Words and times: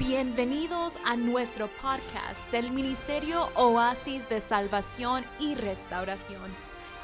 Bienvenidos 0.00 0.94
a 1.04 1.14
nuestro 1.14 1.68
podcast 1.82 2.50
del 2.50 2.70
Ministerio 2.70 3.50
Oasis 3.54 4.26
de 4.30 4.40
Salvación 4.40 5.26
y 5.38 5.54
Restauración. 5.54 6.56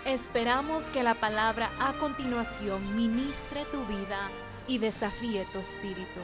Esperamos 0.06 0.84
que 0.84 1.02
la 1.02 1.14
palabra 1.14 1.70
a 1.78 1.92
continuación 1.98 2.96
ministre 2.96 3.66
tu 3.66 3.84
vida 3.84 4.30
y 4.66 4.78
desafíe 4.78 5.46
tu 5.52 5.58
espíritu. 5.58 6.20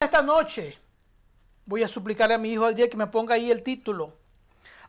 Esta 0.00 0.20
noche 0.20 0.78
voy 1.64 1.84
a 1.84 1.88
suplicar 1.88 2.30
a 2.30 2.36
mi 2.36 2.52
hijo 2.52 2.66
Adriel 2.66 2.90
que 2.90 2.98
me 2.98 3.06
ponga 3.06 3.36
ahí 3.36 3.50
el 3.50 3.62
título. 3.62 4.12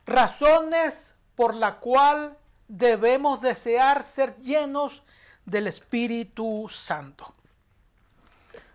Razones 0.04 1.14
por 1.34 1.54
la 1.54 1.78
cual 1.78 2.36
debemos 2.68 3.40
desear 3.40 4.02
ser 4.02 4.36
llenos 4.36 5.02
del 5.46 5.66
Espíritu 5.66 6.66
Santo. 6.68 7.32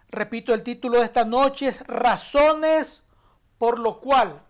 Repito, 0.10 0.54
el 0.54 0.64
título 0.64 1.00
de 1.00 1.06
esta 1.06 1.26
noche 1.26 1.68
es 1.68 1.82
Razones 1.82 3.04
por 3.58 3.80
lo 3.80 4.00
cual 4.00 4.42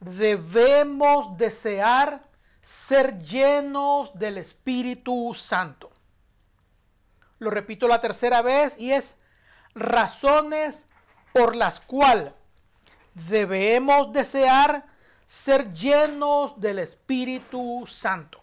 debemos 0.00 1.36
desear 1.36 2.22
ser 2.60 3.18
llenos 3.18 4.18
del 4.18 4.38
Espíritu 4.38 5.34
Santo. 5.34 5.90
Lo 7.38 7.50
repito 7.50 7.88
la 7.88 8.00
tercera 8.00 8.42
vez 8.42 8.78
y 8.78 8.92
es 8.92 9.16
razones 9.74 10.86
por 11.32 11.56
las 11.56 11.80
cuales 11.80 12.32
debemos 13.14 14.12
desear 14.12 14.84
ser 15.26 15.72
llenos 15.72 16.60
del 16.60 16.80
Espíritu 16.80 17.86
Santo. 17.86 18.40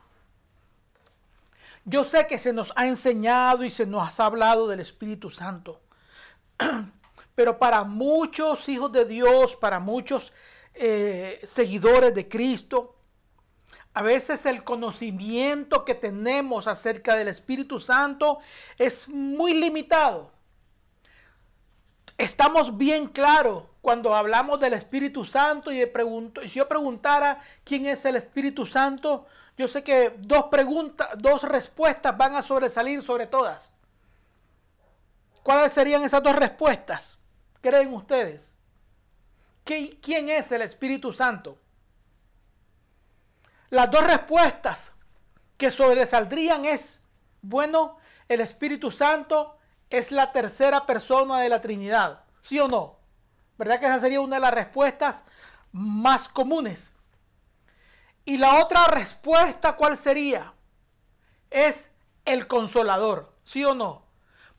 Yo 1.85 2.03
sé 2.03 2.27
que 2.27 2.37
se 2.37 2.53
nos 2.53 2.73
ha 2.75 2.87
enseñado 2.87 3.63
y 3.63 3.69
se 3.69 3.85
nos 3.85 4.19
ha 4.19 4.25
hablado 4.25 4.67
del 4.67 4.79
Espíritu 4.79 5.29
Santo. 5.29 5.79
Pero 7.35 7.57
para 7.57 7.83
muchos 7.83 8.67
hijos 8.69 8.91
de 8.91 9.05
Dios, 9.05 9.55
para 9.55 9.79
muchos 9.79 10.33
eh, 10.73 11.39
seguidores 11.43 12.13
de 12.13 12.27
Cristo, 12.27 12.95
a 13.93 14.01
veces 14.01 14.45
el 14.45 14.63
conocimiento 14.63 15.83
que 15.83 15.95
tenemos 15.95 16.67
acerca 16.67 17.15
del 17.15 17.29
Espíritu 17.29 17.79
Santo 17.79 18.39
es 18.77 19.09
muy 19.09 19.55
limitado. 19.55 20.31
Estamos 22.17 22.77
bien 22.77 23.07
claros 23.07 23.63
cuando 23.81 24.15
hablamos 24.15 24.59
del 24.59 24.73
Espíritu 24.73 25.23
Santo 25.25 25.71
y, 25.71 25.85
pregunto, 25.85 26.41
si 26.41 26.49
yo 26.49 26.67
preguntara 26.67 27.39
quién 27.63 27.85
es 27.85 28.05
el 28.05 28.15
Espíritu 28.15 28.65
Santo, 28.65 29.25
yo 29.57 29.67
sé 29.67 29.83
que 29.83 30.13
dos 30.19 30.45
preguntas, 30.45 31.09
dos 31.17 31.43
respuestas 31.43 32.15
van 32.15 32.35
a 32.35 32.41
sobresalir 32.41 33.01
sobre 33.01 33.27
todas. 33.27 33.71
¿Cuáles 35.47 35.71
serían 35.71 36.03
esas 36.03 36.21
dos 36.21 36.35
respuestas? 36.35 37.17
¿Creen 37.61 37.93
ustedes? 37.93 38.53
¿Quién 39.63 40.27
es 40.27 40.51
el 40.51 40.61
Espíritu 40.61 41.13
Santo? 41.13 41.57
Las 43.69 43.89
dos 43.89 44.05
respuestas 44.05 44.91
que 45.55 45.71
sobresaldrían 45.71 46.65
es, 46.65 46.99
bueno, 47.41 47.95
el 48.27 48.41
Espíritu 48.41 48.91
Santo 48.91 49.57
es 49.89 50.11
la 50.11 50.33
tercera 50.33 50.85
persona 50.85 51.39
de 51.39 51.47
la 51.47 51.61
Trinidad, 51.61 52.25
¿sí 52.41 52.59
o 52.59 52.67
no? 52.67 52.97
¿Verdad 53.57 53.79
que 53.79 53.85
esa 53.85 53.99
sería 53.99 54.19
una 54.19 54.35
de 54.35 54.41
las 54.41 54.53
respuestas 54.53 55.23
más 55.71 56.27
comunes? 56.27 56.91
Y 58.25 58.35
la 58.35 58.61
otra 58.61 58.87
respuesta, 58.87 59.77
¿cuál 59.77 59.95
sería? 59.95 60.53
Es 61.49 61.89
el 62.25 62.47
consolador, 62.47 63.33
¿sí 63.45 63.63
o 63.63 63.73
no? 63.73 64.06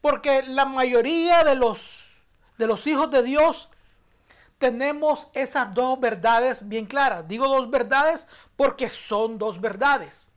Porque 0.00 0.42
la 0.42 0.64
mayoría 0.64 1.44
de 1.44 1.54
los, 1.54 2.06
de 2.56 2.66
los 2.66 2.86
hijos 2.86 3.10
de 3.10 3.22
Dios 3.22 3.68
tenemos 4.58 5.28
esas 5.32 5.72
dos 5.74 5.98
verdades 5.98 6.68
bien 6.68 6.86
claras. 6.86 7.26
Digo 7.26 7.48
dos 7.48 7.70
verdades 7.70 8.26
porque 8.56 8.88
son 8.88 9.38
dos 9.38 9.60
verdades. 9.60 10.28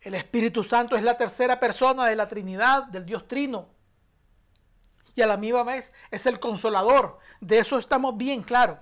El 0.00 0.14
Espíritu 0.14 0.64
Santo 0.64 0.96
es 0.96 1.02
la 1.02 1.16
tercera 1.16 1.60
persona 1.60 2.06
de 2.06 2.16
la 2.16 2.28
Trinidad, 2.28 2.84
del 2.84 3.04
Dios 3.04 3.28
Trino. 3.28 3.68
Y 5.14 5.22
a 5.22 5.26
la 5.26 5.36
misma 5.36 5.62
vez 5.64 5.92
es 6.10 6.24
el 6.26 6.40
consolador. 6.40 7.18
De 7.40 7.58
eso 7.58 7.78
estamos 7.78 8.16
bien 8.16 8.42
claros. 8.42 8.78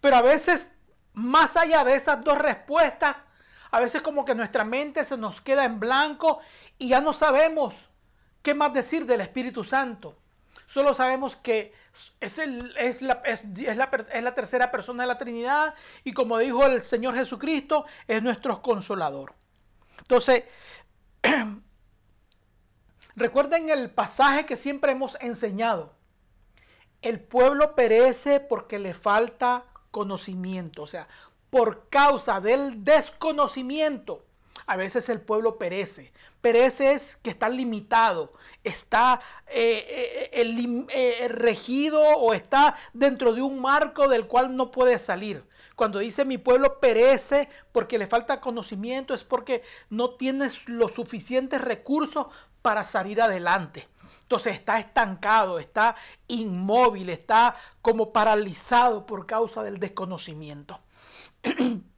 Pero 0.00 0.16
a 0.16 0.22
veces, 0.22 0.72
más 1.14 1.56
allá 1.56 1.84
de 1.84 1.94
esas 1.94 2.22
dos 2.22 2.38
respuestas, 2.38 3.16
a 3.70 3.80
veces 3.80 4.02
como 4.02 4.24
que 4.24 4.34
nuestra 4.34 4.64
mente 4.64 5.04
se 5.04 5.16
nos 5.16 5.40
queda 5.40 5.64
en 5.64 5.80
blanco 5.80 6.40
y 6.78 6.88
ya 6.88 7.00
no 7.00 7.12
sabemos 7.12 7.88
¿Qué 8.46 8.54
más 8.54 8.72
decir 8.72 9.06
del 9.06 9.22
Espíritu 9.22 9.64
Santo? 9.64 10.16
Solo 10.66 10.94
sabemos 10.94 11.34
que 11.34 11.72
es, 12.20 12.38
es, 12.38 13.02
la, 13.02 13.20
la, 13.20 14.34
tercera 14.34 14.70
persona 14.70 15.02
de 15.02 15.08
la 15.08 15.18
Trinidad 15.18 15.74
y 16.04 16.12
como 16.12 16.38
dijo 16.38 16.64
el 16.64 16.80
Señor 16.82 17.16
Jesucristo, 17.16 17.86
es 18.06 18.22
nuestro 18.22 18.62
consolador. 18.62 19.34
Entonces, 19.98 20.44
recuerden 23.16 23.68
el 23.68 23.90
pasaje 23.90 24.46
que 24.46 24.54
siempre 24.54 24.92
hemos 24.92 25.18
enseñado. 25.20 25.96
El 27.02 27.18
pueblo 27.18 27.74
perece 27.74 28.38
porque 28.38 28.78
le 28.78 28.94
falta 28.94 29.64
conocimiento, 29.90 30.82
o 30.82 30.86
sea, 30.86 31.08
por 31.50 31.88
causa 31.88 32.40
del 32.40 32.84
desconocimiento 32.84 34.22
a 34.66 34.76
veces 34.76 35.08
el 35.08 35.20
pueblo 35.20 35.58
perece. 35.58 36.12
Perece 36.46 36.92
es 36.92 37.16
que 37.16 37.30
está 37.30 37.48
limitado, 37.48 38.32
está 38.62 39.20
eh, 39.48 40.30
eh, 40.32 40.86
eh, 40.94 41.26
regido 41.26 42.00
o 42.00 42.34
está 42.34 42.76
dentro 42.92 43.32
de 43.32 43.42
un 43.42 43.58
marco 43.58 44.06
del 44.06 44.28
cual 44.28 44.54
no 44.54 44.70
puede 44.70 45.00
salir. 45.00 45.44
Cuando 45.74 45.98
dice 45.98 46.24
mi 46.24 46.38
pueblo 46.38 46.78
perece 46.78 47.48
porque 47.72 47.98
le 47.98 48.06
falta 48.06 48.40
conocimiento 48.40 49.12
es 49.12 49.24
porque 49.24 49.64
no 49.90 50.10
tienes 50.10 50.68
los 50.68 50.92
suficientes 50.92 51.60
recursos 51.60 52.26
para 52.62 52.84
salir 52.84 53.20
adelante. 53.20 53.88
Entonces 54.20 54.54
está 54.54 54.78
estancado, 54.78 55.58
está 55.58 55.96
inmóvil, 56.28 57.10
está 57.10 57.56
como 57.82 58.12
paralizado 58.12 59.04
por 59.04 59.26
causa 59.26 59.64
del 59.64 59.80
desconocimiento. 59.80 60.78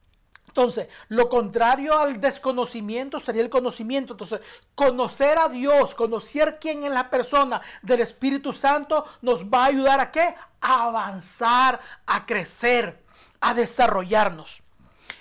Entonces, 0.49 0.89
lo 1.09 1.29
contrario 1.29 1.97
al 1.97 2.19
desconocimiento 2.19 3.19
sería 3.19 3.43
el 3.43 3.51
conocimiento. 3.51 4.13
Entonces, 4.13 4.41
conocer 4.73 5.37
a 5.37 5.47
Dios, 5.47 5.93
conocer 5.93 6.57
quién 6.59 6.83
es 6.83 6.91
la 6.91 7.11
persona 7.11 7.61
del 7.83 8.01
Espíritu 8.01 8.51
Santo, 8.51 9.05
nos 9.21 9.45
va 9.45 9.65
a 9.65 9.67
ayudar 9.67 9.99
a 9.99 10.09
qué? 10.09 10.33
A 10.59 10.85
avanzar, 10.85 11.79
a 12.07 12.25
crecer, 12.25 12.99
a 13.39 13.53
desarrollarnos. 13.53 14.63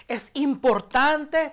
Es 0.09 0.31
importante 0.33 1.53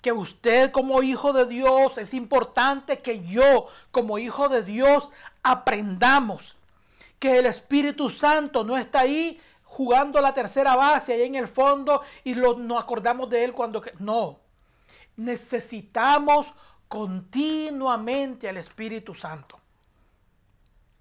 que 0.00 0.12
usted 0.12 0.70
como 0.70 1.02
hijo 1.02 1.32
de 1.32 1.46
Dios, 1.46 1.98
es 1.98 2.14
importante 2.14 3.00
que 3.00 3.24
yo 3.24 3.66
como 3.90 4.18
hijo 4.18 4.48
de 4.48 4.62
Dios 4.62 5.10
aprendamos 5.42 6.56
que 7.18 7.38
el 7.38 7.46
Espíritu 7.46 8.08
Santo 8.08 8.62
no 8.62 8.76
está 8.76 9.00
ahí 9.00 9.40
jugando 9.76 10.22
la 10.22 10.32
tercera 10.32 10.74
base 10.74 11.12
ahí 11.12 11.24
en 11.24 11.34
el 11.34 11.48
fondo 11.48 12.00
y 12.24 12.32
lo, 12.32 12.56
nos 12.56 12.82
acordamos 12.82 13.28
de 13.28 13.44
él 13.44 13.52
cuando... 13.52 13.82
No, 13.98 14.40
necesitamos 15.16 16.50
continuamente 16.88 18.48
al 18.48 18.56
Espíritu 18.56 19.14
Santo. 19.14 19.60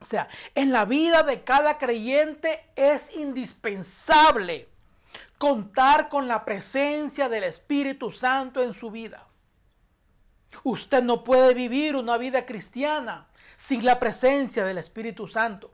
O 0.01 0.03
sea, 0.03 0.27
en 0.53 0.73
la 0.73 0.83
vida 0.83 1.23
de 1.23 1.41
cada 1.41 1.77
creyente 1.77 2.69
es 2.75 3.15
indispensable 3.15 4.67
contar 5.37 6.09
con 6.09 6.27
la 6.27 6.43
presencia 6.43 7.29
del 7.29 7.45
Espíritu 7.45 8.11
Santo 8.11 8.61
en 8.61 8.73
su 8.73 8.91
vida. 8.91 9.25
Usted 10.65 11.01
no 11.01 11.23
puede 11.23 11.53
vivir 11.53 11.95
una 11.95 12.17
vida 12.17 12.45
cristiana 12.45 13.27
sin 13.55 13.85
la 13.85 14.01
presencia 14.01 14.65
del 14.65 14.79
Espíritu 14.79 15.29
Santo. 15.29 15.71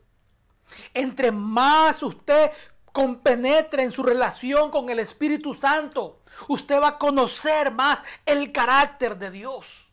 Entre 0.93 1.31
más 1.31 2.03
usted 2.03 2.51
compenetre 2.91 3.83
en 3.83 3.91
su 3.91 4.03
relación 4.03 4.69
con 4.69 4.89
el 4.89 4.99
Espíritu 4.99 5.53
Santo, 5.53 6.21
usted 6.47 6.81
va 6.81 6.89
a 6.89 6.97
conocer 6.97 7.71
más 7.71 8.03
el 8.25 8.51
carácter 8.51 9.17
de 9.17 9.31
Dios. 9.31 9.87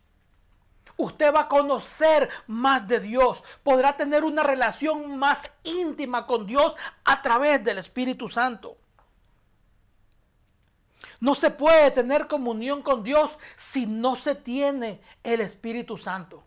Usted 0.97 1.33
va 1.33 1.41
a 1.41 1.47
conocer 1.47 2.29
más 2.47 2.85
de 2.85 2.99
Dios. 2.99 3.41
Podrá 3.63 3.95
tener 3.95 4.25
una 4.25 4.43
relación 4.43 5.17
más 5.17 5.49
íntima 5.63 6.27
con 6.27 6.45
Dios 6.45 6.75
a 7.05 7.21
través 7.21 7.63
del 7.63 7.77
Espíritu 7.77 8.27
Santo. 8.27 8.77
No 11.21 11.35
se 11.35 11.51
puede 11.51 11.91
tener 11.91 12.27
comunión 12.27 12.81
con 12.81 13.03
Dios 13.03 13.39
si 13.55 13.85
no 13.85 14.17
se 14.17 14.35
tiene 14.35 14.99
el 15.23 15.39
Espíritu 15.39 15.97
Santo. 15.97 16.43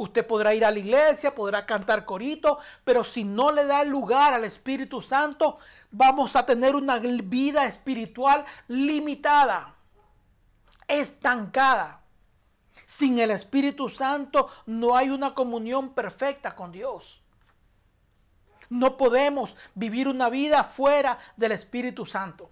Usted 0.00 0.26
podrá 0.26 0.54
ir 0.54 0.64
a 0.64 0.70
la 0.70 0.78
iglesia, 0.78 1.34
podrá 1.34 1.66
cantar 1.66 2.06
corito, 2.06 2.58
pero 2.84 3.04
si 3.04 3.22
no 3.22 3.52
le 3.52 3.66
da 3.66 3.84
lugar 3.84 4.32
al 4.32 4.46
Espíritu 4.46 5.02
Santo, 5.02 5.58
vamos 5.90 6.36
a 6.36 6.46
tener 6.46 6.74
una 6.74 6.96
vida 6.98 7.66
espiritual 7.66 8.46
limitada, 8.66 9.74
estancada. 10.88 12.00
Sin 12.86 13.18
el 13.18 13.30
Espíritu 13.30 13.90
Santo 13.90 14.48
no 14.64 14.96
hay 14.96 15.10
una 15.10 15.34
comunión 15.34 15.90
perfecta 15.92 16.54
con 16.56 16.72
Dios. 16.72 17.20
No 18.70 18.96
podemos 18.96 19.54
vivir 19.74 20.08
una 20.08 20.30
vida 20.30 20.64
fuera 20.64 21.18
del 21.36 21.52
Espíritu 21.52 22.06
Santo. 22.06 22.50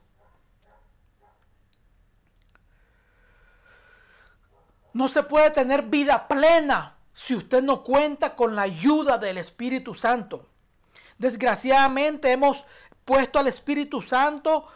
No 4.92 5.08
se 5.08 5.22
puede 5.22 5.50
tener 5.50 5.84
vida 5.84 6.28
plena 6.28 6.97
si 7.18 7.34
usted 7.34 7.64
no 7.64 7.82
cuenta 7.82 8.36
con 8.36 8.54
la 8.54 8.62
ayuda 8.62 9.18
del 9.18 9.38
Espíritu 9.38 9.92
Santo. 9.92 10.46
Desgraciadamente 11.18 12.30
hemos 12.30 12.64
puesto 13.04 13.40
al 13.40 13.48
Espíritu 13.48 14.00
Santo 14.02 14.68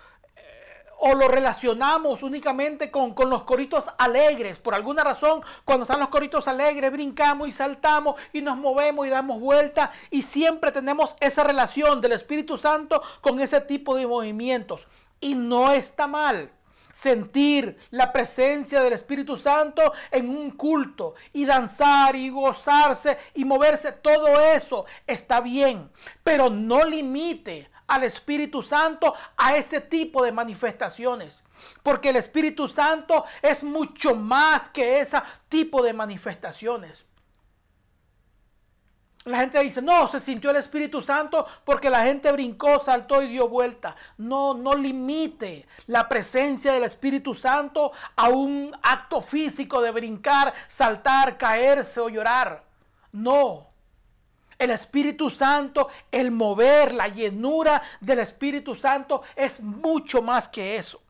o 0.98 1.14
lo 1.14 1.28
relacionamos 1.28 2.24
únicamente 2.24 2.90
con, 2.90 3.14
con, 3.14 3.30
los 3.30 3.44
coritos 3.44 3.90
alegres. 3.96 4.58
Por 4.58 4.74
alguna 4.74 5.04
razón, 5.04 5.40
cuando 5.64 5.84
están 5.84 6.00
los 6.00 6.08
coritos 6.08 6.48
alegres, 6.48 6.90
brincamos 6.90 7.46
y 7.46 7.52
saltamos 7.52 8.20
y 8.32 8.42
nos 8.42 8.56
movemos 8.56 9.06
y 9.06 9.10
damos 9.10 9.38
vuelta. 9.38 9.92
Y 10.10 10.22
siempre 10.22 10.72
tenemos 10.72 11.14
esa 11.20 11.44
relación 11.44 12.00
del 12.00 12.10
Espíritu 12.10 12.58
Santo 12.58 13.04
con 13.20 13.38
ese 13.38 13.60
tipo 13.60 13.94
de 13.94 14.08
movimientos. 14.08 14.88
Y 15.20 15.36
no 15.36 15.70
está 15.70 16.08
mal 16.08 16.50
sentir 16.92 17.78
la 17.90 18.12
presencia 18.12 18.80
del 18.82 18.92
Espíritu 18.92 19.36
Santo 19.36 19.92
en 20.10 20.28
un 20.28 20.52
culto 20.52 21.14
y 21.32 21.44
danzar 21.44 22.14
y 22.14 22.28
gozarse 22.28 23.18
y 23.34 23.44
moverse. 23.44 23.92
Todo 23.92 24.40
eso 24.40 24.86
está 25.06 25.40
bien, 25.40 25.90
pero 26.22 26.50
no 26.50 26.84
limite 26.84 27.70
al 27.88 28.04
Espíritu 28.04 28.62
Santo 28.62 29.14
a 29.36 29.56
ese 29.56 29.80
tipo 29.80 30.22
de 30.22 30.32
manifestaciones. 30.32 31.42
Porque 31.82 32.10
el 32.10 32.16
Espíritu 32.16 32.68
Santo 32.68 33.24
es 33.40 33.62
mucho 33.64 34.14
más 34.14 34.68
que 34.68 35.00
ese 35.00 35.20
tipo 35.48 35.82
de 35.82 35.92
manifestaciones. 35.92 37.04
La 39.24 39.38
gente 39.38 39.60
dice, 39.60 39.80
no, 39.80 40.08
se 40.08 40.18
sintió 40.18 40.50
el 40.50 40.56
Espíritu 40.56 41.00
Santo 41.00 41.46
porque 41.64 41.88
la 41.88 42.02
gente 42.02 42.32
brincó, 42.32 42.80
saltó 42.80 43.22
y 43.22 43.28
dio 43.28 43.48
vuelta. 43.48 43.94
No, 44.18 44.52
no 44.54 44.74
limite 44.74 45.66
la 45.86 46.08
presencia 46.08 46.72
del 46.72 46.82
Espíritu 46.84 47.32
Santo 47.32 47.92
a 48.16 48.28
un 48.28 48.76
acto 48.82 49.20
físico 49.20 49.80
de 49.80 49.92
brincar, 49.92 50.52
saltar, 50.66 51.38
caerse 51.38 52.00
o 52.00 52.08
llorar. 52.08 52.64
No. 53.12 53.68
El 54.58 54.70
Espíritu 54.70 55.30
Santo, 55.30 55.88
el 56.10 56.32
mover, 56.32 56.92
la 56.92 57.06
llenura 57.06 57.80
del 58.00 58.18
Espíritu 58.20 58.74
Santo 58.74 59.22
es 59.36 59.60
mucho 59.60 60.20
más 60.20 60.48
que 60.48 60.76
eso. 60.76 61.00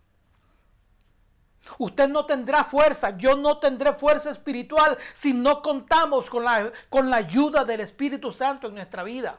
Usted 1.79 2.09
no 2.09 2.27
tendrá 2.27 2.65
fuerza, 2.65 3.17
yo 3.17 3.37
no 3.37 3.59
tendré 3.59 3.93
fuerza 3.93 4.31
espiritual 4.31 4.99
si 5.13 5.33
no 5.33 5.63
contamos 5.63 6.29
con 6.29 6.45
la, 6.45 6.73
con 6.89 7.09
la 7.09 7.17
ayuda 7.17 7.65
del 7.65 7.81
Espíritu 7.81 8.33
Santo 8.33 8.67
en 8.67 8.75
nuestra 8.75 9.03
vida. 9.03 9.39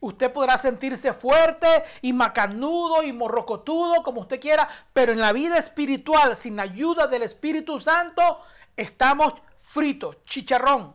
Usted 0.00 0.32
podrá 0.32 0.58
sentirse 0.58 1.12
fuerte 1.12 1.66
y 2.02 2.12
macanudo 2.12 3.02
y 3.02 3.12
morrocotudo 3.12 4.02
como 4.02 4.20
usted 4.20 4.40
quiera, 4.40 4.68
pero 4.92 5.12
en 5.12 5.20
la 5.20 5.32
vida 5.32 5.58
espiritual, 5.58 6.36
sin 6.36 6.56
la 6.56 6.62
ayuda 6.62 7.06
del 7.06 7.22
Espíritu 7.22 7.80
Santo, 7.80 8.40
estamos 8.76 9.34
fritos, 9.58 10.22
chicharrón. 10.24 10.94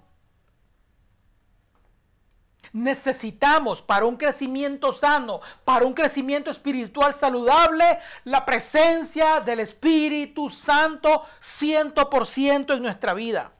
Necesitamos 2.73 3.81
para 3.81 4.05
un 4.05 4.15
crecimiento 4.15 4.93
sano, 4.93 5.41
para 5.65 5.85
un 5.85 5.93
crecimiento 5.93 6.51
espiritual 6.51 7.13
saludable, 7.13 7.99
la 8.23 8.45
presencia 8.45 9.41
del 9.41 9.59
Espíritu 9.59 10.49
Santo 10.49 11.23
100% 11.41 12.75
en 12.75 12.81
nuestra 12.81 13.13
vida. 13.13 13.51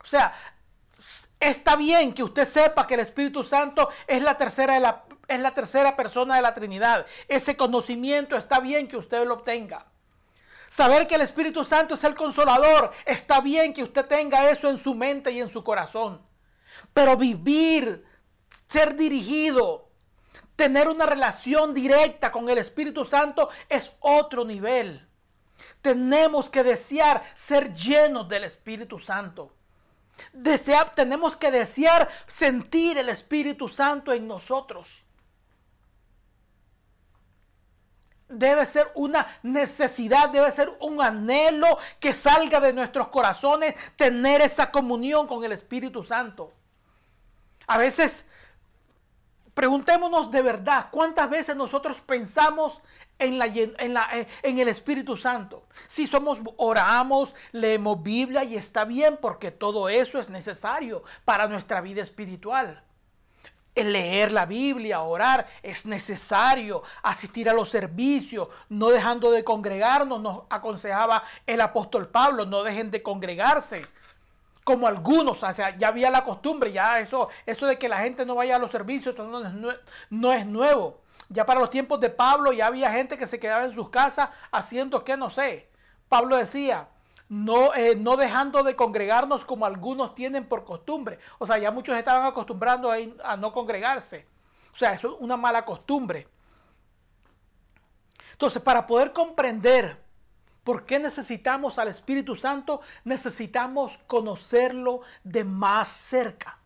O 0.00 0.06
sea, 0.06 0.34
está 1.40 1.76
bien 1.76 2.12
que 2.12 2.22
usted 2.22 2.44
sepa 2.44 2.86
que 2.86 2.94
el 2.94 3.00
Espíritu 3.00 3.42
Santo 3.42 3.88
es 4.06 4.22
la 4.22 4.36
tercera, 4.36 4.74
de 4.74 4.80
la, 4.80 5.04
es 5.26 5.40
la 5.40 5.52
tercera 5.52 5.96
persona 5.96 6.36
de 6.36 6.42
la 6.42 6.54
Trinidad. 6.54 7.06
Ese 7.26 7.56
conocimiento 7.56 8.36
está 8.36 8.60
bien 8.60 8.86
que 8.86 8.96
usted 8.96 9.26
lo 9.26 9.34
obtenga. 9.34 9.86
Saber 10.68 11.06
que 11.06 11.14
el 11.14 11.20
Espíritu 11.20 11.64
Santo 11.64 11.94
es 11.94 12.04
el 12.04 12.14
consolador, 12.14 12.92
está 13.06 13.40
bien 13.40 13.72
que 13.72 13.82
usted 13.82 14.06
tenga 14.06 14.50
eso 14.50 14.68
en 14.68 14.76
su 14.76 14.94
mente 14.94 15.30
y 15.30 15.40
en 15.40 15.48
su 15.48 15.62
corazón. 15.62 16.20
Pero 16.92 17.16
vivir, 17.16 18.04
ser 18.68 18.96
dirigido, 18.96 19.88
tener 20.56 20.88
una 20.88 21.06
relación 21.06 21.74
directa 21.74 22.30
con 22.30 22.48
el 22.48 22.58
Espíritu 22.58 23.04
Santo 23.04 23.48
es 23.68 23.92
otro 24.00 24.44
nivel. 24.44 25.06
Tenemos 25.82 26.50
que 26.50 26.62
desear 26.62 27.22
ser 27.34 27.72
llenos 27.72 28.28
del 28.28 28.44
Espíritu 28.44 28.98
Santo. 28.98 29.52
tenemos 30.94 31.36
que 31.36 31.50
desear 31.50 32.08
sentir 32.26 32.98
el 32.98 33.08
Espíritu 33.08 33.68
Santo 33.68 34.12
en 34.12 34.26
nosotros. 34.26 35.02
Debe 38.28 38.64
ser 38.64 38.90
una 38.94 39.26
necesidad, 39.42 40.30
debe 40.30 40.50
ser 40.50 40.70
un 40.80 41.00
anhelo 41.00 41.78
que 42.00 42.14
salga 42.14 42.58
de 42.58 42.72
nuestros 42.72 43.08
corazones, 43.08 43.74
tener 43.96 44.40
esa 44.40 44.70
comunión 44.70 45.26
con 45.26 45.44
el 45.44 45.52
Espíritu 45.52 46.02
Santo. 46.02 46.52
A 47.66 47.78
veces, 47.78 48.26
preguntémonos 49.54 50.30
de 50.30 50.42
verdad, 50.42 50.88
¿cuántas 50.90 51.28
veces 51.30 51.56
nosotros 51.56 52.00
pensamos 52.00 52.80
en, 53.18 53.38
la, 53.38 53.46
eh, 53.46 54.26
en, 54.42 54.58
el 54.58 54.68
Espíritu 54.68 55.16
Santo. 55.16 55.66
Si 55.86 56.06
somos, 56.06 56.40
oramos, 56.56 57.34
leemos 57.52 58.02
Biblia 58.02 58.44
y 58.44 58.56
está 58.56 58.84
bien 58.84 59.18
porque 59.20 59.50
todo 59.50 59.88
eso 59.88 60.18
es 60.18 60.30
necesario 60.30 61.02
para 61.24 61.46
nuestra 61.46 61.80
vida 61.80 62.02
espiritual. 62.02 62.82
El 63.74 63.92
leer 63.92 64.30
la 64.30 64.46
Biblia, 64.46 65.00
orar, 65.02 65.48
es 65.62 65.84
necesario. 65.84 66.82
Asistir 67.02 67.48
a 67.48 67.52
los 67.52 67.70
servicios, 67.70 68.48
no 68.68 68.88
dejando 68.88 69.32
de 69.32 69.42
congregarnos, 69.42 70.20
nos 70.20 70.42
aconsejaba 70.48 71.24
el 71.46 71.60
apóstol 71.60 72.08
Pablo, 72.08 72.46
no 72.46 72.62
dejen 72.62 72.90
de 72.90 73.02
congregarse 73.02 73.86
como 74.64 74.88
algunos, 74.88 75.42
o 75.42 75.52
sea, 75.52 75.76
ya 75.76 75.88
había 75.88 76.10
la 76.10 76.24
costumbre, 76.24 76.72
ya 76.72 76.98
eso, 76.98 77.28
eso 77.44 77.66
de 77.66 77.78
que 77.78 77.88
la 77.88 77.98
gente 77.98 78.24
no 78.24 78.34
vaya 78.34 78.56
a 78.56 78.58
los 78.58 78.70
servicios, 78.70 79.14
no 79.18 79.70
es, 79.70 79.78
no 80.10 80.32
es 80.32 80.46
nuevo. 80.46 81.02
Ya 81.28 81.44
para 81.46 81.60
los 81.60 81.70
tiempos 81.70 82.00
de 82.00 82.10
Pablo 82.10 82.52
ya 82.52 82.66
había 82.66 82.90
gente 82.90 83.16
que 83.16 83.26
se 83.26 83.38
quedaba 83.38 83.64
en 83.64 83.72
sus 83.72 83.90
casas 83.90 84.30
haciendo 84.50 85.04
que 85.04 85.16
no 85.16 85.30
sé. 85.30 85.70
Pablo 86.08 86.36
decía, 86.36 86.88
no, 87.28 87.74
eh, 87.74 87.96
no 87.96 88.16
dejando 88.16 88.62
de 88.62 88.76
congregarnos 88.76 89.44
como 89.44 89.66
algunos 89.66 90.14
tienen 90.14 90.46
por 90.46 90.64
costumbre. 90.64 91.18
O 91.38 91.46
sea, 91.46 91.58
ya 91.58 91.70
muchos 91.70 91.96
estaban 91.96 92.26
acostumbrando 92.26 92.90
a, 92.90 92.96
a 93.24 93.36
no 93.36 93.52
congregarse. 93.52 94.26
O 94.72 94.76
sea, 94.76 94.92
eso 94.92 95.08
es 95.08 95.14
una 95.20 95.36
mala 95.36 95.64
costumbre. 95.64 96.28
Entonces, 98.32 98.62
para 98.62 98.86
poder 98.86 99.12
comprender 99.12 100.03
¿Por 100.64 100.86
qué 100.86 100.98
necesitamos 100.98 101.78
al 101.78 101.88
Espíritu 101.88 102.34
Santo? 102.34 102.80
Necesitamos 103.04 103.98
conocerlo 104.06 105.02
de 105.22 105.44
más 105.44 105.88
cerca. 105.88 106.58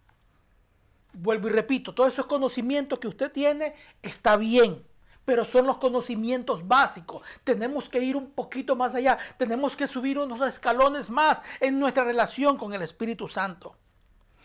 Vuelvo 1.13 1.49
y 1.49 1.51
repito, 1.51 1.93
todos 1.93 2.13
esos 2.13 2.27
conocimientos 2.27 3.01
que 3.01 3.09
usted 3.09 3.33
tiene 3.33 3.75
está 4.01 4.37
bien, 4.37 4.87
pero 5.25 5.45
son 5.45 5.67
los 5.67 5.79
conocimientos 5.79 6.67
básicos. 6.67 7.27
Tenemos 7.43 7.89
que 7.89 7.99
ir 7.99 8.17
un 8.17 8.31
poquito 8.31 8.77
más 8.77 8.95
allá, 8.95 9.19
tenemos 9.37 9.75
que 9.75 9.89
subir 9.89 10.17
unos 10.17 10.41
escalones 10.43 11.11
más 11.11 11.43
en 11.59 11.81
nuestra 11.81 12.05
relación 12.05 12.57
con 12.57 12.73
el 12.73 12.83
Espíritu 12.83 13.27
Santo. 13.27 13.77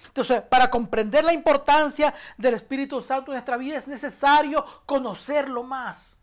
Entonces, 0.08 0.42
para 0.42 0.72
comprender 0.72 1.24
la 1.24 1.32
importancia 1.32 2.12
del 2.40 2.56
Espíritu 2.56 3.02
Santo 3.04 3.32
en 3.32 3.36
nuestra 3.36 3.58
vida 3.58 3.78
es 3.78 3.88
necesario 3.88 4.66
conocerlo 4.88 5.62
más 5.62 6.18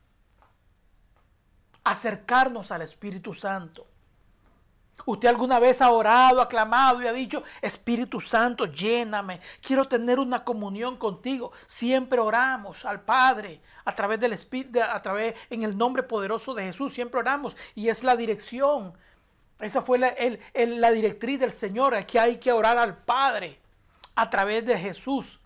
acercarnos 1.84 2.70
al 2.70 2.82
Espíritu 2.82 3.34
Santo. 3.34 3.86
Usted 5.06 5.28
alguna 5.28 5.58
vez 5.58 5.80
ha 5.80 5.90
orado, 5.90 6.42
aclamado 6.42 7.02
y 7.02 7.06
ha 7.06 7.12
dicho, 7.12 7.42
Espíritu 7.62 8.20
Santo, 8.20 8.66
lléname, 8.66 9.40
quiero 9.62 9.88
tener 9.88 10.18
una 10.18 10.44
comunión 10.44 10.96
contigo. 10.96 11.52
Siempre 11.66 12.20
oramos 12.20 12.84
al 12.84 13.00
Padre 13.00 13.60
a 13.84 13.94
través 13.94 14.20
del 14.20 14.34
Espíritu, 14.34 14.80
a 14.80 15.00
través 15.00 15.34
en 15.48 15.62
el 15.62 15.76
nombre 15.76 16.02
poderoso 16.02 16.54
de 16.54 16.64
Jesús, 16.64 16.92
siempre 16.92 17.20
oramos 17.20 17.56
y 17.74 17.88
es 17.88 18.04
la 18.04 18.14
dirección. 18.14 18.92
Esa 19.58 19.82
fue 19.82 19.98
la, 19.98 20.90
directriz 20.92 21.40
del 21.40 21.52
Señor, 21.52 21.94
aquí 21.94 22.16
hay 22.16 22.36
que 22.36 22.52
orar 22.52 22.78
al 22.78 22.96
Padre 22.96 23.58
a 24.14 24.30
través 24.30 24.64
de 24.64 24.78
Jesús. 24.78 25.39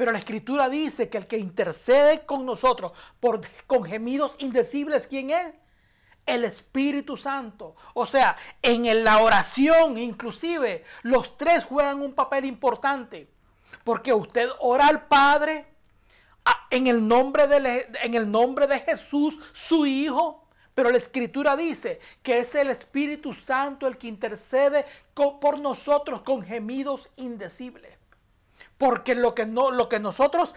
Pero 0.00 0.12
la 0.12 0.18
escritura 0.18 0.70
dice 0.70 1.10
que 1.10 1.18
el 1.18 1.26
que 1.26 1.36
intercede 1.36 2.24
con 2.24 2.46
nosotros 2.46 2.92
por, 3.20 3.42
con 3.66 3.84
gemidos 3.84 4.34
indecibles, 4.38 5.06
¿quién 5.06 5.28
es? 5.28 5.52
El 6.24 6.46
Espíritu 6.46 7.18
Santo. 7.18 7.76
O 7.92 8.06
sea, 8.06 8.34
en 8.62 9.04
la 9.04 9.18
oración 9.18 9.98
inclusive 9.98 10.84
los 11.02 11.36
tres 11.36 11.66
juegan 11.66 12.00
un 12.00 12.14
papel 12.14 12.46
importante. 12.46 13.28
Porque 13.84 14.14
usted 14.14 14.48
ora 14.60 14.86
al 14.86 15.06
Padre 15.06 15.66
en 16.70 16.86
el 16.86 17.06
nombre 17.06 17.46
de, 17.46 17.86
en 18.02 18.14
el 18.14 18.30
nombre 18.30 18.66
de 18.66 18.80
Jesús, 18.80 19.38
su 19.52 19.84
Hijo. 19.84 20.48
Pero 20.74 20.90
la 20.90 20.96
escritura 20.96 21.56
dice 21.56 22.00
que 22.22 22.38
es 22.38 22.54
el 22.54 22.70
Espíritu 22.70 23.34
Santo 23.34 23.86
el 23.86 23.98
que 23.98 24.06
intercede 24.06 24.86
por 25.12 25.58
nosotros 25.58 26.22
con 26.22 26.42
gemidos 26.42 27.10
indecibles. 27.16 27.99
Porque 28.80 29.14
lo 29.14 29.34
que, 29.34 29.44
no, 29.44 29.70
lo 29.70 29.90
que 29.90 30.00
nosotros 30.00 30.54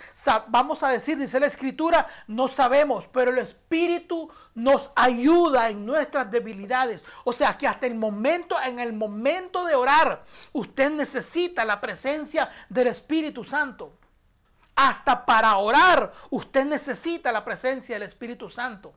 vamos 0.48 0.82
a 0.82 0.88
decir, 0.88 1.18
dice 1.18 1.42
la 1.42 1.48
escritura, 1.48 2.08
no 2.28 2.48
sabemos, 2.48 3.10
pero 3.10 3.32
el 3.32 3.38
Espíritu 3.38 4.32
nos 4.56 4.92
ayuda 4.96 5.70
en 5.70 5.86
nuestras 5.86 6.32
debilidades. 6.32 7.04
O 7.26 7.34
sea 7.34 7.58
que 7.58 7.68
hasta 7.68 7.86
el 7.86 7.96
momento, 7.96 8.56
en 8.62 8.80
el 8.80 8.94
momento 8.94 9.66
de 9.66 9.76
orar, 9.76 10.24
usted 10.54 10.90
necesita 10.92 11.66
la 11.66 11.82
presencia 11.82 12.50
del 12.70 12.88
Espíritu 12.88 13.44
Santo. 13.44 13.92
Hasta 14.74 15.26
para 15.26 15.58
orar, 15.58 16.14
usted 16.30 16.64
necesita 16.64 17.30
la 17.34 17.44
presencia 17.44 17.96
del 17.96 18.04
Espíritu 18.04 18.50
Santo. 18.50 18.94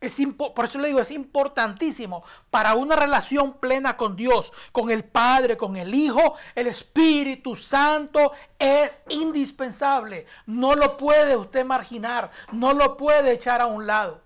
Es 0.00 0.16
por 0.36 0.64
eso 0.64 0.78
le 0.78 0.88
digo, 0.88 1.00
es 1.00 1.10
importantísimo 1.10 2.22
para 2.50 2.74
una 2.74 2.94
relación 2.94 3.54
plena 3.54 3.96
con 3.96 4.14
Dios, 4.14 4.52
con 4.70 4.90
el 4.90 5.04
Padre, 5.04 5.56
con 5.56 5.76
el 5.76 5.92
Hijo, 5.92 6.36
el 6.54 6.68
Espíritu 6.68 7.56
Santo 7.56 8.32
es 8.58 9.02
indispensable. 9.08 10.26
No 10.46 10.76
lo 10.76 10.96
puede 10.96 11.36
usted 11.36 11.64
marginar, 11.64 12.30
no 12.52 12.74
lo 12.74 12.96
puede 12.96 13.32
echar 13.32 13.60
a 13.60 13.66
un 13.66 13.88
lado. 13.88 14.22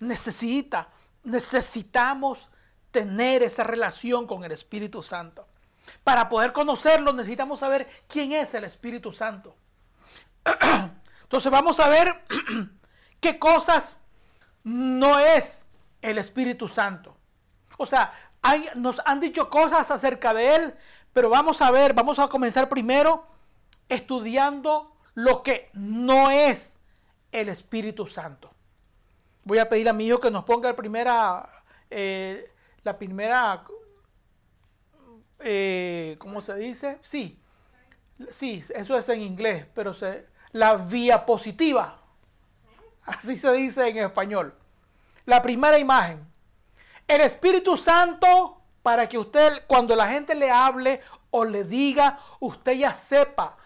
Necesita, 0.00 0.88
necesitamos 1.22 2.48
tener 2.90 3.42
esa 3.42 3.64
relación 3.64 4.26
con 4.26 4.42
el 4.42 4.52
Espíritu 4.52 5.02
Santo. 5.02 5.46
Para 6.02 6.30
poder 6.30 6.54
conocerlo 6.54 7.12
necesitamos 7.12 7.60
saber 7.60 7.86
quién 8.08 8.32
es 8.32 8.54
el 8.54 8.64
Espíritu 8.64 9.12
Santo. 9.12 9.54
Entonces 11.24 11.52
vamos 11.52 11.78
a 11.78 11.88
ver 11.88 12.24
qué 13.20 13.38
cosas 13.38 13.98
no 14.64 15.20
es 15.20 15.64
el 16.02 16.18
Espíritu 16.18 16.68
Santo. 16.68 17.16
O 17.78 17.86
sea, 17.86 18.12
nos 18.76 19.00
han 19.04 19.20
dicho 19.20 19.48
cosas 19.48 19.90
acerca 19.90 20.34
de 20.34 20.56
Él, 20.56 20.74
pero 21.12 21.30
vamos 21.30 21.62
a 21.62 21.70
ver, 21.70 21.94
vamos 21.94 22.18
a 22.18 22.28
comenzar 22.28 22.68
primero 22.68 23.26
estudiando 23.88 24.96
lo 25.14 25.42
que 25.42 25.70
no 25.74 26.30
es 26.30 26.80
el 27.30 27.48
Espíritu 27.48 28.06
Santo. 28.06 28.52
Voy 29.44 29.58
a 29.58 29.68
pedir 29.68 29.88
a 29.88 29.92
mi 29.92 30.06
hijo 30.06 30.20
que 30.20 30.30
nos 30.30 30.44
ponga 30.44 30.70
la 30.70 30.76
primera, 30.76 31.48
eh, 31.90 32.50
la 32.82 32.96
primera, 32.96 33.64
eh, 35.40 36.16
¿cómo 36.18 36.40
se 36.40 36.54
dice? 36.56 36.98
Sí, 37.02 37.38
sí, 38.30 38.62
eso 38.74 38.98
es 38.98 39.08
en 39.08 39.20
inglés, 39.20 39.66
pero 39.74 39.92
se, 39.92 40.26
la 40.52 40.76
vía 40.76 41.26
positiva. 41.26 42.03
Así 43.06 43.36
se 43.36 43.52
dice 43.52 43.88
en 43.88 43.98
español. 43.98 44.54
La 45.26 45.42
primera 45.42 45.78
imagen. 45.78 46.26
El 47.06 47.20
Espíritu 47.20 47.76
Santo, 47.76 48.62
para 48.82 49.08
que 49.08 49.18
usted, 49.18 49.64
cuando 49.66 49.94
la 49.94 50.08
gente 50.08 50.34
le 50.34 50.50
hable 50.50 51.00
o 51.30 51.44
le 51.44 51.64
diga, 51.64 52.18
usted 52.40 52.72
ya 52.72 52.94
sepa 52.94 53.56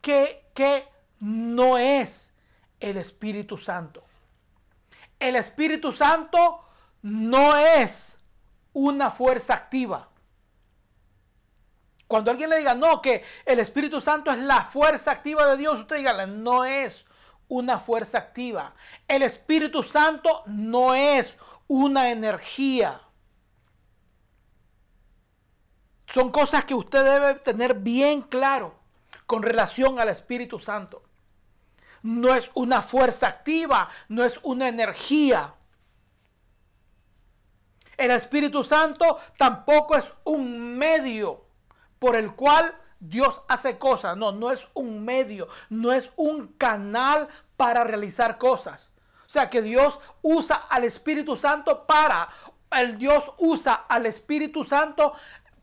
que, 0.00 0.46
que 0.54 0.88
no 1.20 1.78
es 1.78 2.32
el 2.80 2.96
Espíritu 2.96 3.58
Santo. 3.58 4.02
El 5.18 5.36
Espíritu 5.36 5.92
Santo 5.92 6.64
no 7.02 7.56
es 7.56 8.18
una 8.72 9.10
fuerza 9.10 9.54
activa. 9.54 10.08
Cuando 12.08 12.30
alguien 12.32 12.50
le 12.50 12.58
diga, 12.58 12.74
no, 12.74 13.00
que 13.00 13.22
el 13.44 13.60
Espíritu 13.60 14.00
Santo 14.00 14.32
es 14.32 14.38
la 14.38 14.64
fuerza 14.64 15.12
activa 15.12 15.46
de 15.46 15.56
Dios, 15.56 15.78
usted 15.78 15.98
diga, 15.98 16.26
no 16.26 16.64
es 16.64 17.04
una 17.50 17.78
fuerza 17.78 18.18
activa. 18.18 18.74
El 19.06 19.22
Espíritu 19.22 19.82
Santo 19.82 20.44
no 20.46 20.94
es 20.94 21.36
una 21.66 22.10
energía. 22.10 23.02
Son 26.06 26.30
cosas 26.30 26.64
que 26.64 26.74
usted 26.74 27.04
debe 27.04 27.34
tener 27.40 27.74
bien 27.74 28.22
claro 28.22 28.74
con 29.26 29.42
relación 29.42 30.00
al 30.00 30.08
Espíritu 30.08 30.58
Santo. 30.58 31.02
No 32.02 32.34
es 32.34 32.50
una 32.54 32.82
fuerza 32.82 33.28
activa, 33.28 33.88
no 34.08 34.24
es 34.24 34.40
una 34.42 34.68
energía. 34.68 35.54
El 37.96 38.12
Espíritu 38.12 38.64
Santo 38.64 39.18
tampoco 39.36 39.96
es 39.96 40.12
un 40.24 40.78
medio 40.78 41.44
por 41.98 42.16
el 42.16 42.34
cual 42.34 42.74
Dios 43.00 43.42
hace 43.48 43.78
cosas. 43.78 44.16
No, 44.16 44.30
no 44.30 44.50
es 44.50 44.68
un 44.74 45.04
medio, 45.04 45.48
no 45.70 45.92
es 45.92 46.12
un 46.16 46.48
canal 46.48 47.28
para 47.56 47.82
realizar 47.82 48.38
cosas. 48.38 48.90
O 49.26 49.28
sea 49.28 49.48
que 49.48 49.62
Dios 49.62 49.98
usa 50.22 50.56
al 50.68 50.84
Espíritu 50.84 51.36
Santo 51.36 51.86
para, 51.86 52.28
el 52.72 52.98
Dios 52.98 53.32
usa 53.38 53.74
al 53.88 54.06
Espíritu 54.06 54.64
Santo 54.64 55.14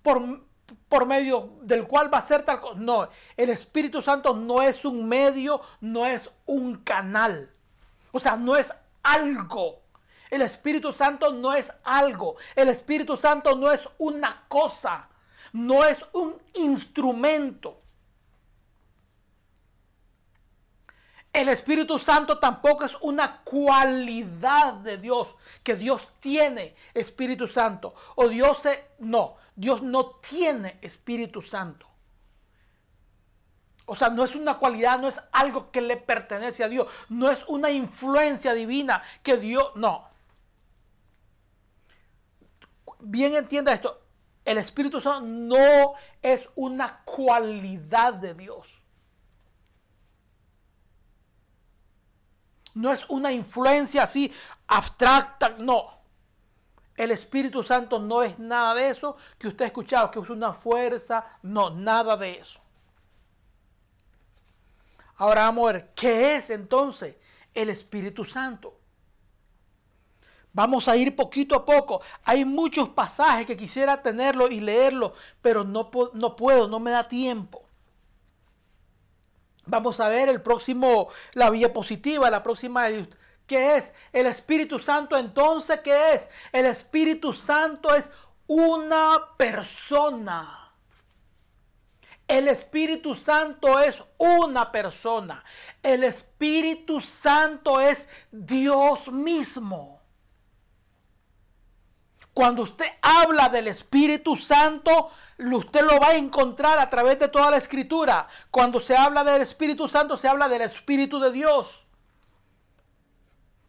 por, 0.01 0.41
por 0.89 1.06
medio 1.06 1.51
del 1.62 1.86
cual 1.88 2.13
va 2.13 2.17
a 2.17 2.22
ser 2.22 2.44
tal 2.44 2.60
cosa. 2.60 2.79
No, 2.79 3.08
el 3.36 3.50
Espíritu 3.50 4.01
Santo 4.01 4.34
no 4.34 4.62
es 4.62 4.84
un 4.86 5.08
medio, 5.08 5.62
no 5.82 6.06
es 6.06 6.32
un 6.46 6.77
canal. 6.77 7.51
O 8.12 8.20
sea, 8.20 8.36
no 8.38 8.56
es 8.56 8.74
algo. 9.03 9.82
El 10.29 10.41
Espíritu 10.41 10.91
Santo 10.91 11.32
no 11.32 11.53
es 11.53 11.72
algo. 11.84 12.36
El 12.56 12.70
Espíritu 12.70 13.15
Santo 13.15 13.56
no 13.56 13.72
es 13.72 13.88
una 13.98 14.46
cosa 14.48 15.08
no 15.53 15.83
es 15.85 16.03
un 16.13 16.35
instrumento. 16.55 17.81
El 21.37 21.49
Espíritu 21.49 21.99
Santo 21.99 22.39
tampoco 22.39 22.83
es 22.83 22.95
una 23.01 23.43
cualidad 23.43 24.73
de 24.73 24.97
Dios, 24.97 25.35
que 25.61 25.75
Dios 25.75 26.13
tiene 26.19 26.75
Espíritu 26.95 27.47
Santo. 27.47 27.93
O 28.15 28.27
Dios 28.27 28.57
se, 28.57 28.91
no, 28.99 29.35
Dios 29.55 29.83
no 29.83 30.15
tiene 30.15 30.79
Espíritu 30.81 31.43
Santo. 31.43 31.87
O 33.85 33.95
sea, 33.95 34.09
no 34.09 34.23
es 34.23 34.35
una 34.35 34.57
cualidad, 34.57 34.99
no 34.99 35.07
es 35.07 35.21
algo 35.31 35.71
que 35.71 35.79
le 35.79 35.95
pertenece 35.95 36.63
a 36.63 36.69
Dios, 36.69 36.87
no 37.07 37.29
es 37.29 37.45
una 37.47 37.69
influencia 37.69 38.53
divina 38.53 39.01
que 39.21 39.37
Dios, 39.37 39.71
no. 39.75 40.09
Bien 42.99 43.35
entienda 43.35 43.73
esto, 43.73 44.06
el 44.47 44.59
Espíritu 44.59 45.01
Santo 45.01 45.27
no 45.27 45.95
es 46.21 46.47
una 46.55 47.03
cualidad 47.03 48.13
de 48.13 48.33
Dios. 48.33 48.81
No 52.73 52.93
es 52.93 53.03
una 53.09 53.33
influencia 53.33 54.03
así 54.03 54.33
abstracta, 54.67 55.49
no. 55.59 55.97
El 56.95 57.11
Espíritu 57.11 57.61
Santo 57.61 57.99
no 57.99 58.23
es 58.23 58.39
nada 58.39 58.73
de 58.75 58.87
eso 58.87 59.17
que 59.37 59.49
usted 59.49 59.65
ha 59.65 59.67
escuchado, 59.67 60.09
que 60.09 60.19
es 60.19 60.29
una 60.29 60.53
fuerza, 60.53 61.25
no, 61.41 61.69
nada 61.69 62.15
de 62.15 62.31
eso. 62.39 62.61
Ahora 65.17 65.41
vamos 65.41 65.67
a 65.69 65.73
ver, 65.73 65.89
¿qué 65.93 66.37
es 66.37 66.51
entonces 66.51 67.17
el 67.53 67.69
Espíritu 67.69 68.23
Santo? 68.23 68.76
Vamos 70.57 70.87
a 70.87 70.97
ir 70.97 71.15
poquito 71.15 71.55
a 71.55 71.63
poco. 71.63 72.01
Hay 72.23 72.43
muchos 72.43 72.89
pasajes 72.89 73.45
que 73.45 73.55
quisiera 73.55 74.01
tenerlo 74.01 74.47
y 74.47 74.59
leerlo, 74.59 75.13
pero 75.39 75.63
no, 75.63 75.91
no 76.13 76.35
puedo, 76.35 76.67
no 76.67 76.79
me 76.79 76.89
da 76.89 77.07
tiempo. 77.07 77.63
Vamos 79.67 79.99
a 79.99 80.09
ver 80.09 80.29
el 80.29 80.41
próximo, 80.41 81.09
la 81.33 81.51
vía 81.51 81.71
positiva, 81.71 82.31
la 82.31 82.41
próxima. 82.41 82.87
¿Qué 83.45 83.77
es? 83.77 83.93
El 84.11 84.25
Espíritu 84.25 84.79
Santo 84.79 85.15
entonces, 85.15 85.79
¿qué 85.81 86.13
es? 86.13 86.27
El 86.51 86.65
Espíritu 86.65 87.33
Santo 87.33 87.93
es 87.93 88.09
una 88.47 89.35
persona. 89.37 90.73
El 92.27 92.47
Espíritu 92.47 93.13
Santo 93.13 93.79
es 93.79 94.03
una 94.17 94.71
persona. 94.71 95.43
El 95.83 96.03
Espíritu 96.03 96.99
Santo 96.99 97.79
es 97.79 98.09
Dios 98.31 99.11
mismo. 99.11 99.96
Cuando 102.38 102.62
usted 102.62 102.86
habla 103.01 103.50
del 103.50 103.67
Espíritu 103.67 104.36
Santo, 104.38 105.10
usted 105.39 105.82
lo 105.82 106.00
va 106.00 106.10
a 106.10 106.17
encontrar 106.17 106.77
a 106.77 106.88
través 106.88 107.17
de 107.17 107.29
toda 107.29 107.50
la 107.50 107.58
escritura. 107.58 108.27
Cuando 108.51 108.79
se 108.79 108.96
habla 108.96 109.24
del 109.24 109.41
Espíritu 109.41 109.88
Santo, 109.88 110.17
se 110.17 110.27
habla 110.27 110.48
del 110.48 110.62
Espíritu 110.62 111.20
de 111.20 111.32
Dios. 111.32 111.88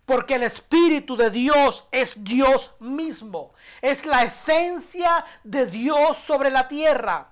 Porque 0.05 0.35
el 0.35 0.43
Espíritu 0.43 1.17
de 1.17 1.31
Dios 1.31 1.87
es 1.93 2.23
Dios 2.23 2.73
mismo. 2.79 3.55
Es 3.81 4.05
la 4.05 4.25
esencia 4.25 5.25
de 5.45 5.65
Dios 5.65 6.19
sobre 6.19 6.51
la 6.51 6.69
tierra. 6.69 7.31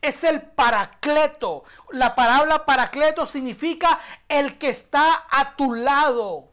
Es 0.00 0.24
el 0.24 0.40
paracleto. 0.40 1.64
La 1.90 2.14
palabra 2.14 2.64
paracleto 2.64 3.26
significa 3.26 4.00
el 4.26 4.56
que 4.56 4.70
está 4.70 5.26
a 5.28 5.54
tu 5.54 5.74
lado. 5.74 6.50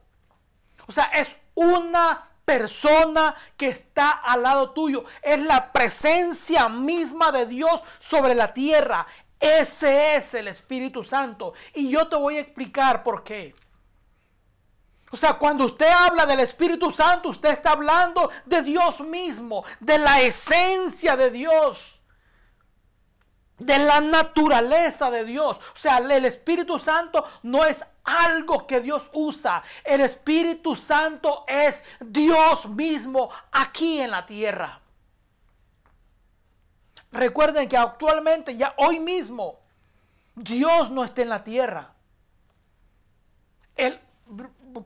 O 0.88 0.92
sea, 0.92 1.06
es 1.06 1.38
una 1.56 2.29
persona 2.50 3.36
que 3.56 3.68
está 3.68 4.10
al 4.10 4.42
lado 4.42 4.72
tuyo. 4.72 5.06
Es 5.22 5.40
la 5.40 5.72
presencia 5.72 6.68
misma 6.68 7.32
de 7.32 7.46
Dios 7.46 7.84
sobre 8.00 8.34
la 8.34 8.56
tierra. 8.56 9.06
Ese 9.40 10.16
es 10.16 10.34
el 10.34 10.48
Espíritu 10.48 11.04
Santo. 11.04 11.54
Y 11.76 11.92
yo 11.92 12.08
te 12.08 12.16
voy 12.16 12.38
a 12.38 12.40
explicar 12.40 13.04
por 13.04 13.24
qué. 13.24 13.54
O 15.12 15.18
sea, 15.18 15.36
cuando 15.36 15.66
usted 15.66 15.88
habla 15.88 16.26
del 16.26 16.40
Espíritu 16.40 16.90
Santo, 16.90 17.30
usted 17.30 17.50
está 17.50 17.74
hablando 17.74 18.32
de 18.46 18.64
Dios 18.64 19.02
mismo, 19.02 19.64
de 19.80 20.00
la 20.00 20.22
esencia 20.22 21.16
de 21.16 21.30
Dios, 21.30 21.99
de 23.60 23.78
la 23.78 24.02
naturaleza 24.02 25.12
de 25.12 25.26
Dios. 25.26 25.58
O 25.58 25.78
sea, 25.78 25.98
el 25.98 26.26
Espíritu 26.26 26.80
Santo 26.80 27.24
no 27.44 27.66
es 27.66 27.86
algo 28.04 28.66
que 28.66 28.80
Dios 28.80 29.10
usa. 29.14 29.64
El 29.84 30.02
Espíritu 30.02 30.76
Santo 30.76 31.46
es 31.48 31.84
Dios 32.00 32.68
mismo 32.68 33.30
aquí 33.52 34.02
en 34.02 34.12
la 34.12 34.26
tierra. 34.26 34.82
Recuerden 37.12 37.68
que 37.68 37.78
actualmente, 37.78 38.56
ya 38.56 38.74
hoy 38.78 39.00
mismo, 39.00 39.60
Dios 40.36 40.90
no 40.92 41.04
está 41.04 41.22
en 41.22 41.30
la 41.30 41.44
tierra. 41.44 41.94
El, 43.76 44.00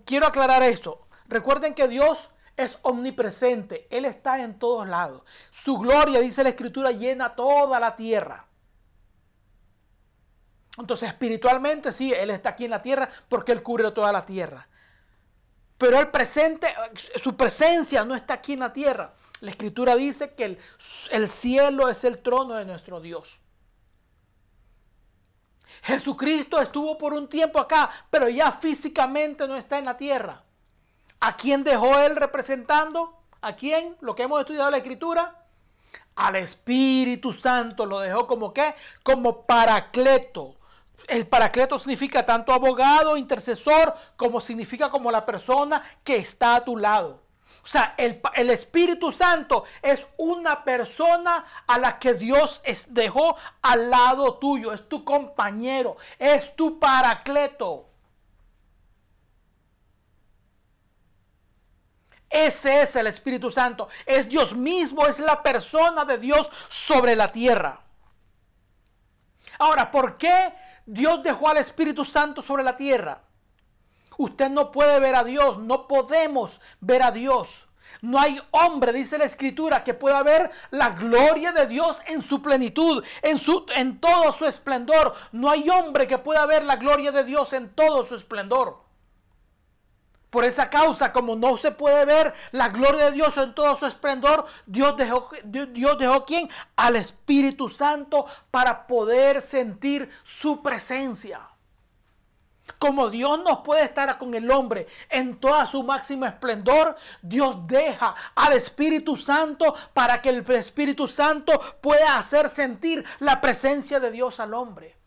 quiero 0.06 0.28
aclarar 0.28 0.64
esto. 0.64 1.08
Recuerden 1.28 1.74
que 1.74 1.88
Dios 1.88 2.30
es 2.56 2.80
omnipresente. 2.84 3.88
Él 3.90 4.06
está 4.06 4.42
en 4.42 4.58
todos 4.58 4.88
lados. 4.88 5.24
Su 5.52 5.78
gloria, 5.78 6.20
dice 6.20 6.44
la 6.44 6.50
escritura, 6.50 6.92
llena 6.92 7.36
toda 7.36 7.80
la 7.80 7.96
tierra. 7.96 8.46
Entonces, 10.78 11.10
espiritualmente, 11.10 11.92
sí, 11.92 12.14
Él 12.14 12.30
está 12.32 12.50
aquí 12.50 12.66
en 12.66 12.72
la 12.72 12.82
tierra 12.82 13.10
porque 13.30 13.52
Él 13.52 13.62
cubre 13.62 13.92
toda 13.92 14.12
la 14.12 14.26
tierra. 14.26 14.68
Pero 15.78 16.00
el 16.00 16.10
presente, 16.10 16.74
su 17.18 17.36
presencia 17.36 18.06
no 18.06 18.16
está 18.16 18.36
aquí 18.36 18.54
en 18.54 18.60
la 18.60 18.74
tierra. 18.74 19.14
La 19.42 19.52
escritura 19.52 19.96
dice 19.96 20.34
que 20.34 20.46
el, 20.46 20.60
el 21.12 21.28
cielo 21.28 21.90
es 21.90 22.04
el 22.04 22.20
trono 22.20 22.56
de 22.56 22.66
nuestro 22.66 23.02
Dios. 23.02 23.42
Jesucristo 25.82 26.62
estuvo 26.62 26.98
por 26.98 27.14
un 27.14 27.28
tiempo 27.28 27.60
acá, 27.60 27.90
pero 28.10 28.30
ya 28.30 28.52
físicamente 28.52 29.48
no 29.48 29.56
está 29.56 29.78
en 29.78 29.86
la 29.86 29.98
tierra. 29.98 30.44
¿A 31.20 31.36
quién 31.36 31.64
dejó 31.64 32.00
él 32.00 32.16
representando? 32.16 33.20
¿A 33.42 33.56
quién? 33.56 33.98
Lo 34.02 34.16
que 34.16 34.24
hemos 34.24 34.40
estudiado 34.40 34.68
en 34.68 34.72
la 34.72 34.78
escritura. 34.78 35.46
Al 36.16 36.36
Espíritu 36.36 37.34
Santo 37.34 37.86
lo 37.86 38.00
dejó 38.00 38.28
como 38.28 38.54
qué? 38.54 38.76
Como 39.04 39.46
paracleto. 39.46 40.56
El 41.08 41.28
paracleto 41.28 41.78
significa 41.78 42.26
tanto 42.26 42.54
abogado, 42.54 43.18
intercesor, 43.18 43.94
como 44.16 44.40
significa 44.40 44.90
como 44.90 45.12
la 45.12 45.26
persona 45.26 45.84
que 46.04 46.16
está 46.16 46.56
a 46.56 46.64
tu 46.64 46.78
lado. 46.78 47.24
O 47.64 47.68
sea, 47.68 47.96
el, 47.98 48.50
Espíritu 48.50 49.12
Santo 49.12 49.64
es 49.82 50.06
una 50.18 50.64
persona 50.64 51.46
a 51.66 51.78
la 51.78 51.98
que 51.98 52.14
Dios 52.14 52.62
dejó 52.90 53.38
al 53.62 53.90
lado 53.90 54.38
tuyo. 54.38 54.74
Es 54.74 54.88
tu 54.90 55.06
compañero, 55.06 55.96
es 56.20 56.56
tu 56.56 56.80
paracleto. 56.80 57.90
Ese 62.30 62.82
es 62.82 62.96
el 62.96 63.08
Espíritu 63.08 63.52
Santo. 63.52 63.88
Es 64.06 64.28
Dios 64.28 64.56
mismo, 64.56 65.06
es 65.06 65.20
la 65.20 65.42
persona 65.42 66.04
de 66.04 66.18
Dios 66.18 66.52
sobre 66.68 67.16
la 67.16 67.32
tierra. 67.32 67.80
Ahora, 69.60 69.92
¿por 69.92 70.18
qué 70.18 70.54
Dios 70.86 71.24
dejó 71.24 71.50
al 71.50 71.58
Espíritu 71.58 72.04
Santo 72.06 72.42
sobre 72.42 72.64
la 72.64 72.76
tierra? 72.76 73.22
Usted 74.18 74.50
no 74.50 74.72
puede 74.72 75.00
ver 75.00 75.16
a 75.16 75.24
Dios, 75.24 75.58
no 75.58 75.88
podemos 75.88 76.60
ver 76.80 77.04
a 77.04 77.12
Dios. 77.12 77.68
No 78.02 78.20
hay 78.20 78.40
hombre, 78.52 78.92
dice 78.92 79.18
la 79.18 79.26
escritura, 79.26 79.84
que 79.84 79.94
pueda 79.94 80.22
ver 80.24 80.52
la 80.72 80.90
gloria 80.90 81.52
de 81.52 81.68
Dios 81.68 82.02
en 82.08 82.22
su 82.22 82.42
plenitud, 82.42 83.04
en, 83.22 83.38
su, 83.38 83.66
en 83.76 84.00
todo 84.00 84.32
su 84.32 84.46
esplendor. 84.46 85.14
No 85.32 85.50
hay 85.50 85.70
hombre 85.70 86.08
que 86.08 86.18
pueda 86.18 86.46
ver 86.46 86.64
la 86.64 86.76
gloria 86.76 87.12
de 87.12 87.24
Dios 87.24 87.54
en 87.54 87.74
todo 87.74 88.06
su 88.06 88.16
esplendor. 88.16 88.83
Por 90.34 90.46
esa 90.46 90.68
causa, 90.68 91.14
como 91.14 91.36
no 91.36 91.58
se 91.58 91.70
puede 91.70 92.06
ver 92.06 92.34
la 92.52 92.70
gloria 92.70 93.06
de 93.06 93.12
Dios 93.12 93.38
en 93.38 93.54
todo 93.54 93.76
su 93.76 93.86
esplendor, 93.86 94.48
Dios 94.66 94.98
dejó, 94.98 95.30
Dios 95.44 96.00
dejó 96.00 96.26
quién? 96.26 96.50
Al 96.76 96.96
Espíritu 96.96 97.70
Santo 97.70 98.26
para 98.50 98.88
poder 98.88 99.44
sentir 99.44 100.10
su 100.24 100.64
presencia. 100.64 101.48
Como 102.80 103.12
Dios 103.12 103.44
no 103.44 103.62
puede 103.62 103.84
estar 103.84 104.18
con 104.18 104.34
el 104.34 104.50
hombre 104.50 104.88
en 105.08 105.40
toda 105.40 105.68
su 105.68 105.84
máximo 105.84 106.26
esplendor, 106.26 106.96
Dios 107.22 107.68
deja 107.68 108.16
al 108.34 108.54
Espíritu 108.54 109.16
Santo 109.16 109.76
para 109.94 110.20
que 110.20 110.30
el 110.30 110.44
Espíritu 110.50 111.08
Santo 111.08 111.62
pueda 111.80 112.18
hacer 112.18 112.50
sentir 112.50 113.06
la 113.20 113.40
presencia 113.40 114.00
de 114.00 114.10
Dios 114.10 114.40
al 114.40 114.56
hombre. 114.56 115.03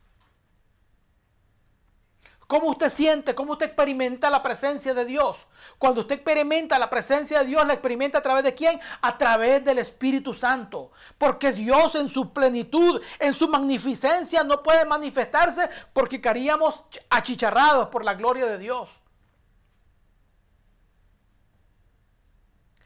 ¿Cómo 2.46 2.68
usted 2.70 2.88
siente? 2.88 3.34
¿Cómo 3.34 3.52
usted 3.52 3.66
experimenta 3.66 4.30
la 4.30 4.40
presencia 4.40 4.94
de 4.94 5.04
Dios? 5.04 5.48
Cuando 5.78 6.02
usted 6.02 6.16
experimenta 6.16 6.78
la 6.78 6.88
presencia 6.88 7.40
de 7.40 7.46
Dios, 7.46 7.66
¿la 7.66 7.72
experimenta 7.72 8.18
a 8.18 8.22
través 8.22 8.44
de 8.44 8.54
quién? 8.54 8.78
A 9.00 9.18
través 9.18 9.64
del 9.64 9.78
Espíritu 9.78 10.32
Santo. 10.32 10.92
Porque 11.18 11.52
Dios 11.52 11.96
en 11.96 12.08
su 12.08 12.32
plenitud, 12.32 13.02
en 13.18 13.34
su 13.34 13.48
magnificencia, 13.48 14.44
no 14.44 14.62
puede 14.62 14.84
manifestarse 14.84 15.68
porque 15.92 16.20
caeríamos 16.20 16.84
achicharrados 17.10 17.88
por 17.88 18.04
la 18.04 18.14
gloria 18.14 18.46
de 18.46 18.58
Dios. 18.58 18.90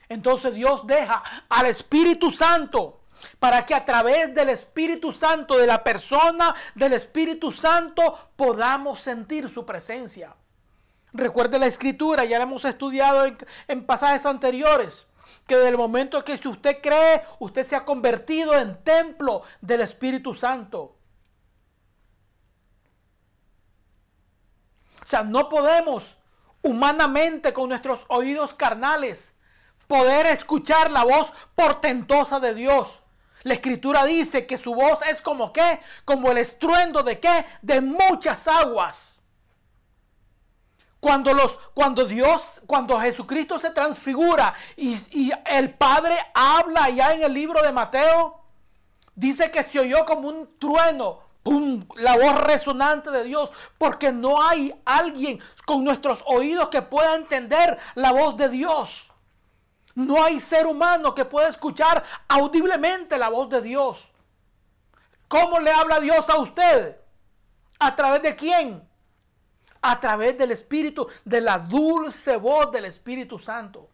Entonces 0.08 0.54
Dios 0.54 0.86
deja 0.86 1.22
al 1.50 1.66
Espíritu 1.66 2.30
Santo 2.30 2.99
para 3.38 3.64
que 3.64 3.74
a 3.74 3.84
través 3.84 4.34
del 4.34 4.48
Espíritu 4.50 5.12
Santo, 5.12 5.56
de 5.58 5.66
la 5.66 5.82
persona 5.82 6.54
del 6.74 6.92
Espíritu 6.94 7.52
Santo, 7.52 8.32
podamos 8.36 9.00
sentir 9.00 9.48
su 9.48 9.64
presencia. 9.64 10.34
Recuerde 11.12 11.58
la 11.58 11.66
escritura, 11.66 12.24
ya 12.24 12.38
la 12.38 12.44
hemos 12.44 12.64
estudiado 12.64 13.26
en, 13.66 13.84
pasajes 13.84 14.26
anteriores, 14.26 15.06
que 15.46 15.56
del 15.56 15.76
momento 15.76 16.24
que 16.24 16.38
si 16.38 16.48
usted 16.48 16.80
cree, 16.80 17.22
usted 17.40 17.64
se 17.64 17.76
ha 17.76 17.84
convertido 17.84 18.56
en 18.56 18.82
templo 18.84 19.42
del 19.60 19.80
Espíritu 19.80 20.34
Santo. 20.34 20.96
O 25.02 25.06
sea, 25.06 25.24
no 25.24 25.48
podemos 25.48 26.16
humanamente 26.62 27.52
con 27.52 27.70
nuestros 27.70 28.04
oídos 28.08 28.54
carnales 28.54 29.34
poder 29.88 30.26
escuchar 30.26 30.90
la 30.90 31.02
voz 31.02 31.32
portentosa 31.56 32.38
de 32.38 32.54
Dios. 32.54 33.02
La 33.42 33.54
escritura 33.54 34.04
dice 34.04 34.46
que 34.46 34.58
su 34.58 34.74
voz 34.74 35.00
es 35.06 35.20
como 35.20 35.52
qué? 35.52 35.80
Como 36.04 36.30
el 36.30 36.38
estruendo 36.38 37.02
de 37.02 37.18
qué? 37.18 37.46
De 37.62 37.80
muchas 37.80 38.46
aguas. 38.46 39.18
Cuando, 41.00 41.32
los, 41.32 41.58
cuando 41.72 42.04
Dios, 42.04 42.62
cuando 42.66 43.00
Jesucristo 43.00 43.58
se 43.58 43.70
transfigura 43.70 44.52
y, 44.76 45.30
el 45.46 45.72
Padre 45.72 46.14
habla 46.34 46.84
allá 46.84 47.14
en 47.14 47.22
el 47.22 47.32
libro 47.32 47.62
de 47.62 47.72
Mateo, 47.72 48.38
dice 49.14 49.50
que 49.50 49.62
se 49.62 49.80
oyó 49.80 50.04
como 50.04 50.28
un 50.28 50.58
trueno, 50.58 51.20
¡pum! 51.42 51.86
la 51.96 52.18
voz 52.18 52.38
resonante 52.42 53.10
de 53.10 53.24
Dios, 53.24 53.50
porque 53.78 54.12
no 54.12 54.42
hay 54.42 54.78
alguien 54.84 55.40
con 55.64 55.82
nuestros 55.82 56.22
oídos 56.26 56.68
que 56.68 56.82
pueda 56.82 57.14
entender 57.14 57.78
la 57.94 58.12
voz 58.12 58.36
de 58.36 58.50
Dios. 58.50 59.09
No 59.94 60.22
hay 60.22 60.40
ser 60.40 60.66
humano 60.66 61.14
que 61.14 61.24
pueda 61.24 61.48
escuchar 61.48 62.02
audiblemente 62.28 63.18
la 63.18 63.28
voz 63.28 63.48
de 63.48 63.60
Dios. 63.60 64.10
¿Cómo 65.28 65.58
le 65.60 65.70
habla 65.70 66.00
Dios 66.00 66.28
a 66.30 66.38
usted? 66.38 66.96
¿A 67.78 67.94
través 67.94 68.22
de 68.22 68.36
quién? 68.36 68.88
A 69.82 69.98
través 69.98 70.36
del 70.36 70.50
Espíritu, 70.50 71.08
de 71.24 71.40
la 71.40 71.58
dulce 71.58 72.36
voz 72.36 72.70
del 72.70 72.84
Espíritu 72.84 73.38
Santo. 73.38 73.88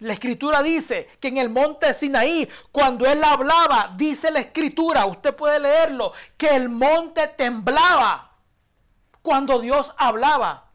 La 0.00 0.12
escritura 0.12 0.62
dice 0.62 1.08
que 1.18 1.28
en 1.28 1.38
el 1.38 1.48
monte 1.48 1.92
Sinaí, 1.92 2.48
cuando 2.70 3.04
él 3.06 3.22
hablaba, 3.24 3.94
dice 3.96 4.30
la 4.30 4.40
escritura, 4.40 5.06
usted 5.06 5.34
puede 5.34 5.58
leerlo, 5.58 6.12
que 6.36 6.54
el 6.54 6.68
monte 6.68 7.26
temblaba 7.28 8.36
cuando 9.22 9.58
Dios 9.58 9.94
hablaba. 9.96 10.67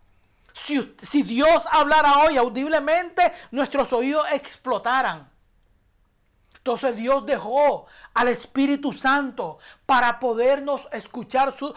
Si, 0.54 1.24
Dios 1.24 1.66
hablara 1.72 2.20
hoy 2.20 2.38
audiblemente, 2.38 3.34
nuestros 3.52 3.92
oídos 3.92 4.26
explotaran. 4.32 5.30
Entonces 6.56 6.96
Dios 6.96 7.26
dejó 7.26 7.88
al 8.14 8.30
Espíritu 8.30 8.94
Santo 8.94 9.58
para 9.86 10.20
podernos 10.20 10.88
escuchar 10.94 11.54
su, 11.54 11.74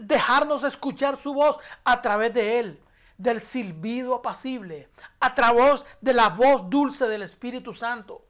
dejarnos 0.00 0.64
escuchar 0.64 1.18
su 1.18 1.34
voz 1.34 1.58
a 1.84 2.00
través 2.00 2.32
de 2.32 2.58
Él, 2.60 2.82
del 3.18 3.40
silbido 3.40 4.14
apacible, 4.14 4.88
a 5.18 5.34
través 5.34 5.84
de 6.00 6.14
la 6.14 6.30
voz 6.30 6.70
dulce 6.70 7.06
del 7.06 7.22
Espíritu 7.22 7.74
Santo. 7.74 8.24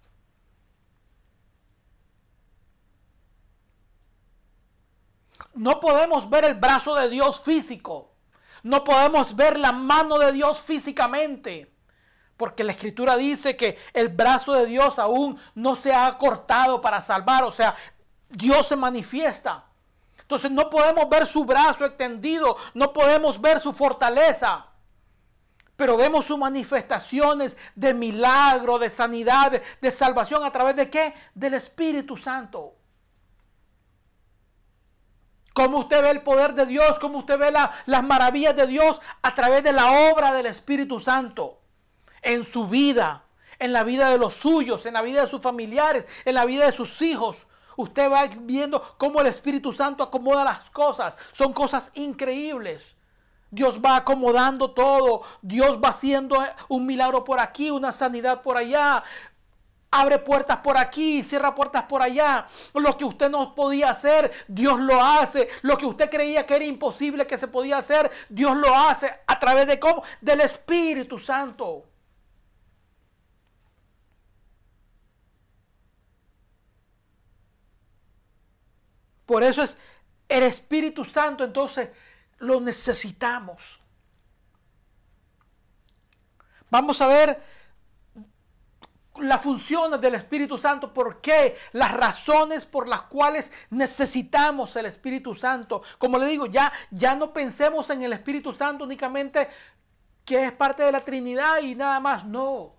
No 5.54 5.78
podemos 5.78 6.28
ver 6.28 6.44
el 6.44 6.54
brazo 6.54 6.94
de 6.94 7.08
Dios 7.08 7.40
físico. 7.40 8.09
No 8.62 8.84
podemos 8.84 9.34
ver 9.34 9.58
la 9.58 9.72
mano 9.72 10.18
de 10.18 10.32
Dios 10.32 10.60
físicamente. 10.60 11.74
Porque 12.36 12.64
la 12.64 12.72
escritura 12.72 13.16
dice 13.16 13.56
que 13.56 13.78
el 13.92 14.08
brazo 14.08 14.52
de 14.52 14.66
Dios 14.66 14.98
aún 14.98 15.38
no 15.54 15.76
se 15.76 15.92
ha 15.92 16.16
cortado 16.16 16.80
para 16.80 17.00
salvar. 17.00 17.44
O 17.44 17.50
sea, 17.50 17.74
Dios 18.30 18.66
se 18.66 18.76
manifiesta. 18.76 19.66
Entonces 20.30 20.50
no 20.50 20.70
podemos 20.70 21.08
ver 21.08 21.26
su 21.26 21.44
brazo 21.44 21.84
extendido, 21.84 22.56
no 22.72 22.92
podemos 22.92 23.40
ver 23.40 23.58
su 23.58 23.72
fortaleza. 23.72 24.64
Pero 25.74 25.96
vemos 25.96 26.26
sus 26.26 26.38
manifestaciones 26.38 27.56
de 27.74 27.92
milagro, 27.92 28.78
de 28.78 28.90
sanidad, 28.90 29.60
de, 29.80 29.90
salvación 29.90 30.44
a 30.44 30.52
través 30.52 30.76
de 30.76 30.88
qué? 30.88 31.14
Del 31.34 31.54
Espíritu 31.54 32.16
Santo. 32.16 32.76
Cómo 35.60 35.80
usted 35.80 36.00
ve 36.00 36.08
el 36.08 36.22
poder 36.22 36.54
de 36.54 36.64
Dios, 36.64 36.98
cómo 36.98 37.18
usted 37.18 37.38
ve 37.38 37.50
las 37.50 38.02
maravillas 38.02 38.56
de 38.56 38.66
Dios 38.66 38.98
a 39.20 39.34
través 39.34 39.62
de 39.62 39.74
la 39.74 40.10
obra 40.10 40.32
del 40.32 40.46
Espíritu 40.46 41.00
Santo 41.00 41.58
en 42.22 42.44
su 42.44 42.66
vida, 42.66 43.24
en 43.58 43.74
la 43.74 43.84
vida 43.84 44.08
de 44.08 44.16
los 44.16 44.32
suyos, 44.32 44.86
en 44.86 44.94
la 44.94 45.02
vida 45.02 45.20
de 45.20 45.26
sus 45.26 45.42
familiares, 45.42 46.08
en 46.24 46.36
la 46.36 46.46
vida 46.46 46.64
de 46.64 46.72
sus 46.72 47.02
hijos. 47.02 47.46
Usted 47.76 48.10
va 48.10 48.26
viendo 48.38 48.96
cómo 48.96 49.20
el 49.20 49.26
Espíritu 49.26 49.70
Santo 49.74 50.02
acomoda 50.02 50.44
las 50.44 50.70
cosas. 50.70 51.18
Son 51.32 51.52
cosas 51.52 51.90
increíbles. 51.92 52.96
Dios 53.50 53.80
va 53.84 53.96
acomodando 53.96 54.70
todo. 54.70 55.24
Dios 55.42 55.78
va 55.84 55.90
haciendo 55.90 56.42
un 56.68 56.86
milagro 56.86 57.22
por 57.22 57.38
aquí, 57.38 57.70
una 57.70 57.92
sanidad 57.92 58.40
por 58.40 58.56
allá. 58.56 59.04
Abre 59.92 60.20
puertas 60.20 60.58
por 60.58 60.78
aquí, 60.78 61.22
cierra 61.24 61.54
puertas 61.54 61.82
por 61.84 62.00
allá. 62.00 62.46
Lo 62.74 62.96
que 62.96 63.04
usted 63.04 63.28
no 63.28 63.54
podía 63.54 63.90
hacer, 63.90 64.30
Dios 64.46 64.78
lo 64.78 65.02
hace. 65.02 65.48
Lo 65.62 65.76
que 65.76 65.86
usted 65.86 66.08
creía 66.08 66.46
que 66.46 66.54
era 66.54 66.64
imposible 66.64 67.26
que 67.26 67.36
se 67.36 67.48
podía 67.48 67.78
hacer, 67.78 68.10
Dios 68.28 68.56
lo 68.56 68.72
hace. 68.74 69.12
¿A 69.26 69.38
través 69.38 69.66
de 69.66 69.80
cómo? 69.80 70.02
Del 70.20 70.42
Espíritu 70.42 71.18
Santo. 71.18 71.86
Por 79.26 79.42
eso 79.44 79.62
es 79.62 79.76
el 80.28 80.44
Espíritu 80.44 81.04
Santo, 81.04 81.44
entonces 81.44 81.88
lo 82.38 82.60
necesitamos. 82.60 83.80
Vamos 86.68 87.00
a 87.00 87.06
ver 87.06 87.59
las 89.22 89.42
funciones 89.42 90.00
del 90.00 90.14
Espíritu 90.14 90.58
Santo, 90.58 90.92
por 90.92 91.20
qué, 91.20 91.56
las 91.72 91.92
razones 91.92 92.66
por 92.66 92.88
las 92.88 93.02
cuales 93.02 93.52
necesitamos 93.70 94.74
el 94.76 94.86
Espíritu 94.86 95.34
Santo. 95.34 95.82
Como 95.98 96.18
le 96.18 96.26
digo, 96.26 96.46
ya, 96.46 96.72
ya 96.90 97.14
no 97.14 97.32
pensemos 97.32 97.88
en 97.90 98.02
el 98.02 98.12
Espíritu 98.12 98.52
Santo 98.52 98.84
únicamente 98.84 99.48
que 100.24 100.44
es 100.44 100.52
parte 100.52 100.84
de 100.84 100.92
la 100.92 101.00
Trinidad 101.00 101.60
y 101.62 101.74
nada 101.74 101.98
más, 101.98 102.24
no. 102.24 102.74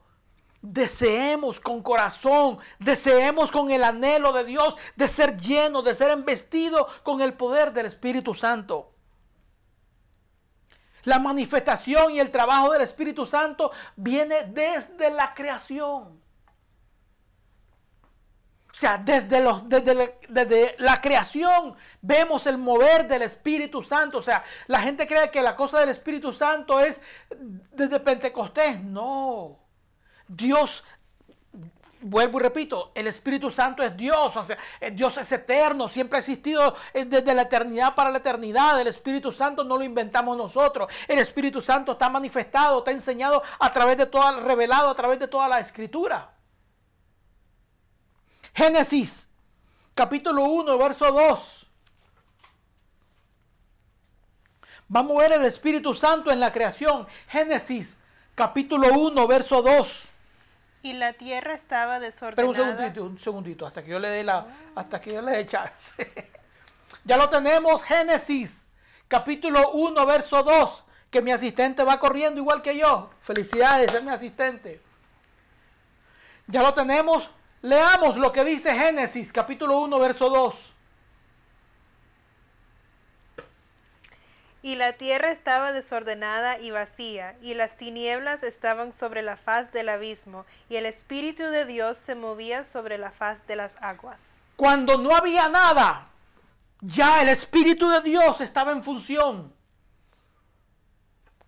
Deseemos 0.62 1.60
con 1.60 1.82
corazón, 1.82 2.60
deseemos 2.80 3.52
con 3.52 3.72
el 3.72 3.84
anhelo 3.84 4.32
de 4.32 4.46
Dios 4.46 4.78
de 4.96 5.08
ser 5.08 5.36
lleno, 5.38 5.82
de 5.82 5.96
ser 5.96 6.12
embestido 6.12 6.88
con 7.04 7.20
el 7.20 7.34
poder 7.34 7.74
del 7.74 7.88
Espíritu 7.88 8.36
Santo. 8.36 8.94
La 11.04 11.18
manifestación 11.18 12.14
y 12.14 12.20
el 12.20 12.30
trabajo 12.30 12.72
del 12.72 12.84
Espíritu 12.84 13.26
Santo 13.26 13.72
viene 13.96 14.44
desde 14.44 15.10
la 15.10 15.34
creación. 15.34 16.21
O 18.72 18.74
sea, 18.74 18.98
desde, 18.98 19.42
los, 19.42 19.68
desde, 19.68 20.76
la 20.78 21.02
creación 21.02 21.76
vemos 22.02 22.48
el 22.48 22.58
mover 22.58 23.06
del 23.06 23.24
Espíritu 23.24 23.84
Santo. 23.84 24.20
O 24.20 24.22
sea, 24.22 24.44
la 24.68 24.80
gente 24.80 25.06
cree 25.06 25.30
que 25.30 25.42
la 25.42 25.56
cosa 25.56 25.80
del 25.82 25.90
Espíritu 25.90 26.32
Santo 26.32 26.80
es 26.80 27.02
desde 27.72 28.00
Pentecostés. 28.00 28.82
No. 28.82 29.60
Dios 30.26 30.84
vuelvo 32.02 32.40
y 32.40 32.44
repito, 32.44 32.92
el 32.96 33.08
Espíritu 33.08 33.52
Santo 33.52 33.84
es 33.84 33.96
Dios, 33.96 34.36
o 34.36 34.44
sea, 34.44 34.58
Dios 34.92 35.18
es 35.18 35.32
eterno, 35.32 35.88
siempre 35.88 36.18
ha 36.18 36.20
existido 36.20 36.76
desde 36.94 37.34
la 37.34 37.44
eternidad 37.44 37.94
para 37.94 38.10
la 38.10 38.18
eternidad. 38.18 38.80
El 38.82 38.88
Espíritu 38.88 39.32
Santo 39.32 39.64
no 39.64 39.78
lo 39.78 39.84
inventamos 39.84 40.36
nosotros. 40.36 40.92
El 41.08 41.20
Espíritu 41.20 41.62
Santo 41.62 41.94
está 41.94 42.10
manifestado, 42.10 42.80
está 42.80 42.92
enseñado 42.92 43.44
a 43.60 43.72
través 43.72 43.98
de 43.98 44.08
toda, 44.08 44.40
revelado 44.40 44.90
a 44.90 44.96
través 44.96 45.20
de 45.20 45.28
toda 45.28 45.48
la 45.48 45.60
escritura. 45.60 46.32
Génesis, 48.54 49.28
capítulo 49.96 50.44
1, 50.44 50.78
verso 50.78 51.12
2. 51.12 51.68
Vamos 54.88 55.18
a 55.18 55.22
ver 55.22 55.34
el 55.40 55.46
Espíritu 55.46 55.94
Santo 55.94 56.32
en 56.32 56.40
la 56.40 56.52
creación. 56.52 57.08
Génesis, 57.30 57.98
capítulo 58.36 58.94
1, 58.94 59.28
verso 59.28 59.62
2. 59.62 60.08
Y 60.84 60.94
la 60.94 61.14
tierra 61.14 61.54
estaba 61.54 62.00
desordenada. 62.00 62.36
Pero 62.36 62.50
un 62.50 62.56
segundito, 62.56 63.04
un 63.04 63.18
segundito, 63.18 63.66
hasta 63.66 63.82
que 63.84 63.92
yo 63.92 64.00
le 64.00 64.10
dé 64.10 64.24
la, 64.24 64.46
hasta 64.76 65.00
que 65.00 65.14
yo 65.14 65.22
le 65.22 65.32
dé 65.32 65.46
chance. 65.46 66.32
ya 67.06 67.16
lo 67.16 67.30
tenemos, 67.30 67.82
Génesis, 67.84 68.66
capítulo 69.08 69.72
1, 69.72 70.06
verso 70.06 70.44
2, 70.44 70.84
que 71.10 71.22
mi 71.22 71.32
asistente 71.32 71.84
va 71.84 71.98
corriendo 71.98 72.42
igual 72.42 72.62
que 72.62 72.78
yo. 72.78 73.12
Felicidades, 73.22 73.94
es 73.94 74.04
mi 74.04 74.12
asistente. 74.12 74.82
Ya 76.48 76.62
lo 76.62 76.74
tenemos. 76.74 77.30
Leamos 77.62 78.18
lo 78.18 78.32
que 78.32 78.44
dice 78.44 78.74
Génesis, 78.74 79.32
capítulo 79.32 79.80
1, 79.82 80.00
verso 80.00 80.30
2. 80.30 80.74
Y 84.64 84.76
la 84.76 84.94
tierra 84.94 85.32
estaba 85.32 85.72
desordenada 85.72 86.60
y 86.60 86.72
vacía, 86.72 87.36
y 87.42 87.54
las 87.54 87.78
tinieblas 87.78 88.42
estaban 88.42 88.94
sobre 88.94 89.22
la 89.22 89.38
faz 89.38 89.72
del 89.72 89.90
abismo, 89.90 90.46
y 90.70 90.76
el 90.76 90.88
Espíritu 90.88 91.44
de 91.44 91.66
Dios 91.66 91.98
se 91.98 92.16
movía 92.16 92.64
sobre 92.64 92.98
la 92.98 93.12
faz 93.12 93.46
de 93.46 93.56
las 93.56 93.76
aguas. 93.80 94.22
Cuando 94.56 94.98
no 94.98 95.16
había 95.16 95.48
nada, 95.50 96.08
ya 96.82 97.22
el 97.22 97.30
Espíritu 97.30 97.90
de 97.90 98.02
Dios 98.02 98.42
estaba 98.42 98.72
en 98.72 98.84
función. 98.84 99.54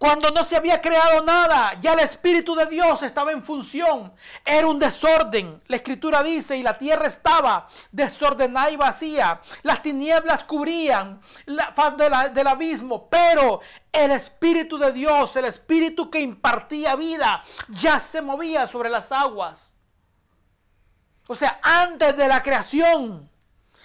Cuando 0.04 0.32
no 0.32 0.44
se 0.44 0.58
había 0.58 0.82
creado 0.82 1.24
nada, 1.24 1.80
ya 1.80 1.94
el 1.94 2.02
Espíritu 2.02 2.56
de 2.56 2.66
Dios 2.66 3.02
estaba 3.04 3.32
en 3.32 3.42
función. 3.42 4.14
Era 4.44 4.68
un 4.68 4.78
desorden. 4.78 5.64
La 5.68 5.78
escritura 5.78 6.22
dice, 6.22 6.58
y 6.58 6.62
la 6.62 6.78
tierra 6.78 7.08
estaba 7.08 7.70
desordenada 7.90 8.70
y 8.70 8.76
vacía. 8.76 9.40
Las 9.62 9.82
tinieblas 9.82 10.44
cubrían 10.44 11.22
la 11.46 11.72
faz 11.72 11.96
del 11.96 12.48
abismo, 12.48 13.08
pero 13.10 13.62
el 13.94 14.12
Espíritu 14.12 14.78
de 14.78 14.92
Dios, 14.92 15.38
el 15.38 15.46
Espíritu 15.46 16.10
que 16.10 16.20
impartía 16.20 16.98
vida, 16.98 17.42
ya 17.70 17.98
se 17.98 18.22
movía 18.22 18.68
sobre 18.68 18.90
las 18.90 19.10
aguas. 19.10 19.70
O 21.28 21.34
sea, 21.34 21.62
antes 21.64 22.18
de 22.18 22.28
la 22.28 22.44
creación, 22.44 23.30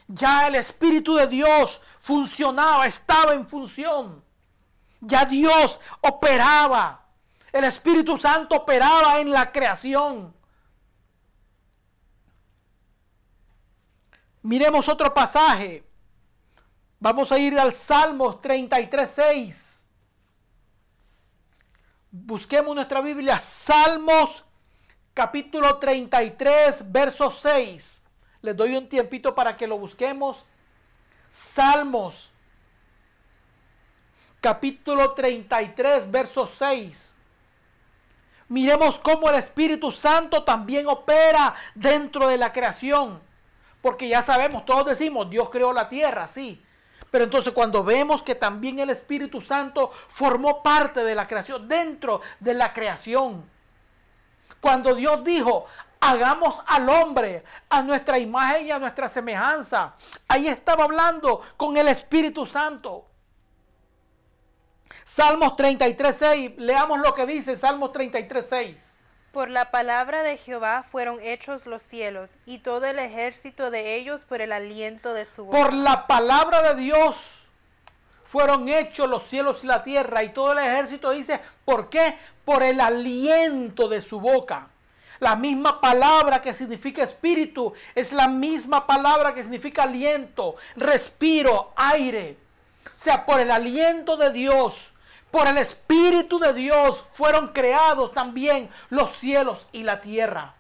ya 0.09 0.49
el 0.49 0.57
Espíritu 0.57 1.15
de 1.15 1.29
Dios 1.29 1.81
funcionaba, 2.01 2.89
estaba 2.89 3.35
en 3.35 3.49
función. 3.49 4.27
Ya 5.01 5.25
Dios 5.25 5.81
operaba. 6.01 7.05
El 7.53 7.65
Espíritu 7.65 8.19
Santo 8.19 8.57
operaba 8.57 9.21
en 9.21 9.31
la 9.31 9.51
creación. 9.51 10.35
Miremos 14.43 14.89
otro 14.89 15.13
pasaje. 15.13 15.85
Vamos 17.01 17.31
a 17.31 17.39
ir 17.39 17.59
al 17.59 17.73
Salmos 17.73 18.41
33, 18.41 19.11
6. 19.11 19.87
Busquemos 22.11 22.75
nuestra 22.75 23.01
Biblia. 23.01 23.39
Salmos 23.39 24.45
capítulo 25.15 25.79
33, 25.79 26.91
verso 26.91 27.31
6. 27.31 28.03
Les 28.43 28.57
doy 28.57 28.77
un 28.77 28.89
tiempito 28.89 29.35
para 29.35 29.57
que 29.57 29.67
lo 29.67 29.79
busquemos. 29.79 30.45
Salmos 31.31 32.28
capítulo 34.41 35.13
33, 35.13 36.11
verso 36.11 36.47
6. 36.47 37.15
Miremos 38.49 38.99
cómo 38.99 39.29
el 39.29 39.37
Espíritu 39.37 39.93
Santo 39.93 40.43
también 40.43 40.87
opera 40.89 41.55
dentro 41.75 42.29
de 42.29 42.39
la 42.39 42.53
creación. 42.53 43.21
Porque 43.83 44.09
ya 44.09 44.23
sabemos, 44.23 44.65
todos 44.65 44.87
decimos, 44.87 45.29
Dios 45.29 45.51
creó 45.51 45.73
la 45.73 45.89
tierra, 45.89 46.27
sí. 46.27 46.63
Pero 47.11 47.25
entonces 47.25 47.53
cuando 47.53 47.85
vemos 47.85 48.23
que 48.23 48.35
también 48.35 48.79
el 48.79 48.91
Espíritu 48.91 49.41
Santo 49.41 49.91
formó 50.09 50.63
parte 50.63 51.05
de 51.05 51.15
la 51.15 51.27
creación, 51.27 51.69
dentro 51.69 52.21
de 52.41 52.55
la 52.55 52.73
creación. 52.73 53.49
Cuando 54.61 54.95
Dios 54.95 55.23
dijo, 55.25 55.67
hagamos 56.01 56.63
al 56.67 56.89
hombre 56.89 57.45
a 57.69 57.83
nuestra 57.83 58.19
imagen 58.19 58.67
y 58.67 58.71
a 58.71 58.79
nuestra 58.79 59.09
semejanza. 59.09 59.95
Ahí 60.27 60.49
estaba 60.49 60.85
hablando 60.85 61.43
con 61.57 61.77
el 61.77 61.89
Espíritu 61.89 62.47
Santo. 62.47 63.08
Salmos 65.05 65.55
33.6, 65.55 66.57
leamos 66.57 67.01
lo 67.01 67.15
que 67.15 67.27
dice 67.27 67.57
Salmos 67.57 67.91
33.6. 67.93 68.93
Por 69.33 69.51
la 69.51 69.71
palabra 69.71 70.23
de 70.23 70.39
Jehová 70.39 70.83
fueron 70.83 71.21
hechos 71.21 71.67
los 71.67 71.83
cielos, 71.83 72.39
y 72.47 72.59
todo 72.59 72.87
el 72.87 72.99
ejército 72.99 73.71
de 73.71 73.97
ellos 73.97 74.25
por 74.25 74.41
el 74.41 74.53
aliento 74.53 75.13
de 75.15 75.27
su 75.27 75.45
boca. 75.45 75.59
Por 75.59 75.73
la 75.73 76.07
palabra 76.07 76.75
de 76.75 76.81
Dios 76.81 77.47
fueron 78.25 78.69
hechos 78.69 79.09
los 79.09 79.23
cielos 79.23 79.65
y 79.65 79.67
la 79.67 79.83
tierra, 79.83 80.23
y 80.23 80.31
todo 80.31 80.53
el 80.53 80.59
ejército 80.59 81.11
dice, 81.11 81.41
¿por 81.65 81.89
qué? 81.89 82.17
Por 82.45 82.63
el 82.63 82.81
aliento 82.81 83.89
de 83.89 84.03
su 84.03 84.19
boca. 84.21 84.69
La 85.21 85.35
misma 85.35 85.81
palabra 85.81 86.41
que 86.41 86.55
significa 86.55 87.03
espíritu 87.03 87.73
es 87.95 88.13
la 88.13 88.29
misma 88.29 88.87
palabra 88.87 89.33
que 89.33 89.43
significa 89.43 89.83
aliento, 89.83 90.57
respiro, 90.77 91.73
aire. 91.77 92.37
Sea, 92.95 93.27
por 93.27 93.41
el 93.41 93.51
aliento 93.51 94.17
de 94.17 94.31
Dios, 94.33 94.93
por 95.31 95.47
el 95.47 95.59
espíritu 95.59 96.39
de 96.39 96.55
Dios 96.55 97.05
fueron 97.13 97.49
creados 97.49 98.13
también 98.13 98.71
los 98.91 99.11
cielos 99.11 99.67
y 99.73 99.83
la 99.83 100.01
tierra. 100.01 100.55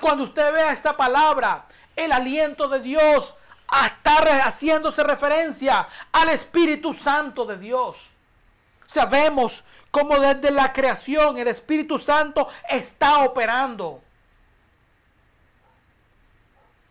Cuando 0.00 0.24
usted 0.24 0.52
vea 0.52 0.72
esta 0.72 0.96
palabra, 0.96 1.66
el 1.96 2.12
aliento 2.12 2.68
de 2.68 2.80
Dios, 2.80 3.34
está 3.86 4.18
haciéndose 4.44 5.02
referencia 5.02 5.88
al 6.12 6.28
Espíritu 6.30 6.92
Santo 6.92 7.44
de 7.44 7.56
Dios. 7.56 8.10
Sabemos 8.86 9.64
cómo 9.90 10.18
desde 10.18 10.50
la 10.50 10.72
creación 10.72 11.38
el 11.38 11.48
Espíritu 11.48 11.98
Santo 11.98 12.48
está 12.68 13.24
operando. 13.24 14.02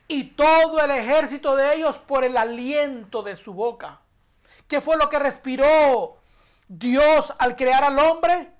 Y 0.08 0.26
todo 0.26 0.82
el 0.82 0.91
ejército 0.91 1.56
de 1.56 1.76
ellos 1.76 1.98
por 1.98 2.24
el 2.24 2.36
aliento 2.36 3.24
de 3.24 3.36
su 3.36 3.54
boca. 3.54 4.00
¿Qué 4.74 4.82
fue 4.82 4.98
lo 4.98 5.08
que 5.08 5.20
respiró 5.20 6.18
Dios 6.68 7.32
al 7.38 7.56
crear 7.56 7.84
al 7.84 8.00
hombre? 8.00 8.56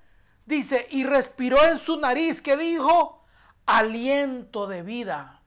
Dice, 0.46 0.88
y 0.92 1.06
respiró 1.06 1.66
en 1.66 1.80
su 1.80 1.98
nariz, 2.00 2.40
que 2.40 2.56
dijo, 2.56 3.26
aliento 3.66 4.68
de 4.68 4.84
vida. 4.84 5.42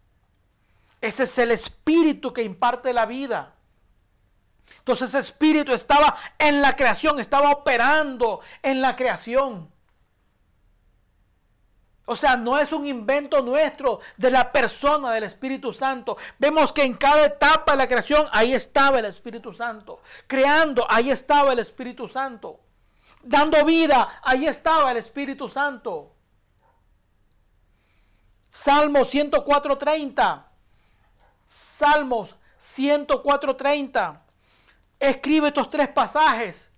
Ese 1.01 1.23
es 1.23 1.39
el 1.39 1.53
espíritu 1.53 2.33
que 2.33 2.43
imparte 2.43 2.93
la 2.93 3.07
vida. 3.07 3.55
Entonces 4.79 5.11
ese 5.11 5.21
espíritu 5.21 5.73
estaba 5.73 6.17
en 6.37 6.61
la 6.61 6.75
creación, 6.75 7.21
estaba 7.21 7.53
operando 7.53 8.41
en 8.61 8.81
la 8.81 8.97
creación. 8.97 9.73
O 12.09 12.15
sea, 12.15 12.37
no 12.37 12.57
es 12.57 12.73
un 12.73 12.87
invento 12.87 13.43
nuestro 13.43 13.99
de 14.17 14.31
la 14.31 14.53
persona 14.53 15.11
del 15.11 15.25
Espíritu 15.25 15.73
Santo. 15.73 16.17
Vemos 16.39 16.73
que 16.73 16.85
en 16.85 16.95
cada 16.95 17.27
etapa 17.27 17.73
de 17.73 17.79
la 17.79 17.89
creación 17.89 18.29
ahí 18.31 18.55
estaba 18.55 19.01
el 19.01 19.07
Espíritu 19.07 19.53
Santo. 19.53 20.01
Creando, 20.29 20.87
ahí 20.89 21.11
estaba 21.11 21.53
el 21.53 21.59
Espíritu 21.59 22.09
Santo. 22.09 22.61
Dando 23.23 23.65
vida, 23.65 24.21
ahí 24.23 24.47
estaba 24.47 24.93
el 24.93 24.99
Espíritu 24.99 25.49
Santo. 25.49 26.13
Salmo 28.51 29.01
104.30. 29.01 30.45
Salmos 31.45 32.37
104.30. 32.61 34.21
Escribe 35.01 35.49
estos 35.49 35.69
tres 35.69 35.89
pasajes 35.89 36.71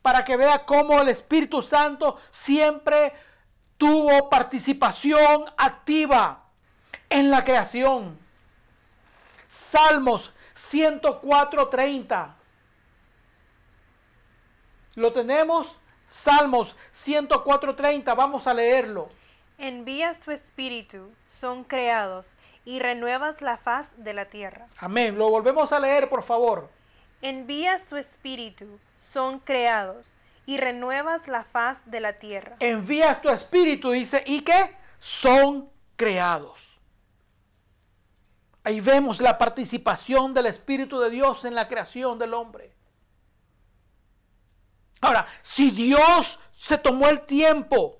para 0.00 0.24
que 0.24 0.36
vea 0.36 0.64
cómo 0.64 1.00
el 1.00 1.08
Espíritu 1.08 1.60
Santo 1.60 2.16
siempre 2.30 3.12
tuvo 3.78 4.28
participación 4.28 5.44
activa 5.56 6.44
en 7.08 7.30
la 7.30 7.44
creación. 7.44 8.18
Salmos 9.46 10.32
104.30. 10.54 12.34
¿Lo 14.96 15.12
tenemos? 15.12 15.76
Salmos 16.08 16.76
104.30. 16.92 18.16
Vamos 18.16 18.46
a 18.46 18.54
leerlo. 18.54 19.08
Envías 19.58 20.20
tu 20.20 20.32
espíritu, 20.32 21.12
son 21.26 21.64
creados, 21.64 22.36
y 22.64 22.80
renuevas 22.80 23.40
la 23.40 23.56
faz 23.56 23.92
de 23.96 24.12
la 24.12 24.26
tierra. 24.26 24.66
Amén. 24.78 25.16
Lo 25.16 25.30
volvemos 25.30 25.72
a 25.72 25.80
leer, 25.80 26.08
por 26.08 26.22
favor. 26.22 26.68
Envías 27.22 27.86
tu 27.86 27.96
espíritu, 27.96 28.78
son 28.98 29.38
creados, 29.38 30.15
y 30.46 30.58
renuevas 30.58 31.26
la 31.26 31.44
faz 31.44 31.78
de 31.84 32.00
la 32.00 32.14
tierra. 32.14 32.56
Envías 32.60 33.20
tu 33.20 33.28
espíritu, 33.28 33.90
dice, 33.90 34.22
¿y 34.26 34.42
qué? 34.42 34.76
Son 34.98 35.68
creados. 35.96 36.80
Ahí 38.62 38.80
vemos 38.80 39.20
la 39.20 39.36
participación 39.36 40.34
del 40.34 40.46
Espíritu 40.46 40.98
de 40.98 41.10
Dios 41.10 41.44
en 41.44 41.54
la 41.54 41.68
creación 41.68 42.18
del 42.18 42.34
hombre. 42.34 42.74
Ahora, 45.00 45.26
si 45.40 45.70
Dios 45.70 46.38
se 46.52 46.78
tomó 46.78 47.08
el 47.08 47.20
tiempo 47.22 47.98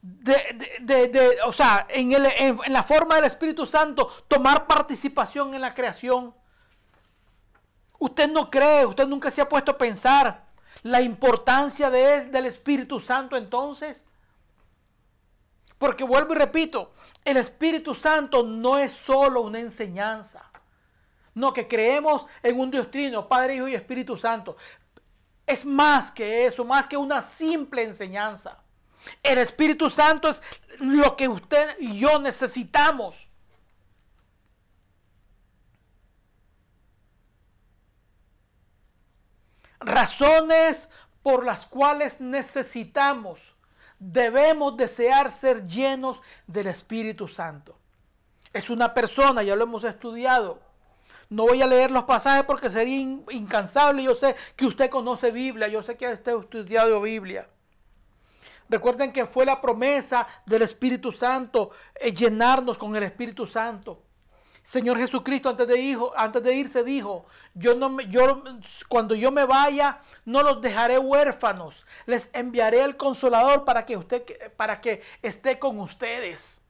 de, 0.00 1.38
o 1.44 1.52
sea, 1.52 1.86
en, 1.90 2.12
en, 2.12 2.72
la 2.72 2.82
forma 2.82 3.16
del 3.16 3.24
Espíritu 3.24 3.66
Santo, 3.66 4.06
tomar 4.28 4.66
participación 4.66 5.54
en 5.54 5.60
la 5.60 5.74
creación. 5.74 6.34
Usted 7.98 8.30
no 8.30 8.50
cree, 8.50 8.86
usted 8.86 9.06
nunca 9.06 9.30
se 9.30 9.42
ha 9.42 9.48
puesto 9.48 9.72
a 9.72 9.78
pensar 9.78 10.49
la 10.82 11.00
importancia 11.00 11.90
de 11.90 12.26
del 12.26 12.46
Espíritu 12.46 13.00
Santo 13.00 13.36
entonces. 13.36 14.04
Porque 15.78 16.04
vuelvo 16.04 16.34
y 16.34 16.36
repito, 16.36 16.92
el 17.24 17.38
Espíritu 17.38 17.94
Santo 17.94 18.42
no 18.42 18.78
es 18.78 18.92
solo 18.92 19.40
una 19.40 19.60
enseñanza. 19.60 20.44
No, 21.34 21.54
que 21.54 21.66
creemos 21.66 22.26
en 22.42 22.60
un 22.60 22.70
Dios 22.70 22.90
trino, 22.90 23.26
Padre, 23.28 23.56
Hijo 23.56 23.68
y 23.68 23.74
Espíritu 23.74 24.18
Santo. 24.18 24.56
Es 25.46 25.64
más 25.64 26.10
que 26.10 26.44
eso, 26.44 26.64
más 26.66 26.86
que 26.86 26.98
una 26.98 27.22
simple 27.22 27.82
enseñanza. 27.82 28.58
El 29.22 29.38
Espíritu 29.38 29.88
Santo 29.88 30.28
es 30.28 30.42
lo 30.80 31.16
que 31.16 31.28
usted 31.28 31.76
y 31.78 31.98
yo 31.98 32.18
necesitamos. 32.18 33.29
Razones 39.80 40.88
por 41.22 41.44
las 41.44 41.66
cuales 41.66 42.20
necesitamos, 42.20 43.54
debemos 43.98 44.76
desear 44.76 45.30
ser 45.30 45.66
llenos 45.66 46.22
del 46.46 46.68
Espíritu 46.68 47.28
Santo. 47.28 47.76
Es 48.52 48.70
una 48.70 48.92
persona, 48.94 49.42
ya 49.42 49.56
lo 49.56 49.64
hemos 49.64 49.84
estudiado. 49.84 50.60
No 51.28 51.44
voy 51.44 51.62
a 51.62 51.66
leer 51.66 51.90
los 51.90 52.04
pasajes 52.04 52.44
porque 52.44 52.68
sería 52.68 52.98
incansable. 53.30 54.02
Yo 54.02 54.14
sé 54.14 54.34
que 54.56 54.66
usted 54.66 54.90
conoce 54.90 55.30
Biblia, 55.30 55.68
yo 55.68 55.82
sé 55.82 55.96
que 55.96 56.08
usted 56.08 56.32
ha 56.32 56.40
estudiado 56.40 57.00
Biblia. 57.00 57.48
Recuerden 58.68 59.12
que 59.12 59.26
fue 59.26 59.44
la 59.44 59.60
promesa 59.60 60.26
del 60.46 60.62
Espíritu 60.62 61.12
Santo, 61.12 61.70
eh, 61.94 62.12
llenarnos 62.12 62.78
con 62.78 62.94
el 62.96 63.02
Espíritu 63.02 63.46
Santo. 63.46 64.02
Señor 64.70 64.98
Jesucristo 64.98 65.48
antes 65.48 65.66
de, 65.66 65.80
hijo, 65.80 66.12
antes 66.16 66.44
de 66.44 66.54
irse 66.54 66.84
dijo, 66.84 67.26
yo 67.54 67.74
no 67.74 67.88
me, 67.88 68.06
yo, 68.06 68.44
cuando 68.86 69.16
yo 69.16 69.32
me 69.32 69.44
vaya 69.44 69.98
no 70.24 70.44
los 70.44 70.60
dejaré 70.60 70.96
huérfanos, 70.96 71.84
les 72.06 72.30
enviaré 72.32 72.80
el 72.82 72.96
consolador 72.96 73.64
para 73.64 73.84
que, 73.84 73.96
usted, 73.96 74.22
para 74.52 74.80
que 74.80 75.02
esté 75.22 75.58
con 75.58 75.80
ustedes. 75.80 76.60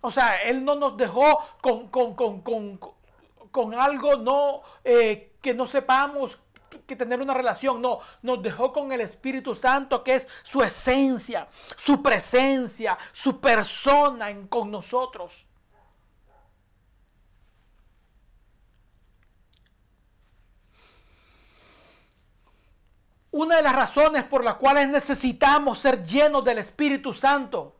O 0.00 0.10
sea, 0.10 0.42
Él 0.42 0.64
no 0.64 0.74
nos 0.74 0.96
dejó 0.96 1.38
con, 1.62 1.86
con, 1.86 3.74
algo 3.74 4.16
no, 4.16 4.62
eh, 4.82 5.36
que 5.40 5.54
no 5.54 5.64
sepamos 5.64 6.40
que 6.88 6.96
tener 6.96 7.20
una 7.20 7.34
relación, 7.34 7.80
no, 7.80 8.00
nos 8.22 8.42
dejó 8.42 8.72
con 8.72 8.90
el 8.90 9.00
Espíritu 9.00 9.54
Santo, 9.54 10.02
que 10.02 10.16
es 10.16 10.28
su 10.42 10.60
esencia, 10.60 11.46
su 11.76 12.02
presencia, 12.02 12.98
su 13.12 13.40
persona 13.40 14.26
con 14.48 14.72
nosotros. 14.72 15.46
Una 23.32 23.56
de 23.56 23.62
las 23.62 23.76
razones 23.76 24.24
por 24.24 24.42
las 24.42 24.56
cuales 24.56 24.88
necesitamos 24.88 25.78
ser 25.78 26.02
llenos 26.02 26.44
del 26.44 26.58
Espíritu 26.58 27.14
Santo 27.14 27.76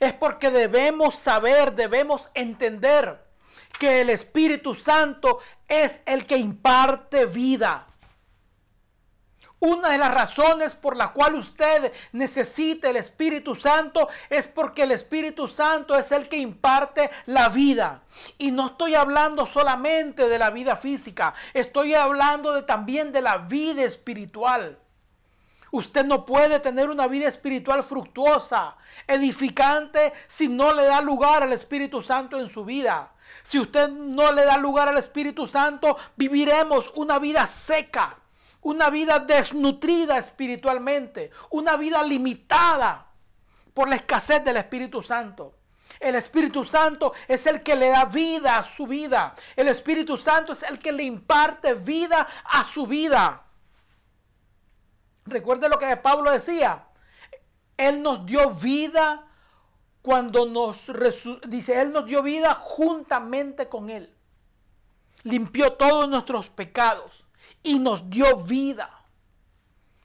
es 0.00 0.12
porque 0.14 0.50
debemos 0.50 1.14
saber, 1.16 1.74
debemos 1.74 2.30
entender 2.34 3.24
que 3.78 4.00
el 4.00 4.10
Espíritu 4.10 4.74
Santo 4.74 5.40
es 5.68 6.00
el 6.06 6.26
que 6.26 6.38
imparte 6.38 7.26
vida. 7.26 7.86
Una 9.60 9.90
de 9.90 9.98
las 9.98 10.12
razones 10.12 10.74
por 10.74 10.96
la 10.96 11.12
cual 11.12 11.36
usted 11.36 11.92
necesita 12.12 12.90
el 12.90 12.96
Espíritu 12.96 13.54
Santo 13.54 14.08
es 14.28 14.46
porque 14.46 14.82
el 14.82 14.92
Espíritu 14.92 15.48
Santo 15.48 15.96
es 15.96 16.12
el 16.12 16.28
que 16.28 16.36
imparte 16.36 17.10
la 17.26 17.48
vida. 17.48 18.02
Y 18.36 18.50
no 18.50 18.66
estoy 18.66 18.94
hablando 18.94 19.46
solamente 19.46 20.28
de 20.28 20.38
la 20.38 20.50
vida 20.50 20.76
física, 20.76 21.34
estoy 21.54 21.94
hablando 21.94 22.64
también 22.64 23.12
de 23.12 23.22
la 23.22 23.38
vida 23.38 23.82
espiritual. 23.84 24.78
Usted 25.70 26.04
no 26.04 26.24
puede 26.24 26.60
tener 26.60 26.88
una 26.88 27.08
vida 27.08 27.26
espiritual 27.26 27.82
fructuosa, 27.82 28.76
edificante, 29.08 30.12
si 30.26 30.46
no 30.46 30.72
le 30.72 30.84
da 30.84 31.00
lugar 31.00 31.42
al 31.42 31.52
Espíritu 31.52 32.00
Santo 32.00 32.38
en 32.38 32.48
su 32.48 32.64
vida. 32.64 33.12
Si 33.42 33.58
usted 33.58 33.88
no 33.88 34.30
le 34.30 34.44
da 34.44 34.56
lugar 34.56 34.88
al 34.88 34.98
Espíritu 34.98 35.48
Santo, 35.48 35.96
viviremos 36.16 36.92
una 36.94 37.18
vida 37.18 37.46
seca 37.46 38.18
una 38.64 38.90
vida 38.90 39.18
desnutrida 39.18 40.18
espiritualmente, 40.18 41.30
una 41.50 41.76
vida 41.76 42.02
limitada 42.02 43.06
por 43.72 43.88
la 43.88 43.96
escasez 43.96 44.42
del 44.44 44.56
Espíritu 44.56 45.02
Santo. 45.02 45.54
El 46.00 46.14
Espíritu 46.14 46.64
Santo 46.64 47.12
es 47.28 47.46
el 47.46 47.62
que 47.62 47.76
le 47.76 47.88
da 47.88 48.06
vida 48.06 48.56
a 48.56 48.62
su 48.62 48.86
vida. 48.86 49.34
El 49.54 49.68
Espíritu 49.68 50.16
Santo 50.16 50.54
es 50.54 50.62
el 50.62 50.78
que 50.78 50.92
le 50.92 51.02
imparte 51.02 51.74
vida 51.74 52.26
a 52.44 52.64
su 52.64 52.86
vida. 52.86 53.42
Recuerde 55.26 55.68
lo 55.68 55.78
que 55.78 55.96
Pablo 55.98 56.30
decía. 56.30 56.86
Él 57.76 58.02
nos 58.02 58.24
dio 58.24 58.50
vida 58.50 59.26
cuando 60.00 60.46
nos 60.46 60.90
dice, 61.46 61.80
Él 61.80 61.92
nos 61.92 62.06
dio 62.06 62.22
vida 62.22 62.54
juntamente 62.54 63.68
con 63.68 63.90
Él. 63.90 64.14
Limpió 65.22 65.74
todos 65.74 66.08
nuestros 66.08 66.48
pecados 66.48 67.23
y 67.64 67.80
nos 67.80 68.08
dio 68.08 68.36
vida. 68.36 69.04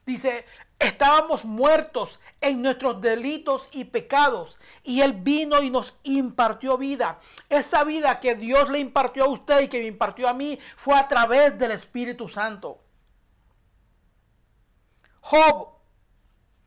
Dice, 0.04 0.44
estábamos 0.80 1.44
muertos 1.44 2.18
en 2.40 2.62
nuestros 2.62 3.00
delitos 3.00 3.68
y 3.70 3.84
pecados 3.84 4.58
y 4.82 5.02
Él 5.02 5.12
vino 5.12 5.62
y 5.62 5.70
nos 5.70 5.94
impartió 6.02 6.76
vida. 6.76 7.20
Esa 7.48 7.84
vida 7.84 8.18
que 8.18 8.34
Dios 8.34 8.68
le 8.70 8.80
impartió 8.80 9.24
a 9.24 9.28
usted 9.28 9.60
y 9.60 9.68
que 9.68 9.78
me 9.78 9.86
impartió 9.86 10.28
a 10.28 10.34
mí 10.34 10.58
fue 10.74 10.98
a 10.98 11.06
través 11.06 11.56
del 11.56 11.70
Espíritu 11.70 12.28
Santo. 12.28 12.80
Job 15.20 15.79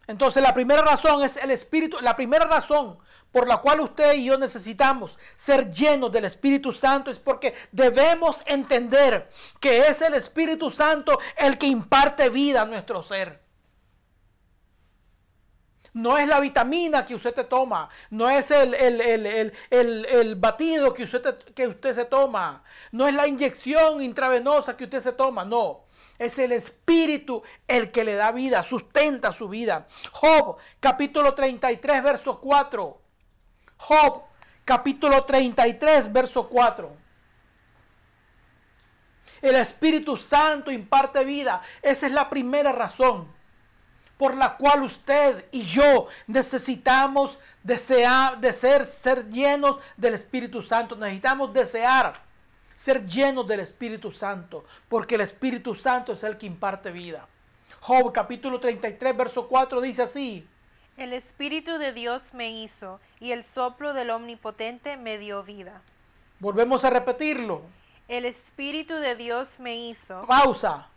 entonces 0.08 0.44
la 0.44 0.54
primera 0.54 0.82
razón 0.82 1.24
es 1.24 1.38
el 1.38 1.52
Espíritu, 1.52 1.98
la 2.02 2.16
primera 2.16 2.46
razón 2.46 2.98
por 3.32 3.48
la 3.48 3.58
cual 3.58 3.82
usted 3.82 4.14
y 4.14 4.26
yo 4.26 4.38
necesitamos 4.38 5.18
ser 5.36 5.72
llenos 5.72 6.12
del 6.12 6.26
Espíritu 6.26 6.74
Santo 6.74 7.10
es 7.10 7.20
porque 7.20 7.54
debemos 7.72 8.44
entender 8.46 9.30
que 9.60 9.88
es 9.88 10.02
el 10.02 10.14
Espíritu 10.14 10.70
Santo 10.70 11.20
el 11.36 11.58
que 11.58 11.68
imparte 11.68 12.30
vida 12.30 12.62
a 12.62 12.66
nuestro 12.66 13.02
ser. 13.02 13.43
No 15.94 16.18
es 16.18 16.28
la 16.28 16.40
vitamina 16.40 17.06
que 17.06 17.14
usted 17.14 17.36
te 17.36 17.44
toma, 17.44 17.88
no 18.10 18.28
es 18.28 18.50
el, 18.50 18.74
el, 18.74 20.36
batido 20.36 20.92
que 20.92 21.04
usted, 21.04 21.38
que 21.54 21.68
usted 21.68 21.94
se 21.94 22.06
toma, 22.06 22.64
no 22.92 23.08
es 23.08 23.14
la 23.14 23.28
inyección 23.28 24.02
intravenosa 24.02 24.76
que 24.76 24.86
usted 24.86 25.00
se 25.00 25.14
toma, 25.14 25.46
no. 25.46 25.84
Es 26.18 26.40
el 26.40 26.52
Espíritu 26.52 27.44
el 27.68 27.92
que 27.92 28.04
le 28.04 28.16
da 28.16 28.32
vida, 28.32 28.64
sustenta 28.64 29.32
su 29.32 29.48
vida. 29.48 29.88
Job, 30.12 30.58
capítulo 30.80 31.36
33, 31.36 32.04
verso 32.04 32.40
4. 32.40 33.02
Job, 33.78 34.24
capítulo 34.66 35.24
33, 35.24 36.12
verso 36.12 36.50
4. 36.50 36.98
El 39.44 39.56
Espíritu 39.58 40.18
Santo 40.18 40.72
imparte 40.72 41.24
vida. 41.24 41.62
Esa 41.84 42.08
es 42.08 42.14
la 42.14 42.30
primera 42.30 42.72
razón 42.72 43.43
por 44.24 44.38
la 44.38 44.56
cual 44.56 44.84
usted 44.84 45.48
y 45.52 45.64
yo 45.64 46.08
necesitamos 46.28 47.38
desear, 47.62 48.40
de 48.40 48.54
ser, 48.54 48.86
ser 48.86 49.30
llenos 49.30 49.80
del 49.98 50.14
Espíritu 50.14 50.62
Santo. 50.62 50.96
Necesitamos 50.96 51.52
desear 51.52 52.22
ser 52.74 53.06
llenos 53.06 53.46
del 53.46 53.60
Espíritu 53.60 54.14
Santo, 54.14 54.64
porque 54.88 55.16
el 55.16 55.22
Espíritu 55.22 55.76
Santo 55.76 56.14
es 56.14 56.24
el 56.24 56.38
que 56.38 56.46
imparte 56.46 56.90
vida. 56.90 57.28
Job 57.82 58.14
capítulo 58.14 58.62
33, 58.62 59.18
verso 59.18 59.46
4 59.46 59.82
dice 59.82 60.04
así. 60.04 60.48
El 60.96 61.12
Espíritu 61.12 61.78
de 61.78 61.92
Dios 61.92 62.34
me 62.34 62.50
hizo 62.50 63.02
y 63.20 63.34
el 63.34 63.44
soplo 63.44 63.94
del 63.94 64.10
Omnipotente 64.10 64.96
me 64.96 65.18
dio 65.18 65.44
vida. 65.44 65.82
Volvemos 66.40 66.86
a 66.86 66.90
repetirlo. 66.90 67.62
El 68.08 68.24
Espíritu 68.24 68.94
de 68.94 69.18
Dios 69.18 69.60
me 69.60 69.76
hizo. 69.76 70.26
Pausa. 70.28 70.88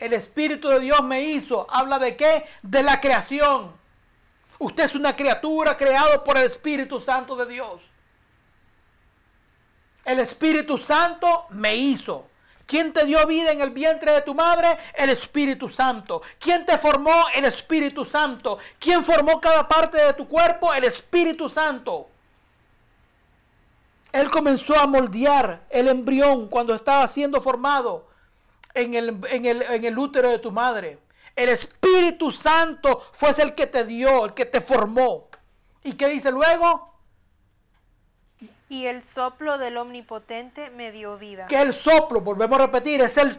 El 0.00 0.14
Espíritu 0.14 0.68
de 0.68 0.80
Dios 0.80 1.02
me 1.02 1.22
hizo. 1.22 1.66
¿Habla 1.70 1.98
de 1.98 2.16
qué? 2.16 2.46
De 2.62 2.82
la 2.82 3.00
creación. 3.00 3.78
Usted 4.58 4.84
es 4.84 4.94
una 4.94 5.14
criatura 5.14 5.76
creado 5.76 6.24
por 6.24 6.38
el 6.38 6.44
Espíritu 6.44 6.98
Santo 6.98 7.36
de 7.36 7.46
Dios. 7.46 7.82
El 10.04 10.18
Espíritu 10.18 10.78
Santo 10.78 11.44
me 11.50 11.76
hizo. 11.76 12.26
¿Quién 12.64 12.92
te 12.92 13.04
dio 13.04 13.26
vida 13.26 13.52
en 13.52 13.60
el 13.60 13.70
vientre 13.70 14.12
de 14.12 14.22
tu 14.22 14.34
madre? 14.34 14.78
El 14.94 15.10
Espíritu 15.10 15.68
Santo. 15.68 16.22
¿Quién 16.38 16.64
te 16.64 16.78
formó? 16.78 17.26
El 17.34 17.44
Espíritu 17.44 18.04
Santo. 18.04 18.58
¿Quién 18.78 19.04
formó 19.04 19.38
cada 19.38 19.68
parte 19.68 20.02
de 20.02 20.14
tu 20.14 20.26
cuerpo? 20.26 20.72
El 20.72 20.84
Espíritu 20.84 21.48
Santo. 21.48 22.08
Él 24.12 24.30
comenzó 24.30 24.78
a 24.78 24.86
moldear 24.86 25.66
el 25.68 25.88
embrión 25.88 26.48
cuando 26.48 26.74
estaba 26.74 27.06
siendo 27.06 27.40
formado 27.40 28.09
en 28.74 28.94
el, 28.94 29.20
en 29.30 29.84
el 29.84 29.98
útero 29.98 30.30
de 30.30 30.38
tu 30.38 30.52
madre. 30.52 30.98
El 31.36 31.48
Espíritu 31.48 32.32
Santo 32.32 33.02
fue 33.12 33.30
el 33.38 33.54
que 33.54 33.66
te 33.66 33.84
dio, 33.84 34.24
el 34.26 34.34
que 34.34 34.44
te 34.44 34.60
formó. 34.60 35.28
¿Y 35.82 35.94
qué 35.94 36.08
dice 36.08 36.30
luego? 36.30 36.90
Y 38.68 38.86
el 38.86 39.02
soplo 39.02 39.58
del 39.58 39.76
Omnipotente 39.78 40.70
me 40.70 40.92
dio 40.92 41.18
vida. 41.18 41.46
Que 41.46 41.60
el 41.60 41.74
soplo, 41.74 42.20
volvemos 42.20 42.58
a 42.58 42.66
repetir, 42.66 43.00
es 43.00 43.16
el, 43.16 43.36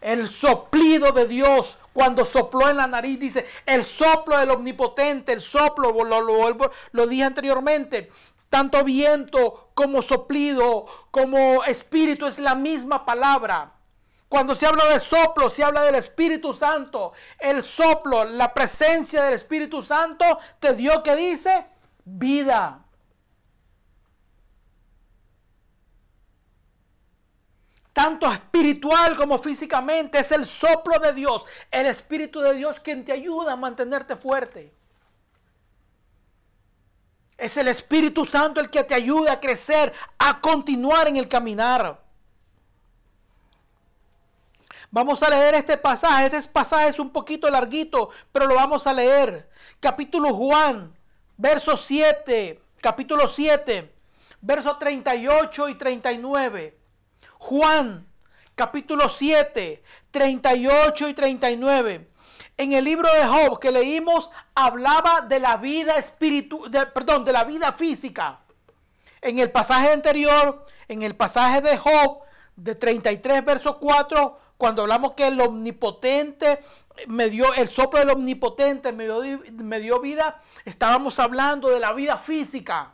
el 0.00 0.28
soplido 0.28 1.12
de 1.12 1.26
Dios. 1.26 1.78
Cuando 1.92 2.24
sopló 2.24 2.68
en 2.70 2.76
la 2.76 2.86
nariz, 2.86 3.18
dice, 3.18 3.46
el 3.66 3.84
soplo 3.84 4.38
del 4.38 4.50
Omnipotente, 4.50 5.32
el 5.32 5.40
soplo, 5.40 5.92
lo, 6.04 6.20
lo, 6.20 6.70
lo 6.92 7.06
dije 7.06 7.24
anteriormente, 7.24 8.10
tanto 8.48 8.84
viento 8.84 9.70
como 9.74 10.02
soplido, 10.02 10.86
como 11.10 11.64
espíritu, 11.64 12.26
es 12.26 12.38
la 12.38 12.54
misma 12.54 13.04
palabra. 13.04 13.72
Cuando 14.30 14.54
se 14.54 14.64
habla 14.64 14.84
de 14.84 15.00
soplo, 15.00 15.50
se 15.50 15.64
habla 15.64 15.82
del 15.82 15.96
Espíritu 15.96 16.54
Santo. 16.54 17.12
El 17.36 17.64
soplo, 17.64 18.24
la 18.24 18.54
presencia 18.54 19.24
del 19.24 19.34
Espíritu 19.34 19.82
Santo 19.82 20.24
te 20.60 20.72
dio 20.74 21.02
que 21.02 21.16
dice 21.16 21.66
vida. 22.04 22.84
tanto 27.92 28.32
espiritual 28.32 29.16
como 29.16 29.36
físicamente. 29.36 30.20
Es 30.20 30.30
el 30.30 30.46
soplo 30.46 31.00
de 31.00 31.12
Dios, 31.12 31.44
el 31.72 31.86
Espíritu 31.86 32.40
de 32.40 32.54
Dios 32.54 32.78
quien 32.78 33.04
te 33.04 33.10
ayuda 33.10 33.52
a 33.52 33.56
mantenerte 33.56 34.14
fuerte. 34.14 34.72
Es 37.36 37.56
el 37.56 37.66
Espíritu 37.66 38.24
Santo 38.24 38.60
el 38.60 38.70
que 38.70 38.84
te 38.84 38.94
ayuda 38.94 39.32
a 39.32 39.40
crecer, 39.40 39.92
a 40.18 40.40
continuar 40.40 41.08
en 41.08 41.16
el 41.16 41.28
caminar. 41.28 42.09
Vamos 44.92 45.22
a 45.22 45.30
leer 45.30 45.54
este 45.54 45.76
pasaje. 45.76 46.26
Este 46.26 46.48
pasaje 46.48 46.88
es 46.88 46.98
un 46.98 47.10
poquito 47.10 47.48
larguito, 47.48 48.10
pero 48.32 48.46
lo 48.46 48.56
vamos 48.56 48.86
a 48.86 48.92
leer. 48.92 49.48
Capítulo 49.78 50.34
Juan, 50.34 50.92
verso 51.36 51.76
7, 51.76 52.60
capítulo 52.80 53.28
7, 53.28 53.94
verso 54.40 54.76
38 54.76 55.68
y 55.68 55.74
39. 55.76 56.76
Juan 57.38 58.06
capítulo 58.56 59.08
7, 59.08 59.82
38 60.10 61.08
y 61.08 61.14
39. 61.14 62.08
En 62.56 62.72
el 62.72 62.84
libro 62.84 63.08
de 63.12 63.24
Job 63.24 63.60
que 63.60 63.70
leímos 63.70 64.30
hablaba 64.54 65.20
de 65.22 65.38
la 65.38 65.56
vida 65.56 65.96
espiritual, 65.96 66.92
perdón, 66.92 67.24
de 67.24 67.32
la 67.32 67.44
vida 67.44 67.70
física. 67.72 68.40
En 69.22 69.38
el 69.38 69.52
pasaje 69.52 69.92
anterior, 69.92 70.66
en 70.88 71.02
el 71.02 71.14
pasaje 71.14 71.60
de 71.60 71.78
Job 71.78 72.22
de 72.56 72.74
33 72.74 73.44
verso 73.44 73.78
4, 73.78 74.49
cuando 74.60 74.82
hablamos 74.82 75.14
que 75.14 75.26
el 75.26 75.40
omnipotente 75.40 76.60
me 77.06 77.30
dio 77.30 77.54
el 77.54 77.70
soplo 77.70 77.98
del 77.98 78.10
omnipotente 78.10 78.92
me 78.92 79.04
dio, 79.04 79.40
me 79.54 79.80
dio 79.80 80.00
vida, 80.00 80.38
estábamos 80.66 81.18
hablando 81.18 81.70
de 81.70 81.80
la 81.80 81.94
vida 81.94 82.18
física. 82.18 82.92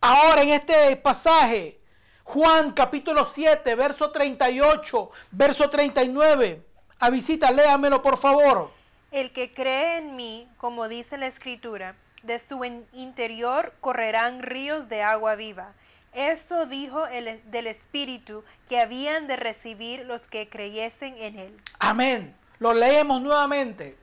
Ahora 0.00 0.42
en 0.42 0.48
este 0.48 0.96
pasaje 0.96 1.82
Juan 2.24 2.72
capítulo 2.72 3.26
7, 3.26 3.74
verso 3.74 4.10
38, 4.10 5.10
verso 5.32 5.68
39. 5.68 6.62
A 7.00 7.10
visita, 7.10 7.50
léamelo 7.50 8.00
por 8.00 8.16
favor. 8.16 8.70
El 9.10 9.34
que 9.34 9.52
cree 9.52 9.98
en 9.98 10.16
mí, 10.16 10.48
como 10.56 10.88
dice 10.88 11.18
la 11.18 11.26
escritura, 11.26 11.94
de 12.22 12.38
su 12.38 12.64
interior 12.94 13.74
correrán 13.80 14.40
ríos 14.40 14.88
de 14.88 15.02
agua 15.02 15.34
viva. 15.34 15.74
Esto 16.12 16.66
dijo 16.66 17.06
el 17.06 17.40
del 17.50 17.66
Espíritu 17.66 18.44
que 18.68 18.78
habían 18.78 19.26
de 19.26 19.36
recibir 19.36 20.04
los 20.04 20.22
que 20.22 20.48
creyesen 20.48 21.16
en 21.16 21.38
él. 21.38 21.60
Amén. 21.78 22.34
Lo 22.58 22.74
leemos 22.74 23.22
nuevamente. 23.22 23.96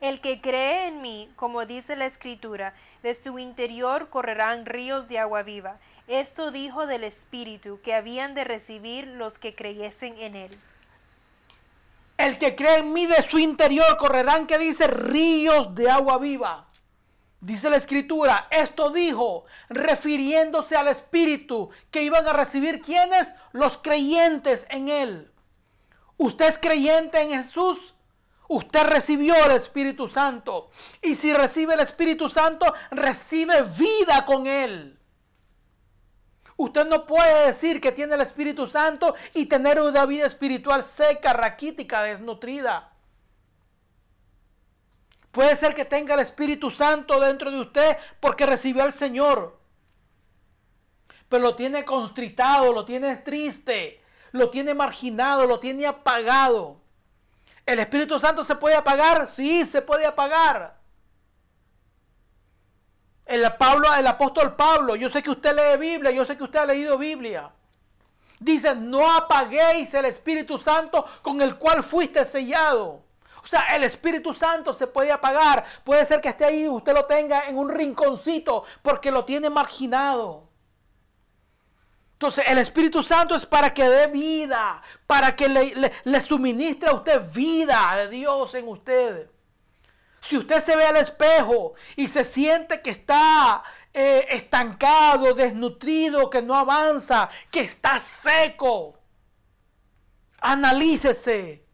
El 0.00 0.20
que 0.20 0.40
cree 0.40 0.86
en 0.86 1.00
mí, 1.00 1.30
como 1.36 1.64
dice 1.66 1.94
la 1.94 2.06
Escritura, 2.06 2.74
de 3.02 3.14
su 3.14 3.38
interior 3.38 4.08
correrán 4.08 4.66
ríos 4.66 5.08
de 5.08 5.18
agua 5.18 5.42
viva. 5.42 5.78
Esto 6.08 6.50
dijo 6.50 6.86
del 6.86 7.04
Espíritu 7.04 7.80
que 7.82 7.94
habían 7.94 8.34
de 8.34 8.44
recibir 8.44 9.06
los 9.06 9.38
que 9.38 9.54
creyesen 9.54 10.18
en 10.18 10.36
él. 10.36 10.58
El 12.18 12.38
que 12.38 12.54
cree 12.54 12.78
en 12.78 12.92
mí 12.92 13.06
de 13.06 13.20
su 13.22 13.38
interior 13.38 13.96
correrán, 13.96 14.46
que 14.46 14.58
dice, 14.58 14.86
ríos 14.86 15.74
de 15.74 15.90
agua 15.90 16.18
viva. 16.18 16.66
Dice 17.42 17.68
la 17.68 17.76
escritura, 17.76 18.46
esto 18.52 18.90
dijo, 18.90 19.46
refiriéndose 19.68 20.76
al 20.76 20.86
Espíritu 20.86 21.70
que 21.90 22.04
iban 22.04 22.24
a 22.28 22.32
recibir 22.32 22.80
quienes? 22.80 23.34
Los 23.50 23.78
creyentes 23.78 24.64
en 24.70 24.88
Él. 24.88 25.32
¿Usted 26.18 26.46
es 26.46 26.56
creyente 26.56 27.20
en 27.20 27.30
Jesús? 27.30 27.94
Usted 28.46 28.84
recibió 28.84 29.34
el 29.44 29.50
Espíritu 29.50 30.06
Santo. 30.06 30.70
Y 31.02 31.16
si 31.16 31.32
recibe 31.32 31.74
el 31.74 31.80
Espíritu 31.80 32.28
Santo, 32.28 32.72
recibe 32.92 33.62
vida 33.62 34.24
con 34.24 34.46
Él. 34.46 35.00
Usted 36.56 36.86
no 36.86 37.04
puede 37.06 37.46
decir 37.46 37.80
que 37.80 37.90
tiene 37.90 38.14
el 38.14 38.20
Espíritu 38.20 38.68
Santo 38.68 39.16
y 39.34 39.46
tener 39.46 39.80
una 39.80 40.06
vida 40.06 40.26
espiritual 40.26 40.84
seca, 40.84 41.32
raquítica, 41.32 42.04
desnutrida. 42.04 42.91
Puede 45.32 45.56
ser 45.56 45.74
que 45.74 45.86
tenga 45.86 46.14
el 46.14 46.20
Espíritu 46.20 46.70
Santo 46.70 47.18
dentro 47.18 47.50
de 47.50 47.60
usted 47.60 47.96
porque 48.20 48.44
recibió 48.44 48.82
al 48.82 48.92
Señor. 48.92 49.58
Pero 51.30 51.42
lo 51.42 51.56
tiene 51.56 51.86
constritado, 51.86 52.70
lo 52.74 52.84
tiene 52.84 53.16
triste, 53.16 54.02
lo 54.32 54.50
tiene 54.50 54.74
marginado, 54.74 55.46
lo 55.46 55.58
tiene 55.58 55.86
apagado. 55.86 56.82
¿El 57.64 57.78
Espíritu 57.78 58.20
Santo 58.20 58.44
se 58.44 58.56
puede 58.56 58.76
apagar? 58.76 59.26
Sí, 59.26 59.64
se 59.64 59.80
puede 59.80 60.04
apagar. 60.04 60.78
El, 63.24 63.50
Pablo, 63.54 63.94
el 63.94 64.06
apóstol 64.06 64.54
Pablo, 64.54 64.96
yo 64.96 65.08
sé 65.08 65.22
que 65.22 65.30
usted 65.30 65.56
lee 65.56 65.80
Biblia, 65.80 66.10
yo 66.10 66.26
sé 66.26 66.36
que 66.36 66.44
usted 66.44 66.58
ha 66.58 66.66
leído 66.66 66.98
Biblia. 66.98 67.50
Dice, 68.38 68.74
no 68.74 69.10
apaguéis 69.10 69.94
el 69.94 70.04
Espíritu 70.04 70.58
Santo 70.58 71.06
con 71.22 71.40
el 71.40 71.56
cual 71.56 71.82
fuiste 71.82 72.22
sellado. 72.26 73.02
O 73.42 73.46
sea, 73.46 73.74
el 73.74 73.84
Espíritu 73.84 74.32
Santo 74.32 74.72
se 74.72 74.86
puede 74.86 75.10
apagar. 75.10 75.64
Puede 75.84 76.04
ser 76.04 76.20
que 76.20 76.28
esté 76.28 76.44
ahí, 76.44 76.68
usted 76.68 76.94
lo 76.94 77.06
tenga 77.06 77.48
en 77.48 77.58
un 77.58 77.68
rinconcito 77.68 78.64
porque 78.82 79.10
lo 79.10 79.24
tiene 79.24 79.50
marginado. 79.50 80.48
Entonces, 82.12 82.44
el 82.46 82.58
Espíritu 82.58 83.02
Santo 83.02 83.34
es 83.34 83.44
para 83.44 83.74
que 83.74 83.88
dé 83.88 84.06
vida, 84.06 84.80
para 85.08 85.34
que 85.34 85.48
le, 85.48 85.92
le 86.04 86.20
suministre 86.20 86.88
a 86.88 86.94
usted 86.94 87.20
vida 87.34 87.96
de 87.96 88.08
Dios 88.08 88.54
en 88.54 88.68
usted. 88.68 89.28
Si 90.20 90.38
usted 90.38 90.62
se 90.62 90.76
ve 90.76 90.86
al 90.86 90.96
espejo 90.98 91.74
y 91.96 92.06
se 92.06 92.22
siente 92.22 92.80
que 92.80 92.90
está 92.90 93.64
eh, 93.92 94.28
estancado, 94.30 95.34
desnutrido, 95.34 96.30
que 96.30 96.40
no 96.40 96.54
avanza, 96.54 97.28
que 97.50 97.62
está 97.62 97.98
seco, 97.98 99.00
analícese. 100.40 101.66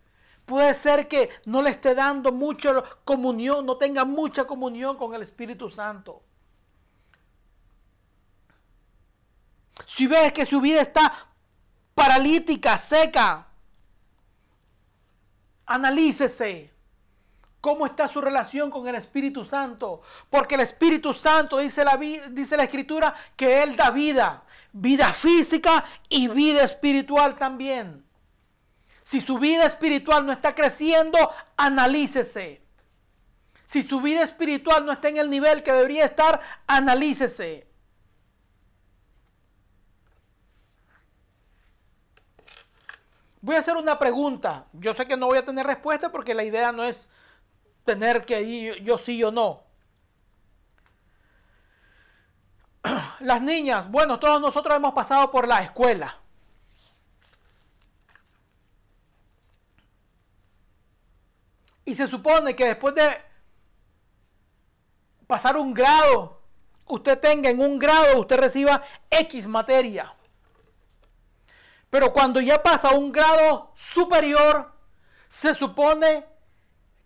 Puede 0.48 0.72
ser 0.72 1.06
que 1.08 1.28
no 1.44 1.60
le 1.60 1.68
esté 1.68 1.94
dando 1.94 2.32
mucha 2.32 2.82
comunión, 3.04 3.66
no 3.66 3.76
tenga 3.76 4.06
mucha 4.06 4.46
comunión 4.46 4.96
con 4.96 5.12
el 5.12 5.20
Espíritu 5.20 5.68
Santo. 5.68 6.22
Si 9.84 10.06
ves 10.06 10.32
que 10.32 10.46
su 10.46 10.58
vida 10.62 10.80
está 10.80 11.12
paralítica, 11.94 12.78
seca, 12.78 13.46
analícese. 15.66 16.72
¿Cómo 17.60 17.84
está 17.84 18.08
su 18.08 18.22
relación 18.22 18.70
con 18.70 18.88
el 18.88 18.94
Espíritu 18.94 19.44
Santo? 19.44 20.00
Porque 20.30 20.54
el 20.54 20.62
Espíritu 20.62 21.12
Santo 21.12 21.58
dice 21.58 21.84
la, 21.84 21.98
dice 21.98 22.56
la 22.56 22.62
Escritura 22.62 23.14
que 23.36 23.62
Él 23.62 23.76
da 23.76 23.90
vida, 23.90 24.44
vida 24.72 25.12
física 25.12 25.84
y 26.08 26.28
vida 26.28 26.62
espiritual 26.62 27.34
también. 27.34 28.07
Si 29.08 29.22
su 29.22 29.38
vida 29.38 29.64
espiritual 29.64 30.26
no 30.26 30.32
está 30.32 30.54
creciendo, 30.54 31.18
analícese. 31.56 32.60
Si 33.64 33.82
su 33.82 34.02
vida 34.02 34.22
espiritual 34.22 34.84
no 34.84 34.92
está 34.92 35.08
en 35.08 35.16
el 35.16 35.30
nivel 35.30 35.62
que 35.62 35.72
debería 35.72 36.04
estar, 36.04 36.38
analícese. 36.66 37.66
Voy 43.40 43.56
a 43.56 43.60
hacer 43.60 43.78
una 43.78 43.98
pregunta. 43.98 44.66
Yo 44.74 44.92
sé 44.92 45.06
que 45.06 45.16
no 45.16 45.28
voy 45.28 45.38
a 45.38 45.46
tener 45.46 45.66
respuesta 45.66 46.12
porque 46.12 46.34
la 46.34 46.44
idea 46.44 46.70
no 46.70 46.84
es 46.84 47.08
tener 47.86 48.26
que 48.26 48.42
ir 48.42 48.84
yo 48.84 48.98
sí 48.98 49.24
o 49.24 49.30
no. 49.30 49.62
Las 53.20 53.40
niñas, 53.40 53.90
bueno, 53.90 54.18
todos 54.18 54.38
nosotros 54.38 54.76
hemos 54.76 54.92
pasado 54.92 55.30
por 55.30 55.48
la 55.48 55.62
escuela. 55.62 56.27
Y 61.88 61.94
se 61.94 62.06
supone 62.06 62.54
que 62.54 62.66
después 62.66 62.94
de 62.94 63.08
pasar 65.26 65.56
un 65.56 65.72
grado, 65.72 66.38
usted 66.84 67.18
tenga 67.18 67.48
en 67.48 67.60
un 67.60 67.78
grado, 67.78 68.20
usted 68.20 68.36
reciba 68.36 68.82
X 69.08 69.46
materia. 69.46 70.14
Pero 71.88 72.12
cuando 72.12 72.42
ya 72.42 72.62
pasa 72.62 72.90
un 72.90 73.10
grado 73.10 73.72
superior, 73.74 74.70
se 75.28 75.54
supone 75.54 76.26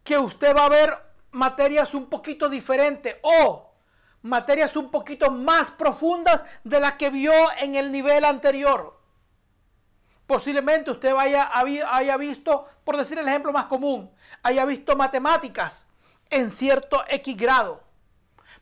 que 0.02 0.18
usted 0.18 0.52
va 0.52 0.64
a 0.66 0.70
ver 0.70 0.98
materias 1.30 1.94
un 1.94 2.06
poquito 2.06 2.48
diferentes 2.48 3.18
o 3.22 3.72
materias 4.22 4.74
un 4.74 4.90
poquito 4.90 5.30
más 5.30 5.70
profundas 5.70 6.44
de 6.64 6.80
las 6.80 6.94
que 6.94 7.08
vio 7.08 7.32
en 7.60 7.76
el 7.76 7.92
nivel 7.92 8.24
anterior. 8.24 9.00
Posiblemente 10.32 10.90
usted 10.90 11.14
haya 11.14 12.16
visto, 12.16 12.64
por 12.84 12.96
decir 12.96 13.18
el 13.18 13.28
ejemplo 13.28 13.52
más 13.52 13.66
común, 13.66 14.10
haya 14.42 14.64
visto 14.64 14.96
matemáticas 14.96 15.84
en 16.30 16.50
cierto 16.50 17.04
X 17.06 17.36
grado. 17.36 17.82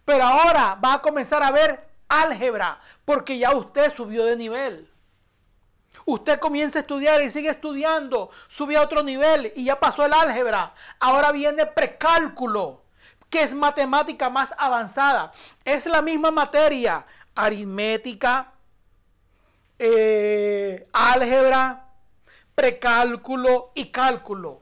Pero 0.04 0.24
ahora 0.24 0.76
va 0.84 0.94
a 0.94 1.00
comenzar 1.00 1.44
a 1.44 1.52
ver 1.52 1.88
álgebra 2.08 2.80
porque 3.04 3.38
ya 3.38 3.54
usted 3.54 3.94
subió 3.94 4.24
de 4.24 4.36
nivel. 4.36 4.90
Usted 6.06 6.40
comienza 6.40 6.80
a 6.80 6.82
estudiar 6.82 7.22
y 7.22 7.30
sigue 7.30 7.50
estudiando, 7.50 8.30
sube 8.48 8.76
a 8.76 8.82
otro 8.82 9.04
nivel 9.04 9.52
y 9.54 9.66
ya 9.66 9.78
pasó 9.78 10.04
el 10.04 10.12
álgebra. 10.12 10.74
Ahora 10.98 11.30
viene 11.30 11.66
precálculo, 11.66 12.82
que 13.28 13.42
es 13.42 13.54
matemática 13.54 14.28
más 14.28 14.52
avanzada. 14.58 15.30
Es 15.64 15.86
la 15.86 16.02
misma 16.02 16.32
materia, 16.32 17.06
aritmética, 17.36 18.54
eh, 19.82 20.86
álgebra, 20.92 21.88
precálculo 22.54 23.72
y 23.74 23.90
cálculo. 23.90 24.60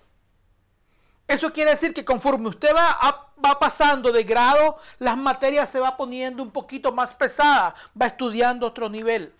Eso 1.26 1.52
quiere 1.52 1.72
decir 1.72 1.92
que 1.92 2.04
conforme 2.04 2.48
usted 2.48 2.72
va, 2.72 3.32
va 3.44 3.58
pasando 3.58 4.12
de 4.12 4.22
grado, 4.22 4.78
las 5.00 5.16
materias 5.16 5.68
se 5.68 5.80
va 5.80 5.96
poniendo 5.96 6.40
un 6.40 6.52
poquito 6.52 6.92
más 6.92 7.14
pesadas, 7.14 7.74
va 8.00 8.06
estudiando 8.06 8.64
otro 8.64 8.88
nivel. 8.88 9.34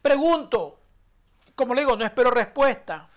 Pregunto, 0.00 0.78
como 1.56 1.74
le 1.74 1.80
digo, 1.80 1.96
no 1.96 2.04
espero 2.04 2.30
respuesta. 2.30 3.08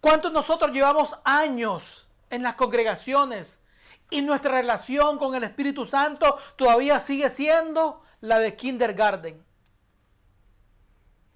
¿Cuántos 0.00 0.32
nosotros 0.32 0.72
llevamos 0.72 1.16
años 1.22 2.08
en 2.30 2.42
las 2.42 2.56
congregaciones 2.56 3.60
y 4.10 4.22
nuestra 4.22 4.50
relación 4.50 5.18
con 5.18 5.36
el 5.36 5.44
Espíritu 5.44 5.86
Santo 5.86 6.36
todavía 6.56 6.98
sigue 6.98 7.30
siendo 7.30 8.02
la 8.22 8.38
de 8.38 8.56
kindergarten? 8.56 9.44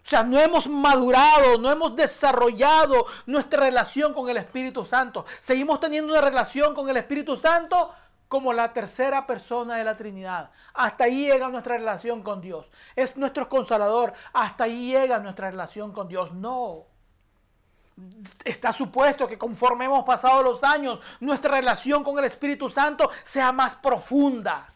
O 0.03 0.09
sea, 0.09 0.23
no 0.23 0.39
hemos 0.39 0.69
madurado, 0.69 1.59
no 1.59 1.71
hemos 1.71 1.97
desarrollado 1.97 3.07
nuestra 3.27 3.65
relación 3.65 4.15
con 4.15 4.31
el 4.31 4.37
Espíritu 4.37 4.85
Santo. 4.87 5.27
Seguimos 5.41 5.81
teniendo 5.81 6.13
una 6.13 6.23
relación 6.23 6.75
con 6.75 6.89
el 6.89 6.97
Espíritu 6.97 7.37
Santo 7.37 7.93
como 8.29 8.53
la 8.53 8.73
tercera 8.73 9.27
persona 9.27 9.77
de 9.77 9.85
la 9.85 9.97
Trinidad. 9.97 10.51
Hasta 10.75 11.05
ahí 11.05 11.27
llega 11.27 11.49
nuestra 11.49 11.77
relación 11.77 12.23
con 12.23 12.41
Dios. 12.41 12.67
Es 12.95 13.17
nuestro 13.17 13.49
consolador. 13.49 14.13
Hasta 14.33 14.65
ahí 14.65 14.93
llega 14.93 15.19
nuestra 15.19 15.51
relación 15.51 15.91
con 15.93 16.07
Dios. 16.07 16.33
No. 16.33 16.87
Está 18.45 18.73
supuesto 18.73 19.27
que 19.27 19.39
conforme 19.39 19.87
hemos 19.87 20.05
pasado 20.05 20.41
los 20.41 20.63
años, 20.63 21.01
nuestra 21.19 21.51
relación 21.51 22.05
con 22.05 22.17
el 22.19 22.27
Espíritu 22.27 22.69
Santo 22.69 23.11
sea 23.25 23.51
más 23.51 23.75
profunda, 23.75 24.73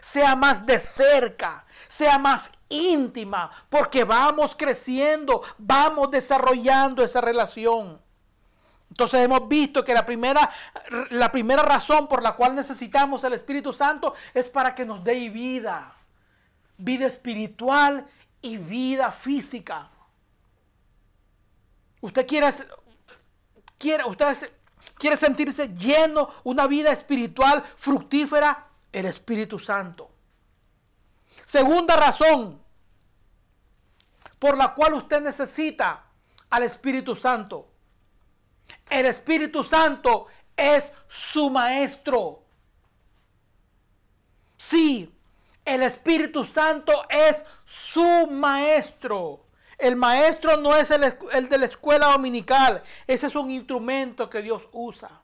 sea 0.00 0.36
más 0.36 0.64
de 0.66 0.78
cerca, 0.78 1.64
sea 1.88 2.18
más 2.18 2.50
íntima, 2.68 3.50
porque 3.68 4.04
vamos 4.04 4.54
creciendo, 4.56 5.42
vamos 5.58 6.10
desarrollando 6.10 7.02
esa 7.02 7.20
relación. 7.20 8.00
Entonces 8.90 9.20
hemos 9.20 9.48
visto 9.48 9.84
que 9.84 9.94
la 9.94 10.04
primera, 10.04 10.50
la 11.10 11.30
primera 11.30 11.62
razón 11.62 12.08
por 12.08 12.22
la 12.22 12.32
cual 12.32 12.54
necesitamos 12.54 13.22
el 13.24 13.34
Espíritu 13.34 13.72
Santo 13.72 14.14
es 14.34 14.48
para 14.48 14.74
que 14.74 14.84
nos 14.84 15.04
dé 15.04 15.28
vida, 15.28 15.94
vida 16.76 17.06
espiritual 17.06 18.06
y 18.42 18.56
vida 18.56 19.12
física. 19.12 19.90
Usted 22.00 22.26
quiere, 22.26 22.48
quiere, 23.78 24.04
usted 24.04 24.50
quiere 24.96 25.16
sentirse 25.16 25.68
lleno, 25.68 26.28
una 26.42 26.66
vida 26.66 26.90
espiritual 26.90 27.62
fructífera, 27.76 28.69
el 28.92 29.06
Espíritu 29.06 29.58
Santo. 29.58 30.10
Segunda 31.44 31.96
razón 31.96 32.60
por 34.38 34.56
la 34.56 34.74
cual 34.74 34.94
usted 34.94 35.20
necesita 35.20 36.04
al 36.50 36.62
Espíritu 36.62 37.14
Santo 37.14 37.70
el 38.90 39.06
Espíritu 39.06 39.62
Santo 39.62 40.26
es 40.56 40.92
su 41.08 41.48
maestro. 41.48 42.42
Sí, 44.56 45.14
el 45.64 45.82
Espíritu 45.82 46.44
Santo 46.44 47.06
es 47.08 47.44
su 47.64 48.26
maestro. 48.26 49.46
El 49.78 49.96
maestro 49.96 50.58
no 50.58 50.76
es 50.76 50.90
el, 50.90 51.48
de 51.48 51.58
la 51.58 51.64
escuela 51.64 52.08
dominical. 52.08 52.82
Ese 53.06 53.28
es 53.28 53.34
un 53.34 53.48
instrumento 53.48 54.28
que 54.28 54.42
Dios 54.42 54.68
usa. 54.72 55.22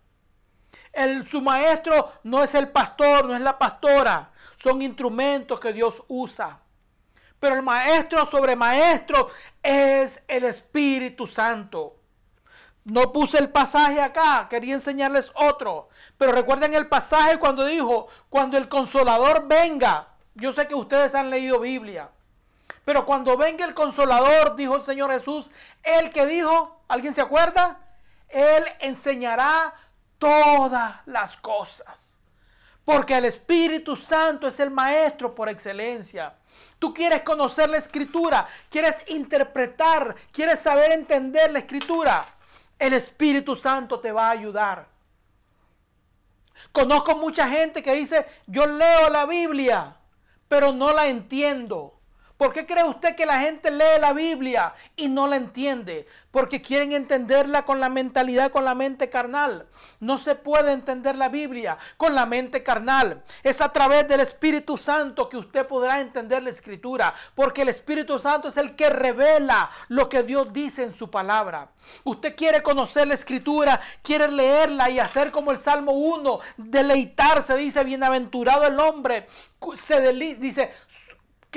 El, 0.97 1.27
su 1.27 1.43
maestro 1.43 2.15
no 2.25 2.43
es 2.43 2.55
el 2.55 2.69
pastor, 2.69 3.27
no 3.27 3.35
es 3.35 3.43
la 3.43 3.59
pastora. 3.59 4.31
Son 4.55 4.81
instrumentos 4.81 5.61
que 5.61 5.75
Dios 5.75 6.03
usa. 6.09 6.59
Pero 7.39 7.55
el 7.55 7.63
maestro 7.63 8.25
sobre 8.25 8.57
maestro 8.57 9.29
es 9.63 10.23
el 10.27 10.45
Espíritu 10.45 11.27
Santo. 11.27 11.97
No 12.85 13.13
puse 13.13 13.39
el 13.39 13.51
pasaje 13.51 14.01
acá, 14.01 14.47
quería 14.49 14.73
enseñarles 14.73 15.31
otro. 15.35 15.91
Pero 16.17 16.33
recuerden 16.33 16.73
el 16.73 16.89
pasaje 16.89 17.39
cuando 17.39 17.67
dijo, 17.67 18.09
cuando 18.31 18.57
el 18.57 18.69
consolador 18.69 19.47
venga. 19.47 20.09
Yo 20.35 20.53
sé 20.53 20.67
que 20.67 20.75
ustedes 20.75 21.15
han 21.15 21.29
leído 21.29 21.61
Biblia. 21.61 22.11
Pero 22.87 23.05
cuando 23.05 23.37
venga 23.37 23.67
el 23.67 23.75
consolador, 23.75 24.57
dijo 24.57 24.77
el 24.77 24.83
Señor 24.83 25.11
Jesús, 25.11 25.51
el 25.83 26.11
que 26.11 26.25
dijo, 26.25 26.81
¿alguien 26.89 27.13
se 27.13 27.21
acuerda? 27.21 27.81
Él 28.29 28.65
enseñará 28.81 29.75
todas 30.19 30.97
las 31.07 31.37
cosas. 31.37 32.17
Porque 32.85 33.17
el 33.17 33.25
Espíritu 33.25 33.97
Santo 33.97 34.47
es 34.47 34.61
el 34.61 34.71
maestro 34.71 35.35
por 35.35 35.49
excelencia. 35.49 36.35
Tú 36.79 36.95
quieres 36.95 37.23
conocer 37.23 37.69
la 37.69 37.79
escritura, 37.79 38.47
quieres 38.71 39.03
interpretar, 39.09 40.15
quieres 40.33 40.61
saber 40.61 40.93
entender 40.93 41.51
la 41.53 41.59
escritura. 41.61 42.25
El 42.79 42.93
Espíritu 42.93 43.57
Santo 43.57 43.99
te 43.99 44.13
va 44.13 44.29
a 44.29 44.31
ayudar. 44.31 44.87
Conozco 46.73 47.17
mucha 47.17 47.49
gente 47.49 47.83
que 47.83 47.95
dice, 47.95 48.27
yo 48.47 48.67
leo 48.67 49.11
la 49.11 49.27
Biblia, 49.27 49.97
pero 50.49 50.73
no 50.73 50.93
la 50.93 51.09
entiendo. 51.09 51.96
¿Por 52.37 52.53
qué 52.53 52.67
cree 52.67 52.85
usted 52.85 53.15
que 53.15 53.25
la 53.25 53.41
gente 53.41 53.71
lee 53.71 53.99
la 53.99 54.13
Biblia 54.13 54.75
y 54.95 55.09
no 55.09 55.27
la 55.27 55.37
entiende? 55.37 56.07
Porque 56.31 56.61
quieren 56.61 56.93
entenderla 56.93 57.65
con 57.65 57.81
la 57.81 57.89
mentalidad, 57.89 58.51
con 58.51 58.67
la 58.67 58.75
mente 58.75 59.09
carnal. 59.09 59.67
No 60.01 60.19
se 60.19 60.35
puede 60.35 60.73
entender 60.73 61.17
la 61.17 61.31
Biblia 61.31 61.79
con 61.97 62.15
la 62.15 62.27
mente 62.27 62.63
carnal. 62.63 63.23
Es 63.43 63.63
a 63.63 63.73
través 63.73 64.07
del 64.07 64.21
Espíritu 64.21 64.77
Santo 64.77 65.31
que 65.31 65.39
usted 65.39 65.67
podrá 65.67 66.01
entender 66.01 66.43
la 66.43 66.51
Escritura. 66.51 67.15
Porque 67.35 67.63
el 67.63 67.71
Espíritu 67.71 68.19
Santo 68.19 68.49
es 68.49 68.59
el 68.59 68.77
que 68.77 68.91
revela 68.91 69.71
lo 69.89 70.07
que 70.11 70.23
Dios 70.23 70.53
dice 70.53 70.83
en 70.83 70.93
su 70.93 71.11
palabra. 71.11 71.71
Usted 72.05 72.37
quiere 72.37 72.63
conocer 72.63 73.09
la 73.09 73.15
Escritura, 73.15 73.81
quiere 74.03 74.29
leerla 74.29 74.91
y 74.91 74.99
hacer 74.99 75.31
como 75.31 75.53
el 75.53 75.59
Salmo 75.59 75.93
1, 75.93 76.39
deleitarse, 76.59 77.57
dice, 77.57 77.83
bienaventurado 77.83 78.67
el 78.67 78.79
hombre. 78.79 79.27
Se 79.75 80.13
dice, 80.13 80.71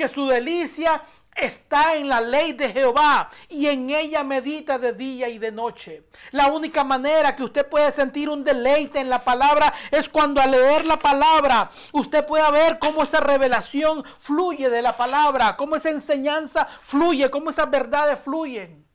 que 0.00 0.08
su 0.08 0.26
delicia 0.26 1.02
está 1.34 1.94
en 1.94 2.08
la 2.08 2.22
ley 2.22 2.54
de 2.54 2.72
Jehová 2.72 3.28
y 3.50 3.66
en 3.66 3.90
ella 3.90 4.24
medita 4.24 4.78
de 4.78 4.94
día 4.94 5.28
y 5.28 5.36
de 5.36 5.52
noche. 5.52 6.04
La 6.30 6.46
única 6.46 6.82
manera 6.84 7.36
que 7.36 7.42
usted 7.42 7.68
puede 7.68 7.92
sentir 7.92 8.30
un 8.30 8.42
deleite 8.42 8.98
en 8.98 9.10
la 9.10 9.22
palabra 9.22 9.74
es 9.90 10.08
cuando 10.08 10.40
al 10.40 10.52
leer 10.52 10.86
la 10.86 10.98
palabra 10.98 11.68
usted 11.92 12.24
pueda 12.24 12.50
ver 12.50 12.78
cómo 12.78 13.02
esa 13.02 13.20
revelación 13.20 14.02
fluye 14.18 14.70
de 14.70 14.80
la 14.80 14.96
palabra, 14.96 15.54
cómo 15.54 15.76
esa 15.76 15.90
enseñanza 15.90 16.66
fluye, 16.82 17.28
cómo 17.28 17.50
esas 17.50 17.70
verdades 17.70 18.18
fluyen. 18.20 18.86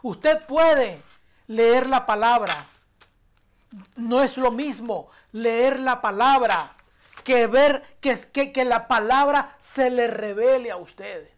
Usted 0.00 0.46
puede 0.46 1.02
leer 1.48 1.86
la 1.86 2.06
palabra. 2.06 2.66
No 3.96 4.22
es 4.22 4.38
lo 4.38 4.50
mismo 4.50 5.10
leer 5.32 5.80
la 5.80 6.00
palabra 6.00 6.76
que 7.24 7.46
ver 7.46 7.82
que, 8.00 8.18
que, 8.32 8.52
que 8.52 8.64
la 8.64 8.88
palabra 8.88 9.54
se 9.58 9.90
le 9.90 10.08
revele 10.08 10.70
a 10.70 10.76
ustedes. 10.76 11.32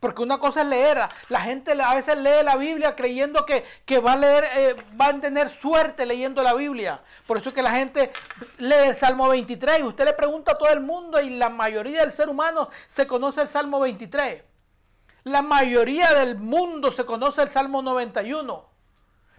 Porque 0.00 0.22
una 0.22 0.38
cosa 0.38 0.62
es 0.62 0.66
leer. 0.66 0.98
La 1.28 1.42
gente 1.42 1.72
a 1.80 1.94
veces 1.94 2.16
lee 2.16 2.42
la 2.42 2.56
Biblia 2.56 2.96
creyendo 2.96 3.44
que, 3.44 3.98
va 3.98 4.14
a 4.14 4.16
leer, 4.16 4.44
eh, 4.56 4.76
va 4.98 5.08
a 5.08 5.20
tener 5.20 5.50
suerte 5.50 6.06
leyendo 6.06 6.42
la 6.42 6.54
Biblia. 6.54 7.02
Por 7.26 7.36
eso 7.36 7.50
es 7.50 7.54
que 7.54 7.62
la 7.62 7.72
gente 7.72 8.10
lee 8.56 8.86
el 8.86 8.94
Salmo 8.94 9.28
23 9.28 9.80
y 9.80 9.82
usted 9.82 10.06
le 10.06 10.14
pregunta 10.14 10.52
a 10.52 10.58
todo 10.58 10.70
el 10.70 10.80
mundo 10.80 11.20
y 11.20 11.28
la 11.28 11.50
mayoría 11.50 12.00
del 12.00 12.10
ser 12.10 12.30
humano 12.30 12.70
se 12.86 13.06
conoce 13.06 13.42
el 13.42 13.48
Salmo 13.48 13.78
23. 13.78 14.42
La 15.24 15.42
mayoría 15.42 16.14
del 16.14 16.38
mundo 16.38 16.90
se 16.90 17.04
conoce 17.04 17.42
el 17.42 17.50
Salmo 17.50 17.82
91. 17.82 18.70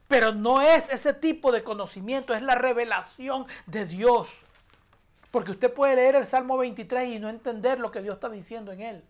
Pero 0.08 0.32
no 0.32 0.62
es 0.62 0.90
ese 0.90 1.14
tipo 1.14 1.52
de 1.52 1.64
conocimiento, 1.64 2.36
es 2.36 2.44
la 2.44 2.54
revelación 2.54 3.48
de 3.66 3.86
Dios. 3.86 4.30
Porque 5.32 5.52
usted 5.52 5.74
puede 5.74 5.96
leer 5.96 6.16
el 6.16 6.26
Salmo 6.26 6.58
23 6.58 7.10
y 7.10 7.20
no 7.20 7.30
entender 7.30 7.80
lo 7.80 7.90
que 7.90 8.02
Dios 8.02 8.16
está 8.16 8.30
diciendo 8.30 8.72
en 8.72 8.82
él. 8.82 9.04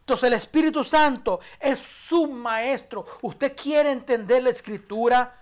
Entonces 0.00 0.28
el 0.28 0.34
Espíritu 0.34 0.82
Santo 0.84 1.40
es 1.60 1.78
su 1.78 2.26
maestro. 2.28 3.04
Usted 3.22 3.54
quiere 3.54 3.90
entender 3.90 4.42
la 4.42 4.50
escritura. 4.50 5.34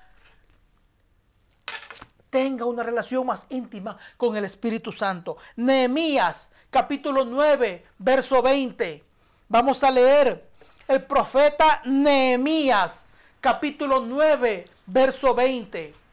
Tenga 2.30 2.64
una 2.64 2.82
relación 2.82 3.26
más 3.26 3.46
íntima 3.50 3.96
con 4.16 4.34
el 4.36 4.44
Espíritu 4.44 4.90
Santo. 4.90 5.36
Nehemías 5.56 6.48
capítulo 6.70 7.24
9, 7.24 7.84
verso 7.98 8.42
20. 8.42 9.04
Vamos 9.48 9.84
a 9.84 9.90
leer 9.90 10.48
el 10.88 11.04
profeta 11.04 11.82
Nehemías 11.84 13.06
capítulo 13.40 14.00
9, 14.00 14.68
verso 14.86 15.34
20. 15.34 16.03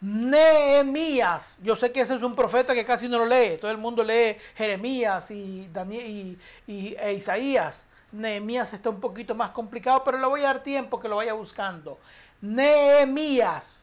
Nehemías. 0.00 1.56
Yo 1.62 1.74
sé 1.74 1.90
que 1.90 2.00
ese 2.00 2.14
es 2.14 2.22
un 2.22 2.34
profeta 2.34 2.74
que 2.74 2.84
casi 2.84 3.08
no 3.08 3.18
lo 3.18 3.26
lee. 3.26 3.56
Todo 3.60 3.70
el 3.70 3.78
mundo 3.78 4.04
lee 4.04 4.36
Jeremías 4.54 5.30
y, 5.30 5.68
Daniel, 5.72 6.38
y, 6.66 6.96
e 6.98 7.12
Isaías. 7.14 7.84
Nehemías 8.12 8.72
está 8.72 8.90
un 8.90 9.00
poquito 9.00 9.34
más 9.34 9.50
complicado, 9.50 10.02
pero 10.04 10.18
le 10.18 10.26
voy 10.26 10.42
a 10.42 10.48
dar 10.48 10.62
tiempo 10.62 11.00
que 11.00 11.08
lo 11.08 11.16
vaya 11.16 11.32
buscando. 11.32 11.98
Nehemías. 12.40 13.80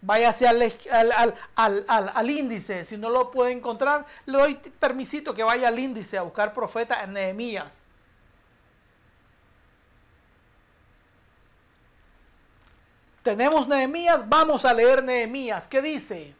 Váyase 0.00 0.48
al, 0.48 1.34
al, 1.54 2.30
índice. 2.30 2.84
Si 2.84 2.96
no 2.96 3.08
lo 3.08 3.30
puede 3.30 3.52
encontrar, 3.52 4.04
le 4.26 4.38
doy 4.38 4.54
permisito 4.54 5.32
que 5.32 5.44
vaya 5.44 5.68
al 5.68 5.78
índice 5.78 6.18
a 6.18 6.22
buscar 6.22 6.52
profeta 6.52 7.04
en 7.04 7.12
Nehemías. 7.12 7.81
Tenemos 13.22 13.68
Nehemías, 13.68 14.28
vamos 14.28 14.64
a 14.64 14.74
leer 14.74 15.04
Nehemías. 15.04 15.68
¿Qué 15.68 15.80
dice? 15.80 16.34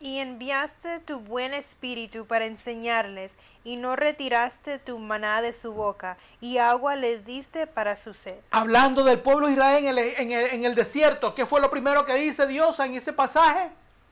Y 0.00 0.18
enviaste 0.18 0.98
tu 1.00 1.18
buen 1.18 1.54
espíritu 1.54 2.26
para 2.26 2.44
enseñarles, 2.44 3.32
y 3.64 3.76
no 3.76 3.96
retiraste 3.96 4.78
tu 4.78 4.98
maná 4.98 5.40
de 5.40 5.52
su 5.52 5.72
boca, 5.72 6.18
y 6.40 6.58
agua 6.58 6.96
les 6.96 7.24
diste 7.24 7.66
para 7.66 7.96
su 7.96 8.14
sed. 8.14 8.36
Hablando 8.50 9.02
del 9.04 9.20
pueblo 9.20 9.46
de 9.46 9.54
Israel 9.54 9.98
en 9.98 10.64
el, 10.64 10.74
desierto, 10.74 11.34
¿qué 11.34 11.46
fue 11.46 11.60
lo 11.60 11.70
primero 11.70 12.04
que 12.04 12.14
dice 12.14 12.46
Dios 12.46 12.78
en 12.80 12.94
ese 12.94 13.12
pasaje? 13.12 13.70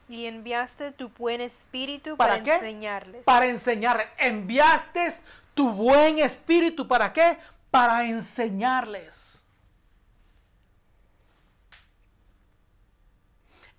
Y 0.08 0.26
enviaste 0.26 0.92
tu 0.92 1.10
buen 1.10 1.42
espíritu 1.42 2.16
para, 2.16 2.36
enseñarles. 2.38 3.24
Para 3.24 3.46
enseñarles. 3.46 4.08
Enviaste 4.16 5.12
tu 5.52 5.70
buen 5.70 6.18
espíritu 6.18 6.88
para 6.88 7.12
qué? 7.12 7.38
Para 7.70 8.04
enseñarles. 8.04 9.27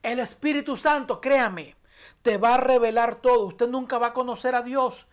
El 0.02 0.20
Espíritu 0.20 0.78
Santo, 0.78 1.20
créame, 1.20 1.76
te 2.22 2.38
va 2.38 2.56
a 2.56 2.58
revelar 2.58 3.16
todo. 3.16 3.46
Usted 3.46 3.68
nunca 3.68 3.98
va 3.98 4.08
a 4.08 4.14
conocer 4.14 4.56
a 4.56 4.62
Dios 4.62 5.08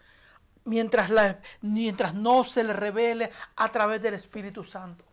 mientras, 0.64 1.10
mientras 1.60 2.14
no 2.14 2.44
se 2.44 2.64
le 2.64 2.72
revele 2.72 3.30
a 3.56 3.68
través 3.70 4.02
del 4.02 4.14
Espíritu 4.14 4.64
Santo. 4.64 5.04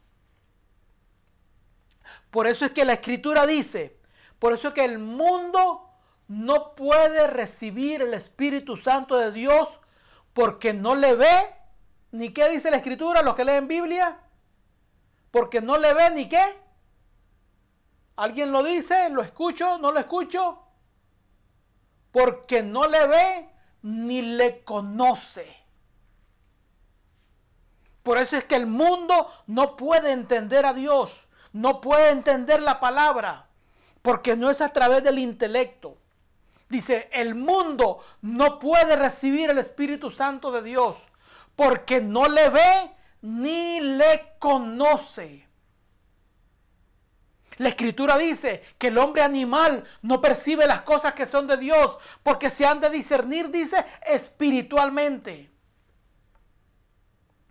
Por 2.29 2.47
eso 2.47 2.65
es 2.65 2.71
que 2.71 2.85
la 2.85 2.93
Escritura 2.93 3.45
dice, 3.45 3.97
por 4.39 4.53
eso 4.53 4.69
es 4.69 4.73
que 4.73 4.83
el 4.83 4.99
mundo 4.99 5.89
no 6.27 6.75
puede 6.75 7.27
recibir 7.27 8.01
el 8.01 8.13
Espíritu 8.13 8.75
Santo 8.75 9.17
de 9.17 9.31
Dios 9.31 9.79
porque 10.33 10.73
no 10.73 10.95
le 10.95 11.15
ve, 11.15 11.55
ni 12.11 12.29
qué 12.29 12.49
dice 12.49 12.71
la 12.71 12.77
Escritura, 12.77 13.21
los 13.21 13.35
que 13.35 13.45
leen 13.45 13.67
Biblia, 13.67 14.19
porque 15.31 15.61
no 15.61 15.77
le 15.77 15.93
ve 15.93 16.09
ni 16.11 16.27
qué, 16.27 16.43
¿Alguien 18.15 18.51
lo 18.51 18.63
dice? 18.63 19.09
¿Lo 19.09 19.21
escucho? 19.21 19.77
¿No 19.79 19.91
lo 19.91 19.99
escucho? 19.99 20.59
Porque 22.11 22.61
no 22.61 22.87
le 22.87 23.07
ve 23.07 23.49
ni 23.81 24.21
le 24.21 24.63
conoce. 24.63 25.63
Por 28.03 28.17
eso 28.17 28.35
es 28.37 28.43
que 28.43 28.55
el 28.55 28.67
mundo 28.67 29.29
no 29.47 29.77
puede 29.77 30.11
entender 30.11 30.65
a 30.65 30.73
Dios, 30.73 31.27
no 31.53 31.79
puede 31.79 32.11
entender 32.11 32.61
la 32.61 32.79
palabra, 32.79 33.47
porque 34.01 34.35
no 34.35 34.49
es 34.49 34.61
a 34.61 34.73
través 34.73 35.03
del 35.03 35.19
intelecto. 35.19 35.97
Dice, 36.67 37.09
el 37.13 37.33
mundo 37.33 37.99
no 38.21 38.59
puede 38.59 38.95
recibir 38.95 39.49
el 39.49 39.57
Espíritu 39.57 40.11
Santo 40.11 40.51
de 40.51 40.61
Dios, 40.61 40.97
porque 41.55 42.01
no 42.01 42.27
le 42.27 42.49
ve 42.49 42.91
ni 43.21 43.79
le 43.79 44.35
conoce. 44.37 45.47
La 47.57 47.69
escritura 47.69 48.17
dice 48.17 48.63
que 48.77 48.87
el 48.87 48.97
hombre 48.97 49.21
animal 49.21 49.83
no 50.01 50.21
percibe 50.21 50.65
las 50.65 50.81
cosas 50.81 51.13
que 51.13 51.25
son 51.25 51.47
de 51.47 51.57
Dios 51.57 51.97
porque 52.23 52.49
se 52.49 52.65
han 52.65 52.79
de 52.79 52.89
discernir, 52.89 53.49
dice, 53.49 53.85
espiritualmente. 54.05 55.51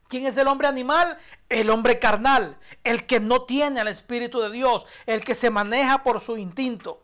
¿Quién 0.08 0.26
es 0.26 0.36
el 0.36 0.46
hombre 0.46 0.68
animal? 0.68 1.16
El 1.48 1.70
hombre 1.70 1.98
carnal, 1.98 2.58
el 2.84 3.06
que 3.06 3.18
no 3.18 3.44
tiene 3.44 3.80
al 3.80 3.88
Espíritu 3.88 4.40
de 4.40 4.50
Dios, 4.50 4.86
el 5.06 5.24
que 5.24 5.34
se 5.34 5.48
maneja 5.48 6.02
por 6.02 6.20
su 6.20 6.36
instinto. 6.36 7.02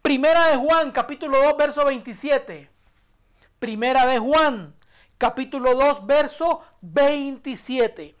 Primera 0.00 0.46
de 0.46 0.56
Juan, 0.56 0.90
capítulo 0.90 1.42
2, 1.42 1.56
verso 1.56 1.84
27. 1.84 2.70
Primera 3.58 4.06
de 4.06 4.18
Juan, 4.18 4.74
capítulo 5.18 5.74
2, 5.74 6.06
verso 6.06 6.62
27. 6.80 8.16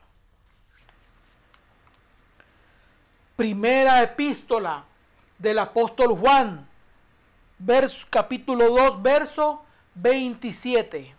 Primera 3.36 4.02
epístola 4.02 4.84
del 5.38 5.58
apóstol 5.58 6.16
Juan, 6.18 6.68
verso, 7.58 8.06
capítulo 8.10 8.68
2, 8.68 9.02
verso 9.02 9.64
27. 9.94 11.14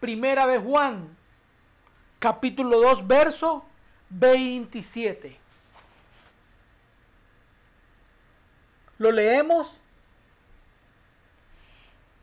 Primera 0.00 0.46
de 0.46 0.58
Juan, 0.58 1.16
capítulo 2.18 2.80
2, 2.80 3.06
verso 3.06 3.64
27. 4.10 5.38
¿Lo 8.98 9.10
leemos? 9.10 9.78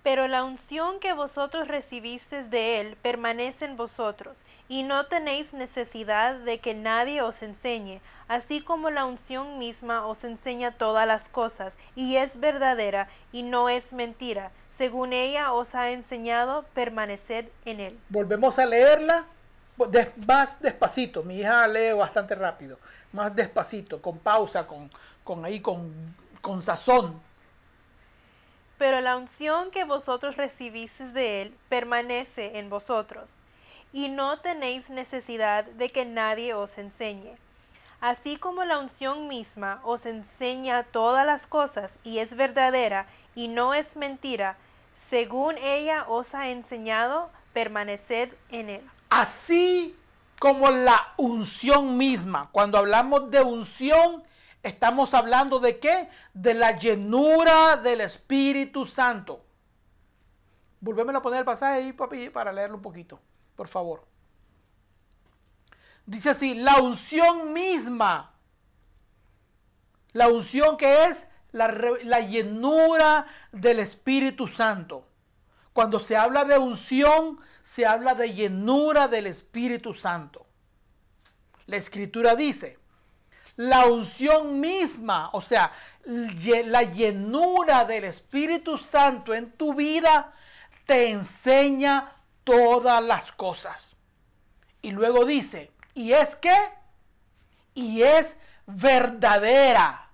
Pero 0.03 0.27
la 0.27 0.43
unción 0.43 0.99
que 0.99 1.13
vosotros 1.13 1.67
recibisteis 1.67 2.49
de 2.49 2.81
Él 2.81 2.97
permanece 3.01 3.65
en 3.65 3.77
vosotros, 3.77 4.39
y 4.67 4.83
no 4.83 5.05
tenéis 5.05 5.53
necesidad 5.53 6.35
de 6.39 6.59
que 6.59 6.73
nadie 6.73 7.21
os 7.21 7.43
enseñe, 7.43 8.01
así 8.27 8.61
como 8.61 8.89
la 8.89 9.05
unción 9.05 9.59
misma 9.59 10.07
os 10.07 10.23
enseña 10.23 10.71
todas 10.71 11.05
las 11.05 11.29
cosas, 11.29 11.75
y 11.95 12.15
es 12.15 12.39
verdadera, 12.39 13.09
y 13.31 13.43
no 13.43 13.69
es 13.69 13.93
mentira. 13.93 14.51
Según 14.75 15.13
ella 15.13 15.53
os 15.53 15.75
ha 15.75 15.91
enseñado, 15.91 16.65
permaneced 16.73 17.45
en 17.65 17.79
Él. 17.79 17.99
Volvemos 18.09 18.57
a 18.57 18.65
leerla 18.65 19.25
más 20.27 20.61
despacito. 20.61 21.23
Mi 21.23 21.39
hija 21.39 21.67
lee 21.67 21.91
bastante 21.93 22.35
rápido. 22.35 22.77
Más 23.11 23.35
despacito, 23.35 24.01
con 24.01 24.19
pausa, 24.19 24.65
con, 24.65 24.89
con 25.23 25.43
ahí, 25.45 25.59
con, 25.59 26.15
con 26.41 26.61
sazón 26.61 27.21
pero 28.81 28.99
la 28.99 29.15
unción 29.15 29.69
que 29.69 29.83
vosotros 29.83 30.37
recibisteis 30.37 31.13
de 31.13 31.43
Él 31.43 31.55
permanece 31.69 32.57
en 32.57 32.71
vosotros, 32.71 33.35
y 33.93 34.09
no 34.09 34.39
tenéis 34.39 34.89
necesidad 34.89 35.65
de 35.65 35.91
que 35.91 36.03
nadie 36.03 36.55
os 36.55 36.79
enseñe. 36.79 37.37
Así 37.99 38.37
como 38.37 38.63
la 38.63 38.79
unción 38.79 39.27
misma 39.27 39.81
os 39.83 40.07
enseña 40.07 40.81
todas 40.81 41.27
las 41.27 41.45
cosas 41.45 41.93
y 42.03 42.17
es 42.17 42.35
verdadera 42.35 43.05
y 43.35 43.49
no 43.49 43.75
es 43.75 43.95
mentira, 43.95 44.57
según 45.11 45.59
ella 45.59 46.05
os 46.07 46.33
ha 46.33 46.49
enseñado, 46.49 47.29
permaneced 47.53 48.33
en 48.49 48.71
Él. 48.71 48.89
Así 49.11 49.95
como 50.39 50.71
la 50.71 51.13
unción 51.17 51.99
misma, 51.99 52.49
cuando 52.51 52.79
hablamos 52.79 53.29
de 53.29 53.43
unción, 53.43 54.23
Estamos 54.63 55.13
hablando 55.13 55.59
de 55.59 55.79
qué? 55.79 56.09
De 56.33 56.53
la 56.53 56.77
llenura 56.77 57.77
del 57.77 58.01
Espíritu 58.01 58.85
Santo. 58.85 59.43
Volvemos 60.79 61.15
a 61.15 61.21
poner 61.21 61.39
el 61.39 61.45
pasaje 61.45 61.79
ahí, 61.79 61.93
papi, 61.93 62.29
para 62.29 62.51
leerlo 62.51 62.75
un 62.75 62.81
poquito, 62.81 63.19
por 63.55 63.67
favor. 63.67 64.05
Dice 66.05 66.31
así, 66.31 66.55
la 66.55 66.77
unción 66.77 67.53
misma. 67.53 68.33
La 70.13 70.27
unción 70.27 70.77
que 70.77 71.05
es 71.05 71.27
la, 71.51 71.67
la 72.03 72.19
llenura 72.19 73.25
del 73.51 73.79
Espíritu 73.79 74.47
Santo. 74.47 75.07
Cuando 75.73 75.99
se 75.99 76.17
habla 76.17 76.43
de 76.43 76.57
unción, 76.57 77.39
se 77.61 77.85
habla 77.85 78.13
de 78.13 78.33
llenura 78.33 79.07
del 79.07 79.25
Espíritu 79.25 79.93
Santo. 79.93 80.45
La 81.65 81.77
escritura 81.77 82.35
dice, 82.35 82.80
la 83.61 83.85
unción 83.85 84.59
misma, 84.59 85.29
o 85.33 85.41
sea, 85.41 85.71
la 86.05 86.81
llenura 86.81 87.85
del 87.85 88.05
Espíritu 88.05 88.79
Santo 88.79 89.35
en 89.35 89.51
tu 89.51 89.75
vida 89.75 90.33
te 90.87 91.11
enseña 91.11 92.11
todas 92.43 93.03
las 93.03 93.31
cosas. 93.31 93.95
Y 94.81 94.89
luego 94.89 95.25
dice, 95.25 95.69
¿y 95.93 96.13
es 96.13 96.35
qué? 96.35 96.57
Y 97.75 98.01
es 98.01 98.35
verdadera 98.65 100.09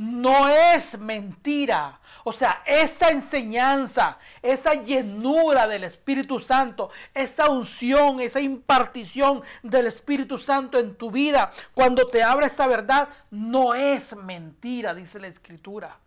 no 0.00 0.48
es 0.48 0.98
mentira. 0.98 2.00
O 2.24 2.32
sea, 2.32 2.62
esa 2.64 3.10
enseñanza, 3.10 4.16
esa 4.40 4.72
llenura 4.72 5.68
del 5.68 5.84
Espíritu 5.84 6.40
Santo, 6.40 6.88
esa 7.12 7.50
unción, 7.50 8.18
esa 8.18 8.40
impartición 8.40 9.42
del 9.62 9.88
Espíritu 9.88 10.38
Santo 10.38 10.78
en 10.78 10.94
tu 10.94 11.10
vida, 11.10 11.50
cuando 11.74 12.08
te 12.08 12.22
abre 12.22 12.46
esa 12.46 12.66
verdad, 12.66 13.10
no 13.30 13.74
es 13.74 14.16
mentira, 14.16 14.94
dice 14.94 15.20
la 15.20 15.26
Escritura. 15.26 15.98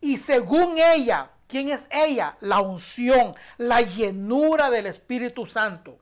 Y 0.00 0.16
según 0.16 0.78
ella, 0.78 1.30
¿quién 1.46 1.68
es 1.68 1.86
ella? 1.92 2.36
La 2.40 2.58
unción, 2.58 3.36
la 3.56 3.82
llenura 3.82 4.68
del 4.68 4.86
Espíritu 4.86 5.46
Santo. 5.46 6.00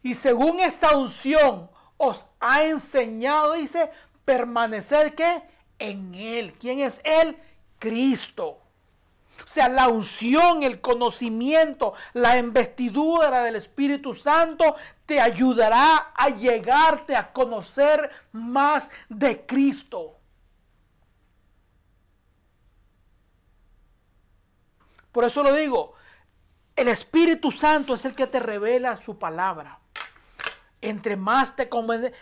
Y 0.00 0.14
según 0.14 0.60
esa 0.60 0.96
unción 0.96 1.68
os 1.96 2.26
ha 2.38 2.62
enseñado, 2.62 3.54
dice, 3.54 3.90
permanecer 4.24 5.14
que 5.14 5.42
en 5.78 6.14
Él. 6.14 6.54
¿Quién 6.58 6.80
es 6.80 7.00
Él? 7.04 7.36
Cristo. 7.78 8.58
O 9.42 9.46
sea, 9.46 9.68
la 9.68 9.88
unción, 9.88 10.62
el 10.62 10.80
conocimiento, 10.80 11.94
la 12.12 12.38
investidura 12.38 13.42
del 13.42 13.56
Espíritu 13.56 14.14
Santo 14.14 14.76
te 15.06 15.20
ayudará 15.20 16.12
a 16.14 16.28
llegarte 16.28 17.16
a 17.16 17.32
conocer 17.32 18.10
más 18.32 18.90
de 19.08 19.44
Cristo. 19.46 20.16
Por 25.10 25.24
eso 25.24 25.42
lo 25.42 25.52
digo, 25.54 25.94
el 26.76 26.88
Espíritu 26.88 27.50
Santo 27.50 27.94
es 27.94 28.04
el 28.04 28.14
que 28.14 28.26
te 28.26 28.40
revela 28.40 28.96
su 28.96 29.18
palabra. 29.18 29.79
Entre 30.80 31.16
más 31.16 31.56
te, 31.56 31.68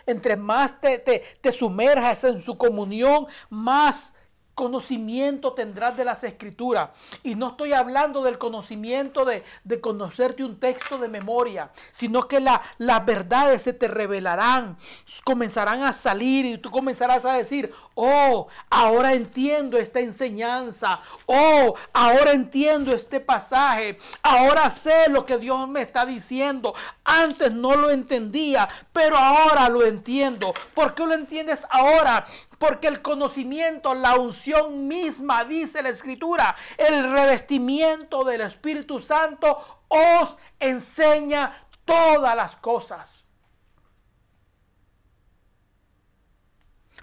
entre 0.05 0.35
más 0.35 0.81
te, 0.81 0.99
te, 0.99 1.51
sumerjas 1.51 2.23
en 2.23 2.41
su 2.41 2.57
comunión, 2.57 3.27
más 3.49 4.13
conocimiento 4.59 5.53
tendrás 5.53 5.95
de 5.95 6.03
las 6.03 6.25
escrituras. 6.25 6.89
Y 7.23 7.35
no 7.35 7.51
estoy 7.51 7.71
hablando 7.71 8.21
del 8.21 8.37
conocimiento 8.37 9.23
de, 9.23 9.41
conocerte 9.79 10.43
un 10.43 10.59
texto 10.59 10.97
de 10.97 11.07
memoria, 11.07 11.71
sino 11.91 12.23
que 12.23 12.41
las 12.41 13.05
verdades 13.05 13.61
se 13.61 13.71
te 13.71 13.87
revelarán, 13.87 14.77
comenzarán 15.23 15.83
a 15.83 15.93
salir 15.93 16.45
y 16.45 16.57
tú 16.57 16.71
comenzarás 16.71 17.23
a 17.23 17.35
decir, 17.35 17.71
oh, 17.95 18.47
ahora 18.69 19.13
entiendo 19.13 19.77
esta 19.77 20.01
enseñanza, 20.01 20.99
oh, 21.25 21.75
ahora 21.93 22.33
entiendo 22.33 22.93
este 22.93 23.21
pasaje, 23.21 23.97
ahora 24.21 24.69
sé 24.69 25.09
lo 25.09 25.25
que 25.25 25.37
Dios 25.37 25.69
me 25.69 25.83
está 25.83 26.05
diciendo. 26.05 26.73
Antes 27.05 27.53
no 27.53 27.75
lo 27.75 27.91
entendía, 27.91 28.67
pero 28.91 29.17
ahora 29.17 29.69
lo 29.69 29.85
entiendo. 29.85 30.53
¿Por 30.73 30.93
qué 30.93 31.05
lo 31.05 31.13
entiendes 31.13 31.65
ahora? 31.69 32.25
Porque 32.59 32.87
el 32.87 33.01
conocimiento, 33.01 33.95
la 33.95 34.15
unción 34.15 34.87
misma, 34.87 35.45
dice 35.45 35.81
la 35.81 35.89
escritura, 35.89 36.55
el 36.77 37.11
revestimiento 37.11 38.23
del 38.23 38.41
Espíritu 38.41 38.99
Santo 38.99 39.83
os 39.87 40.37
enseña 40.59 41.67
todas 41.85 42.35
las 42.35 42.55
cosas. 42.57 43.23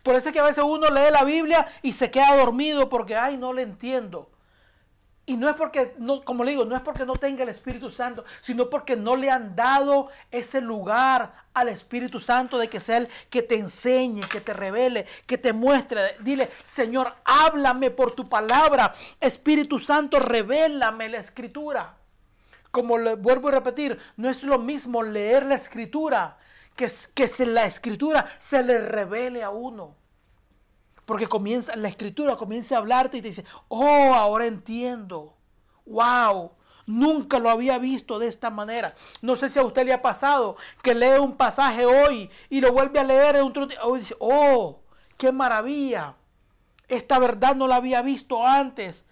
Por 0.03 0.15
eso 0.15 0.29
es 0.29 0.33
que 0.33 0.39
a 0.39 0.45
veces 0.45 0.63
uno 0.63 0.89
lee 0.89 1.11
la 1.11 1.25
Biblia 1.25 1.67
y 1.83 1.93
se 1.93 2.13
queda 2.13 2.37
dormido 2.37 2.89
porque, 2.89 3.17
ay, 3.17 3.37
no 3.37 3.53
le 3.53 3.63
entiendo. 3.63 4.31
Y 5.29 5.37
no 5.37 5.49
es 5.49 5.57
porque, 5.57 5.93
no, 5.99 6.25
como 6.25 6.45
le 6.45 6.53
digo, 6.53 6.65
no 6.65 6.77
es 6.77 6.83
porque 6.83 7.05
no 7.05 7.17
tenga 7.17 7.43
el 7.43 7.49
Espíritu 7.49 7.91
Santo, 7.91 8.25
sino 8.41 8.71
porque 8.71 8.95
no 8.95 9.17
le 9.17 9.29
han 9.29 9.57
dado 9.57 10.09
ese 10.31 10.61
lugar 10.61 11.35
al 11.53 11.69
Espíritu 11.69 12.21
Santo 12.21 12.59
de 12.59 12.69
que 12.69 12.79
sea 12.79 12.99
Él 12.99 13.09
que 13.29 13.43
te 13.43 13.57
enseñe, 13.57 14.21
que 14.31 14.41
te 14.41 14.55
revele, 14.55 15.05
que 15.27 15.37
te 15.37 15.53
muestre. 15.53 16.15
Dile, 16.21 16.49
Señor, 16.63 17.13
háblame 17.25 17.91
por 17.91 18.15
tu 18.15 18.29
palabra. 18.29 18.95
Espíritu 19.21 19.81
Santo, 19.81 20.21
revélame 20.21 21.09
la 21.09 21.19
Escritura. 21.19 21.97
Como 22.71 22.97
le 22.97 23.17
vuelvo 23.17 23.49
a 23.49 23.53
repetir, 23.53 23.99
no 24.17 24.31
es 24.31 24.45
lo 24.45 24.61
mismo 24.61 25.03
leer 25.03 25.45
la 25.45 25.57
Escritura 25.57 26.39
que, 26.77 26.89
que 27.15 27.27
se, 27.27 27.47
la 27.47 27.67
Escritura 27.67 28.25
se 28.39 28.63
le 28.63 28.79
revele 28.79 29.43
a 29.43 29.51
uno. 29.51 29.97
Porque 31.07 31.29
comienza, 31.29 31.75
la 31.77 31.89
escritura 31.89 32.37
comienza 32.37 32.75
a 32.75 32.79
hablarte 32.79 33.19
y 33.19 33.23
te 33.23 33.29
dice, 33.29 33.45
oh, 33.69 34.13
ahora 34.13 34.47
entiendo. 34.47 35.35
Wow, 35.87 36.51
nunca 36.85 37.39
lo 37.39 37.49
había 37.49 37.79
visto 37.79 38.19
de 38.19 38.27
esta 38.27 38.51
manera. 38.51 38.93
No 39.23 39.37
sé 39.37 39.49
si 39.49 39.59
a 39.59 39.65
usted 39.65 39.87
le 39.87 39.93
ha 39.93 40.03
pasado 40.03 40.57
que 40.83 40.97
lee 40.97 41.19
un 41.21 41.37
pasaje 41.37 41.87
hoy 41.87 42.29
y 42.51 42.61
lo 42.61 42.73
vuelve 42.73 42.99
a 42.99 43.05
leer 43.05 43.37
en 43.37 43.43
otro. 43.43 43.69
Oh, 43.83 43.97
dice, 43.97 44.17
oh, 44.19 44.81
qué 45.17 45.31
maravilla. 45.31 46.17
Esta 46.89 47.21
verdad 47.21 47.55
no 47.55 47.69
la 47.69 47.77
había 47.77 48.03
visto 48.03 48.45
antes. 48.45 49.05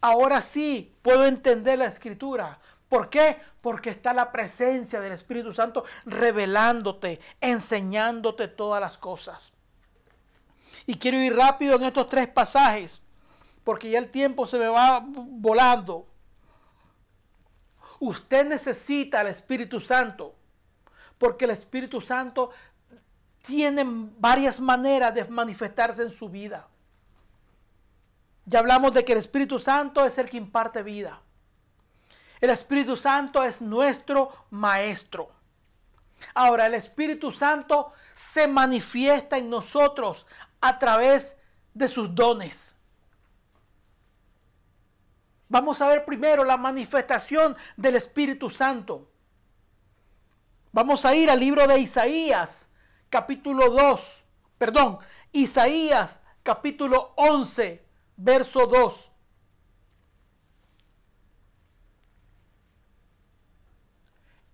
Ahora 0.00 0.40
sí 0.40 0.94
puedo 1.02 1.26
entender 1.26 1.78
la 1.78 1.86
escritura. 1.86 2.58
¿Por 2.88 3.10
qué? 3.10 3.38
Porque 3.60 3.90
está 3.90 4.14
la 4.14 4.32
presencia 4.32 5.00
del 5.00 5.12
Espíritu 5.12 5.52
Santo 5.52 5.84
revelándote, 6.06 7.20
enseñándote 7.42 8.48
todas 8.48 8.80
las 8.80 8.96
cosas. 8.96 9.52
Y 10.86 10.94
quiero 10.94 11.18
ir 11.18 11.34
rápido 11.36 11.76
en 11.76 11.84
estos 11.84 12.08
tres 12.08 12.28
pasajes 12.28 13.02
porque 13.64 13.90
ya 13.90 13.98
el 13.98 14.10
tiempo 14.10 14.46
se 14.46 14.58
me 14.58 14.68
va 14.68 15.02
volando. 15.04 16.06
Usted 18.00 18.46
necesita 18.46 19.20
al 19.20 19.28
Espíritu 19.28 19.80
Santo, 19.80 20.34
porque 21.18 21.44
el 21.44 21.52
Espíritu 21.52 22.00
Santo 22.00 22.50
tiene 23.42 23.84
varias 23.86 24.60
maneras 24.60 25.14
de 25.14 25.24
manifestarse 25.26 26.02
en 26.02 26.10
su 26.10 26.28
vida. 26.28 26.66
Ya 28.44 28.58
hablamos 28.58 28.92
de 28.92 29.04
que 29.04 29.12
el 29.12 29.18
Espíritu 29.18 29.58
Santo 29.58 30.04
es 30.04 30.18
el 30.18 30.28
que 30.28 30.36
imparte 30.36 30.82
vida. 30.82 31.20
El 32.40 32.50
Espíritu 32.50 32.96
Santo 32.96 33.44
es 33.44 33.62
nuestro 33.62 34.32
maestro. 34.50 35.30
Ahora, 36.34 36.66
el 36.66 36.74
Espíritu 36.74 37.30
Santo 37.30 37.92
se 38.12 38.48
manifiesta 38.48 39.38
en 39.38 39.48
nosotros 39.48 40.26
a 40.62 40.78
través 40.78 41.36
de 41.74 41.88
sus 41.88 42.14
dones. 42.14 42.74
Vamos 45.48 45.82
a 45.82 45.88
ver 45.88 46.06
primero 46.06 46.44
la 46.44 46.56
manifestación 46.56 47.54
del 47.76 47.96
Espíritu 47.96 48.48
Santo. 48.48 49.10
Vamos 50.72 51.04
a 51.04 51.14
ir 51.14 51.28
al 51.28 51.38
libro 51.38 51.66
de 51.66 51.78
Isaías, 51.78 52.70
capítulo 53.10 53.68
2, 53.68 54.24
perdón, 54.56 54.98
Isaías, 55.32 56.20
capítulo 56.42 57.12
11, 57.16 57.84
verso 58.16 58.66
2. 58.66 59.10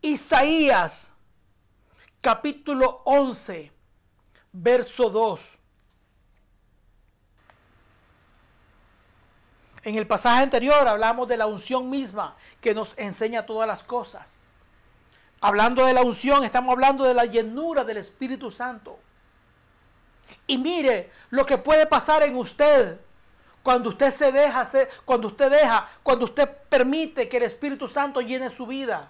Isaías 0.01 1.13
capítulo 2.21 3.03
11, 3.05 3.73
verso 4.53 5.11
2. 5.11 5.58
En 9.89 9.97
el 9.97 10.07
pasaje 10.07 10.43
anterior 10.43 10.87
hablamos 10.87 11.27
de 11.29 11.39
la 11.39 11.47
unción 11.47 11.89
misma 11.89 12.37
que 12.61 12.75
nos 12.75 12.93
enseña 12.99 13.47
todas 13.47 13.67
las 13.67 13.83
cosas. 13.83 14.35
Hablando 15.41 15.87
de 15.87 15.95
la 15.95 16.03
unción, 16.03 16.45
estamos 16.45 16.73
hablando 16.73 17.05
de 17.05 17.15
la 17.15 17.25
llenura 17.25 17.85
del 17.85 17.97
Espíritu 17.97 18.51
Santo. 18.51 18.99
Y 20.47 20.59
mire 20.59 21.11
lo 21.31 21.47
que 21.47 21.57
puede 21.57 21.87
pasar 21.87 22.23
en 22.23 22.37
usted 22.37 23.01
cuando 23.63 23.89
usted 23.89 24.11
se 24.11 24.31
deja, 24.31 24.69
cuando 25.07 25.29
usted 25.29 25.51
deja, 25.51 25.89
cuando 26.03 26.27
usted 26.27 26.47
permite 26.69 27.27
que 27.27 27.39
el 27.39 27.45
Espíritu 27.45 27.89
Santo 27.89 28.21
llene 28.21 28.51
su 28.51 28.67
vida. 28.67 29.09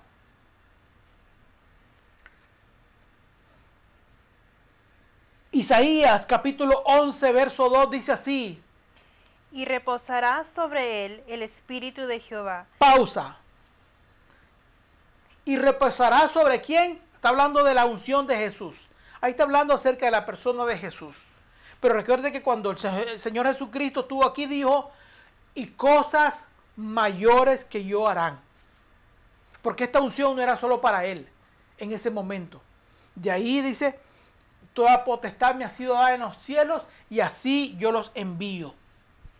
Isaías 5.51 6.25
capítulo 6.25 6.85
11, 6.85 7.33
verso 7.33 7.69
2 7.69 7.91
dice 7.91 8.13
así. 8.13 8.63
Y 9.51 9.65
reposará 9.65 10.45
sobre 10.45 11.07
él 11.07 11.25
el 11.27 11.43
espíritu 11.43 12.03
de 12.07 12.21
Jehová. 12.21 12.67
Pausa. 12.79 13.37
¿Y 15.45 15.57
reposará 15.57 16.29
sobre 16.29 16.61
quién? 16.61 17.01
Está 17.15 17.31
hablando 17.31 17.65
de 17.65 17.75
la 17.75 17.87
unción 17.87 18.27
de 18.27 18.37
Jesús. 18.37 18.87
Ahí 19.21 19.31
está 19.31 19.45
hablando 19.45 19.75
acerca 19.75 20.07
de 20.07 20.13
la 20.13 20.27
persona 20.27 20.65
de 20.67 20.77
Jesús. 20.79 21.17
Pero 21.81 21.95
recuerde 21.95 22.31
que 22.31 22.43
cuando 22.43 22.71
el 22.71 22.79
Señor 23.19 23.47
Jesucristo 23.47 24.01
estuvo 24.01 24.25
aquí 24.25 24.47
dijo, 24.47 24.91
y 25.55 25.69
cosas 25.69 26.47
mayores 26.77 27.65
que 27.65 27.85
yo 27.85 28.07
harán. 28.07 28.41
Porque 29.63 29.85
esta 29.85 30.01
unción 30.01 30.37
no 30.37 30.43
era 30.43 30.57
solo 30.57 30.81
para 30.81 31.05
él 31.05 31.29
en 31.79 31.93
ese 31.93 32.11
momento. 32.11 32.61
De 33.15 33.31
ahí 33.31 33.61
dice, 33.61 33.99
toda 34.73 35.05
potestad 35.05 35.55
me 35.55 35.65
ha 35.65 35.71
sido 35.71 35.95
dada 35.95 36.15
en 36.15 36.21
los 36.21 36.37
cielos 36.39 36.83
y 37.11 37.21
así 37.21 37.77
yo 37.79 37.91
los 37.91 38.13
envío. 38.15 38.75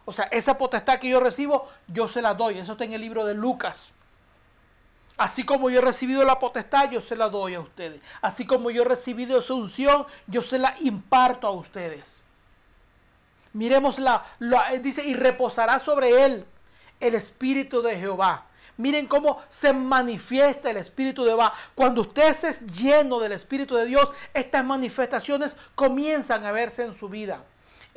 O 0.09 0.13
sea, 0.13 0.25
esa 0.27 0.57
potestad 0.57 0.99
que 0.99 1.09
yo 1.09 1.21
recibo, 1.21 1.69
yo 1.87 2.09
se 2.09 2.23
la 2.23 2.33
doy. 2.33 2.59
Eso 2.59 2.73
está 2.73 2.85
en 2.85 2.95
el 2.95 3.01
libro 3.01 3.25
de 3.27 3.35
Lucas. 3.35 3.93
Así 5.19 5.45
como 5.45 5.69
yo 5.69 5.81
he 5.81 5.83
recibido 5.83 6.25
la 6.25 6.39
potestad, 6.39 6.91
yo 6.91 7.01
se 7.01 7.17
la 7.17 7.29
doy 7.29 7.55
a 7.55 7.61
ustedes. 7.61 8.01
Así 8.23 8.47
como 8.47 8.71
yo 8.71 8.83
he 8.83 8.85
recibido 8.87 9.41
esa 9.41 9.53
unción, 9.53 10.07
yo 10.27 10.41
se 10.41 10.59
la 10.59 10.75
imparto 10.81 11.47
a 11.47 11.51
ustedes. 11.51 12.21
Miremos 13.53 13.99
la, 13.99 14.25
dice, 14.81 15.05
y 15.05 15.15
reposará 15.15 15.79
sobre 15.79 16.25
él 16.25 16.47
el 17.01 17.15
Espíritu 17.15 17.83
de 17.83 17.99
Jehová 17.99 18.49
Miren 18.79 19.09
cómo 19.09 19.43
se 19.49 19.73
manifiesta 19.73 20.71
el 20.71 20.77
Espíritu 20.77 21.25
de 21.25 21.31
Jehová. 21.31 21.53
Cuando 21.75 22.03
usted 22.03 22.29
es 22.29 22.65
lleno 22.67 23.19
del 23.19 23.33
Espíritu 23.33 23.75
de 23.75 23.85
Dios, 23.85 24.11
estas 24.33 24.65
manifestaciones 24.65 25.57
comienzan 25.75 26.47
a 26.47 26.53
verse 26.53 26.85
en 26.85 26.95
su 26.95 27.09
vida. 27.09 27.43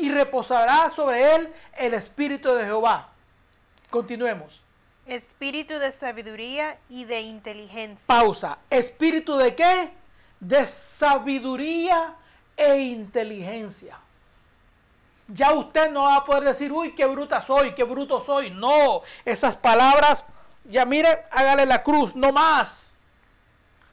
Y 0.02 0.10
reposará 0.10 0.90
sobre 0.90 1.36
él 1.36 1.54
el 1.78 1.94
Espíritu 1.94 2.52
de 2.54 2.66
Jehová. 2.66 3.10
Continuemos. 3.90 4.62
Espíritu 5.06 5.76
de 5.76 5.92
sabiduría 5.92 6.80
y 6.90 7.06
de 7.06 7.22
inteligencia. 7.22 8.04
Pausa. 8.08 8.58
¿Espíritu 8.70 9.38
de 9.38 9.56
qué? 9.56 9.92
De 10.40 10.66
sabiduría 10.66 12.16
e 12.58 12.78
inteligencia. 12.78 14.00
Ya 15.28 15.54
usted 15.54 15.92
no 15.92 16.04
va 16.04 16.18
a 16.18 16.26
poder 16.26 16.44
decir, 16.46 16.72
uy, 16.72 16.94
qué 16.94 17.06
bruta 17.06 17.40
soy, 17.40 17.74
qué 17.74 17.84
bruto 17.84 18.20
soy. 18.20 18.50
No, 18.50 19.02
esas 19.24 19.56
palabras 19.56 20.26
ya 20.66 20.86
mire, 20.86 21.26
hágale 21.32 21.66
la 21.66 21.84
cruz, 21.84 22.16
no 22.16 22.32
más. 22.32 22.94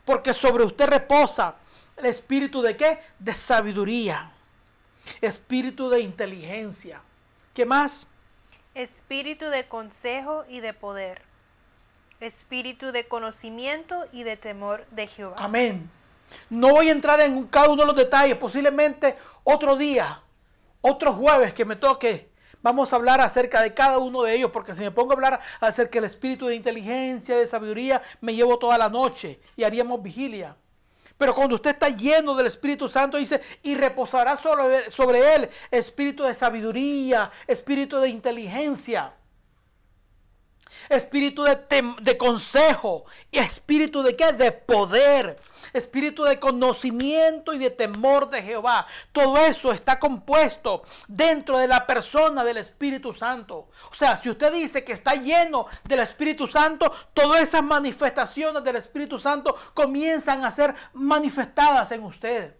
Porque 0.04 0.32
sobre 0.32 0.64
usted 0.64 0.88
reposa 0.88 1.56
el 1.96 2.06
espíritu 2.06 2.62
de 2.62 2.76
qué? 2.76 2.98
De 3.18 3.34
sabiduría. 3.34 4.32
Espíritu 5.20 5.88
de 5.88 6.00
inteligencia. 6.00 7.00
¿Qué 7.54 7.66
más? 7.66 8.06
Espíritu 8.74 9.46
de 9.46 9.66
consejo 9.66 10.44
y 10.48 10.60
de 10.60 10.72
poder. 10.72 11.22
Espíritu 12.20 12.92
de 12.92 13.06
conocimiento 13.06 14.06
y 14.12 14.22
de 14.22 14.36
temor 14.36 14.86
de 14.90 15.06
Jehová. 15.06 15.36
Amén. 15.38 15.90
No 16.50 16.70
voy 16.70 16.88
a 16.88 16.92
entrar 16.92 17.20
en 17.20 17.46
cada 17.46 17.70
uno 17.70 17.82
de 17.82 17.86
los 17.86 17.96
detalles. 17.96 18.36
Posiblemente 18.36 19.16
otro 19.44 19.76
día, 19.76 20.20
otro 20.80 21.12
jueves 21.12 21.54
que 21.54 21.64
me 21.64 21.76
toque 21.76 22.28
Vamos 22.60 22.92
a 22.92 22.96
hablar 22.96 23.20
acerca 23.20 23.62
de 23.62 23.72
cada 23.72 23.98
uno 23.98 24.22
de 24.22 24.34
ellos, 24.34 24.50
porque 24.50 24.74
si 24.74 24.82
me 24.82 24.90
pongo 24.90 25.12
a 25.12 25.14
hablar 25.14 25.40
acerca 25.60 26.00
del 26.00 26.04
espíritu 26.04 26.46
de 26.46 26.56
inteligencia, 26.56 27.36
de 27.36 27.46
sabiduría, 27.46 28.02
me 28.20 28.34
llevo 28.34 28.58
toda 28.58 28.76
la 28.76 28.88
noche 28.88 29.40
y 29.56 29.62
haríamos 29.62 30.02
vigilia. 30.02 30.56
Pero 31.18 31.34
cuando 31.34 31.56
usted 31.56 31.70
está 31.70 31.88
lleno 31.88 32.34
del 32.34 32.46
Espíritu 32.46 32.88
Santo, 32.88 33.18
dice, 33.18 33.40
y 33.64 33.74
reposará 33.74 34.36
sobre, 34.36 34.88
sobre 34.88 35.34
él 35.34 35.50
espíritu 35.70 36.22
de 36.22 36.32
sabiduría, 36.32 37.30
espíritu 37.46 37.98
de 37.98 38.08
inteligencia 38.08 39.12
espíritu 40.88 41.42
de, 41.42 41.58
de, 42.00 42.18
consejo 42.18 43.04
y 43.30 43.38
espíritu 43.38 44.02
de 44.02 44.16
qué? 44.16 44.32
De 44.32 44.52
poder, 44.52 45.38
espíritu 45.72 46.24
de 46.24 46.38
conocimiento 46.38 47.52
y 47.52 47.58
de 47.58 47.70
temor 47.70 48.30
de 48.30 48.42
Jehová. 48.42 48.86
Todo 49.12 49.38
eso 49.38 49.72
está 49.72 49.98
compuesto 49.98 50.82
dentro 51.06 51.58
de 51.58 51.68
la 51.68 51.86
persona 51.86 52.44
del 52.44 52.58
Espíritu 52.58 53.12
Santo. 53.12 53.68
O 53.90 53.94
sea, 53.94 54.16
si 54.16 54.30
usted 54.30 54.52
dice 54.52 54.84
que 54.84 54.92
está 54.92 55.14
lleno 55.14 55.66
del 55.84 56.00
Espíritu 56.00 56.46
Santo, 56.46 56.92
todas 57.14 57.42
esas 57.42 57.62
manifestaciones 57.62 58.62
del 58.64 58.76
Espíritu 58.76 59.18
Santo 59.18 59.56
comienzan 59.74 60.44
a 60.44 60.50
ser 60.50 60.74
manifestadas 60.92 61.92
en 61.92 62.04
usted. 62.04 62.54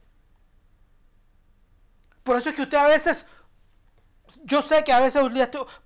Por 2.23 2.37
eso 2.37 2.51
es 2.51 2.55
que 2.55 2.62
usted 2.62 2.77
a 2.77 2.87
veces 2.87 3.25
yo 4.45 4.62
sé 4.62 4.85
que 4.85 4.93
a 4.93 5.01
veces, 5.01 5.22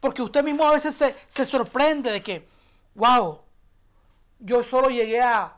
porque 0.00 0.22
usted 0.22 0.42
mismo 0.42 0.64
a 0.64 0.72
veces 0.72 0.94
se, 1.26 1.46
sorprende 1.46 2.10
de 2.10 2.22
que, 2.22 2.48
wow, 2.94 3.40
yo 4.38 4.62
solo 4.62 4.88
llegué 4.88 5.20
a 5.20 5.56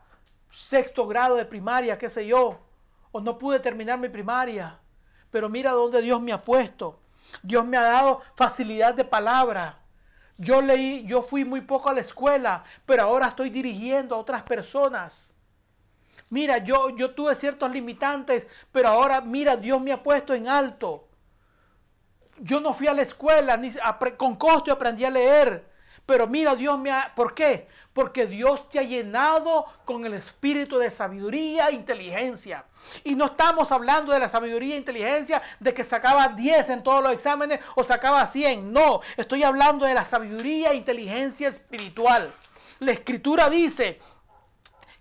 sexto 0.50 1.06
grado 1.06 1.36
de 1.36 1.44
primaria, 1.44 1.98
qué 1.98 2.08
sé 2.08 2.26
yo, 2.26 2.60
o 3.12 3.20
no 3.20 3.38
pude 3.38 3.60
terminar 3.60 3.98
mi 3.98 4.08
primaria, 4.08 4.78
pero 5.30 5.48
mira 5.48 5.72
dónde 5.72 6.00
Dios 6.00 6.20
me 6.20 6.32
ha 6.32 6.40
puesto. 6.40 7.00
Dios 7.42 7.64
me 7.64 7.76
ha 7.76 7.82
dado 7.82 8.22
facilidad 8.36 8.94
de 8.94 9.04
palabra. 9.04 9.80
Yo 10.36 10.60
leí, 10.60 11.04
yo 11.06 11.22
fui 11.22 11.44
muy 11.44 11.60
poco 11.60 11.88
a 11.88 11.94
la 11.94 12.00
escuela, 12.00 12.64
pero 12.86 13.02
ahora 13.02 13.28
estoy 13.28 13.50
dirigiendo 13.50 14.14
a 14.14 14.18
otras 14.18 14.42
personas. 14.42 15.32
Mira, 16.30 16.58
yo, 16.58 16.90
yo 16.90 17.14
tuve 17.14 17.34
ciertos 17.34 17.70
limitantes, 17.70 18.46
pero 18.72 18.88
ahora, 18.88 19.20
mira, 19.20 19.56
Dios 19.56 19.80
me 19.80 19.92
ha 19.92 20.02
puesto 20.02 20.34
en 20.34 20.48
alto 20.48 21.08
yo 22.38 22.60
no 22.60 22.72
fui 22.72 22.86
a 22.88 22.94
la 22.94 23.02
escuela 23.02 23.56
ni 23.56 23.72
con 24.16 24.36
costo 24.36 24.72
aprendí 24.72 25.04
a 25.04 25.10
leer. 25.10 25.74
Pero 26.06 26.26
mira, 26.26 26.54
Dios 26.54 26.78
me 26.78 26.90
ha... 26.90 27.12
¿Por 27.14 27.34
qué? 27.34 27.66
Porque 27.94 28.26
Dios 28.26 28.68
te 28.68 28.78
ha 28.78 28.82
llenado 28.82 29.64
con 29.86 30.04
el 30.04 30.12
espíritu 30.12 30.76
de 30.76 30.90
sabiduría 30.90 31.68
e 31.68 31.72
inteligencia. 31.72 32.66
Y 33.04 33.14
no 33.14 33.26
estamos 33.26 33.72
hablando 33.72 34.12
de 34.12 34.18
la 34.18 34.28
sabiduría 34.28 34.74
e 34.74 34.78
inteligencia 34.78 35.40
de 35.60 35.72
que 35.72 35.82
sacaba 35.82 36.28
10 36.28 36.68
en 36.70 36.82
todos 36.82 37.02
los 37.02 37.12
exámenes 37.12 37.60
o 37.74 37.84
sacaba 37.84 38.26
100. 38.26 38.70
No, 38.70 39.00
estoy 39.16 39.44
hablando 39.44 39.86
de 39.86 39.94
la 39.94 40.04
sabiduría 40.04 40.72
e 40.72 40.76
inteligencia 40.76 41.48
espiritual. 41.48 42.34
La 42.80 42.92
escritura 42.92 43.48
dice 43.48 43.98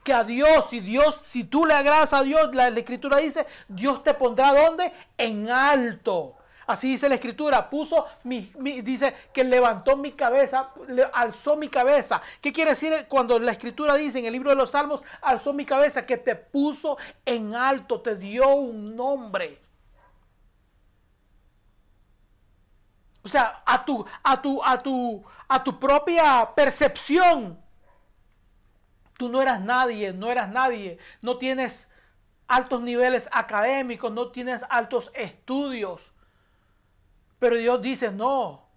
que 0.06 0.14
a 0.14 0.24
Dios, 0.24 0.70
si 0.70 0.80
Dios, 0.80 1.16
si 1.22 1.44
tú 1.44 1.66
le 1.66 1.74
agradas 1.74 2.14
a 2.14 2.24
Dios, 2.24 2.56
la, 2.56 2.70
la 2.70 2.80
escritura 2.80 3.18
dice, 3.18 3.46
Dios 3.68 4.04
te 4.04 4.14
pondrá 4.14 4.54
donde? 4.54 4.94
En 5.18 5.50
alto 5.50 6.38
Así 6.66 6.90
dice 6.90 7.10
la 7.10 7.16
escritura, 7.16 7.70
puso 7.70 8.06
mi, 8.24 8.52
dice 8.82 9.14
que 9.34 9.44
levantó 9.44 9.98
mi 9.98 10.14
cabeza, 10.14 10.70
alzó 11.14 11.58
mi 11.58 11.68
cabeza. 11.68 12.22
¿Qué 12.42 12.54
quiere 12.54 12.72
decir 12.72 12.94
cuando 13.10 13.38
la 13.40 13.52
escritura 13.52 13.96
dice 13.96 14.20
en 14.20 14.26
el 14.26 14.34
libro 14.34 14.50
de 14.50 14.56
los 14.56 14.72
Salmos, 14.72 15.02
alzó 15.22 15.52
mi 15.52 15.66
cabeza? 15.66 16.06
Que 16.06 16.18
te 16.18 16.36
puso 16.36 16.98
en 17.26 17.54
alto, 17.54 18.02
te 18.02 18.16
dio 18.16 18.48
un 18.56 18.96
nombre. 18.96 19.62
O 23.24 23.28
sea, 23.28 23.64
a 23.66 23.84
tu, 23.84 24.06
a 24.24 24.42
tu, 24.42 24.64
a 24.64 24.82
tu, 24.82 25.24
a 25.48 25.64
tu 25.64 25.80
propia 25.80 26.50
percepción. 26.56 27.62
Tú 29.18 29.30
no 29.30 29.42
eras 29.42 29.62
nadie, 29.62 30.14
no 30.14 30.30
eras 30.30 30.50
nadie, 30.50 30.98
no 31.22 31.38
tienes 31.38 31.90
altos 32.48 32.82
niveles 32.82 33.30
académicos, 33.32 34.12
no 34.12 34.32
tienes 34.32 34.66
altos 34.70 35.12
estudios 35.14 36.13
pero 37.44 37.58
Dios 37.58 37.82
dice, 37.82 38.10
no, 38.10 38.70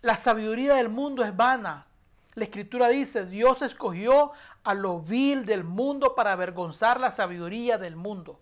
la 0.00 0.14
sabiduría 0.14 0.74
del 0.74 0.88
mundo 0.88 1.24
es 1.24 1.34
vana. 1.34 1.88
La 2.34 2.44
escritura 2.44 2.86
dice, 2.86 3.26
Dios 3.26 3.60
escogió 3.60 4.30
a 4.62 4.72
lo 4.72 5.00
vil 5.00 5.44
del 5.44 5.64
mundo 5.64 6.14
para 6.14 6.30
avergonzar 6.30 7.00
la 7.00 7.10
sabiduría 7.10 7.76
del 7.76 7.96
mundo. 7.96 8.40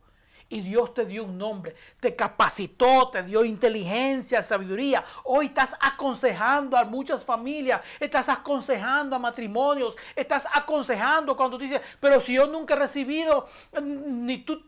Y 0.50 0.60
Dios 0.60 0.92
te 0.92 1.06
dio 1.06 1.24
un 1.24 1.38
nombre, 1.38 1.74
te 2.00 2.14
capacitó, 2.14 3.08
te 3.08 3.22
dio 3.22 3.46
inteligencia, 3.46 4.42
sabiduría. 4.42 5.02
Hoy 5.22 5.46
estás 5.46 5.74
aconsejando 5.80 6.76
a 6.76 6.84
muchas 6.84 7.24
familias, 7.24 7.80
estás 7.98 8.28
aconsejando 8.28 9.16
a 9.16 9.18
matrimonios, 9.18 9.96
estás 10.14 10.46
aconsejando 10.52 11.34
cuando 11.34 11.56
dices, 11.56 11.80
pero 11.98 12.20
si 12.20 12.34
yo 12.34 12.46
nunca 12.46 12.74
he 12.74 12.76
recibido 12.76 13.48
ni 13.82 14.44
tú 14.44 14.62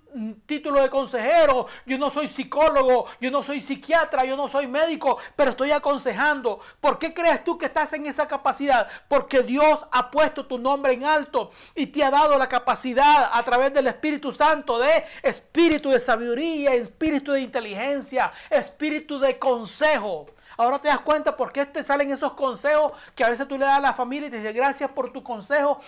título 0.46 0.82
de 0.82 0.90
consejero, 0.90 1.66
yo 1.84 1.98
no 1.98 2.10
soy 2.10 2.28
psicólogo, 2.28 3.06
yo 3.20 3.30
no 3.30 3.42
soy 3.42 3.60
psiquiatra, 3.60 4.24
yo 4.24 4.36
no 4.36 4.48
soy 4.48 4.66
médico, 4.66 5.18
pero 5.34 5.50
estoy 5.50 5.70
aconsejando. 5.72 6.60
¿Por 6.80 6.98
qué 6.98 7.12
crees 7.12 7.44
tú 7.44 7.58
que 7.58 7.66
estás 7.66 7.92
en 7.92 8.06
esa 8.06 8.26
capacidad? 8.26 8.88
Porque 9.08 9.42
Dios 9.42 9.86
ha 9.90 10.10
puesto 10.10 10.46
tu 10.46 10.58
nombre 10.58 10.92
en 10.92 11.04
alto 11.04 11.50
y 11.74 11.86
te 11.86 12.04
ha 12.04 12.10
dado 12.10 12.38
la 12.38 12.48
capacidad 12.48 13.30
a 13.32 13.42
través 13.44 13.72
del 13.72 13.86
Espíritu 13.86 14.32
Santo 14.32 14.78
de 14.78 15.04
espíritu 15.22 15.90
de 15.90 16.00
sabiduría, 16.00 16.74
espíritu 16.74 17.32
de 17.32 17.40
inteligencia, 17.40 18.32
espíritu 18.50 19.18
de 19.18 19.38
consejo. 19.38 20.26
Ahora 20.57 20.78
te 20.78 20.88
das 20.88 21.00
cuenta 21.00 21.36
por 21.36 21.52
qué 21.52 21.66
te 21.66 21.84
salen 21.84 22.11
esos 22.11 22.32
consejos 22.32 22.92
que 23.14 23.24
a 23.24 23.30
veces 23.30 23.46
tú 23.46 23.59
le 23.59 23.64
das 23.64 23.78
a 23.78 23.80
la 23.80 23.92
familia 23.92 24.28
y 24.28 24.30
te 24.30 24.38
dice 24.38 24.52
gracias 24.52 24.90
por 24.90 25.12
tu 25.12 25.22
consejo. 25.22 25.78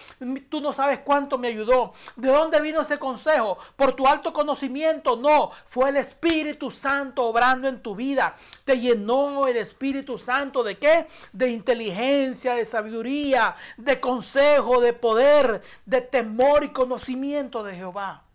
Tú 0.49 0.61
no 0.61 0.73
sabes 0.73 1.01
cuánto 1.01 1.39
me 1.39 1.49
ayudó. 1.49 1.93
¿De 2.17 2.29
dónde 2.29 2.61
vino 2.61 2.81
ese 2.81 2.99
consejo? 2.99 3.59
¿Por 3.77 3.93
tu 3.93 4.07
alto 4.07 4.33
conocimiento? 4.33 5.17
No, 5.17 5.51
fue 5.67 5.91
el 5.91 5.97
Espíritu 5.97 6.71
Santo 6.71 7.25
obrando 7.27 7.69
en 7.69 7.83
tu 7.83 7.95
vida. 7.95 8.35
Te 8.65 8.79
llenó 8.79 9.47
el 9.47 9.57
Espíritu 9.57 10.19
Santo 10.19 10.63
de 10.63 10.79
qué? 10.79 11.07
De 11.33 11.51
inteligencia, 11.51 12.55
de 12.55 12.65
sabiduría, 12.65 13.57
de 13.77 14.01
consejo, 14.01 14.81
de 14.81 14.93
poder, 14.93 15.63
de 15.87 16.01
temor 16.01 16.65
y 16.65 16.71
conocimiento 16.71 17.63
de 17.63 17.75
Jehová. 17.75 18.28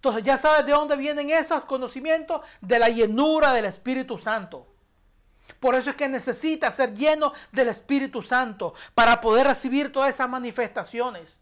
Entonces 0.00 0.24
ya 0.24 0.38
sabes 0.38 0.64
de 0.64 0.72
dónde 0.72 0.96
vienen 0.96 1.28
esos 1.28 1.64
conocimientos, 1.64 2.40
de 2.62 2.78
la 2.78 2.88
llenura 2.88 3.52
del 3.52 3.66
Espíritu 3.66 4.16
Santo. 4.16 4.66
Por 5.60 5.74
eso 5.74 5.90
es 5.90 5.96
que 5.96 6.08
necesitas 6.08 6.74
ser 6.74 6.94
lleno 6.94 7.34
del 7.52 7.68
Espíritu 7.68 8.22
Santo 8.22 8.72
para 8.94 9.20
poder 9.20 9.46
recibir 9.46 9.92
todas 9.92 10.08
esas 10.08 10.26
manifestaciones. 10.26 11.36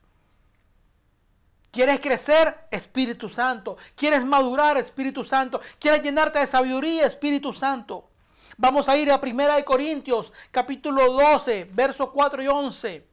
¿Quieres 1.70 2.00
crecer? 2.00 2.66
Espíritu 2.72 3.28
Santo. 3.28 3.76
¿Quieres 3.94 4.24
madurar? 4.24 4.76
Espíritu 4.76 5.24
Santo. 5.24 5.60
¿Quieres 5.78 6.02
llenarte 6.02 6.40
de 6.40 6.46
sabiduría? 6.48 7.06
Espíritu 7.06 7.52
Santo. 7.52 8.08
Vamos 8.56 8.88
a 8.88 8.96
ir 8.96 9.12
a 9.12 9.20
1 9.22 9.64
Corintios, 9.64 10.32
capítulo 10.50 11.12
12, 11.12 11.70
versos 11.72 12.10
4 12.10 12.42
y 12.42 12.48
11. 12.48 13.06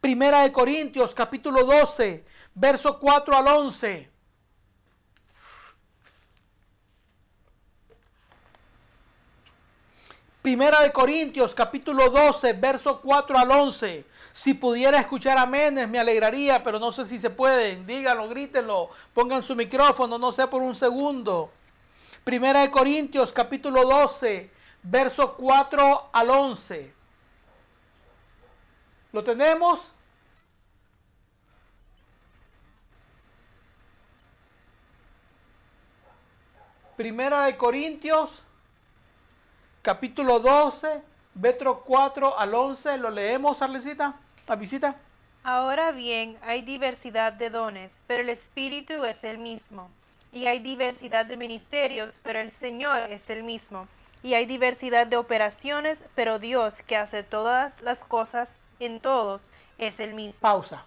Primera 0.00 0.42
de 0.42 0.50
Corintios, 0.50 1.14
capítulo 1.14 1.62
12, 1.62 2.24
verso 2.58 2.98
4 2.98 3.36
al 3.36 3.46
11. 3.46 4.10
Primera 10.42 10.80
de 10.80 10.92
Corintios, 10.92 11.54
capítulo 11.54 12.08
12, 12.10 12.54
verso 12.54 13.00
4 13.00 13.38
al 13.38 13.50
11. 13.50 14.04
Si 14.32 14.54
pudiera 14.54 14.98
escuchar 14.98 15.36
aménes, 15.36 15.88
me 15.88 15.98
alegraría, 15.98 16.62
pero 16.62 16.78
no 16.78 16.90
sé 16.90 17.04
si 17.04 17.18
se 17.18 17.30
pueden. 17.30 17.86
Díganlo, 17.86 18.28
grítenlo, 18.28 18.90
pongan 19.12 19.42
su 19.42 19.54
micrófono, 19.54 20.18
no 20.18 20.32
sé 20.32 20.46
por 20.46 20.62
un 20.62 20.74
segundo. 20.74 21.50
Primera 22.24 22.60
de 22.60 22.70
Corintios, 22.70 23.32
capítulo 23.32 23.84
12, 23.84 24.50
verso 24.82 25.34
4 25.34 26.10
al 26.12 26.30
11. 26.30 26.94
¿Lo 29.12 29.24
tenemos? 29.24 29.92
Primera 36.98 37.44
de 37.44 37.56
Corintios, 37.56 38.42
capítulo 39.82 40.40
12, 40.40 41.00
verso 41.32 41.84
4 41.86 42.36
al 42.36 42.52
11. 42.52 42.98
¿Lo 42.98 43.08
leemos, 43.08 43.62
Arlecita? 43.62 44.16
¿La 44.48 44.56
visita? 44.56 44.96
Ahora 45.44 45.92
bien, 45.92 46.36
hay 46.42 46.62
diversidad 46.62 47.32
de 47.32 47.50
dones, 47.50 48.02
pero 48.08 48.22
el 48.22 48.30
Espíritu 48.30 49.04
es 49.04 49.22
el 49.22 49.38
mismo. 49.38 49.88
Y 50.32 50.46
hay 50.46 50.58
diversidad 50.58 51.24
de 51.24 51.36
ministerios, 51.36 52.16
pero 52.24 52.40
el 52.40 52.50
Señor 52.50 53.12
es 53.12 53.30
el 53.30 53.44
mismo. 53.44 53.86
Y 54.24 54.34
hay 54.34 54.46
diversidad 54.46 55.06
de 55.06 55.18
operaciones, 55.18 56.02
pero 56.16 56.40
Dios, 56.40 56.82
que 56.82 56.96
hace 56.96 57.22
todas 57.22 57.80
las 57.80 58.02
cosas 58.02 58.50
en 58.80 58.98
todos, 58.98 59.52
es 59.78 60.00
el 60.00 60.14
mismo. 60.14 60.40
Pausa. 60.40 60.84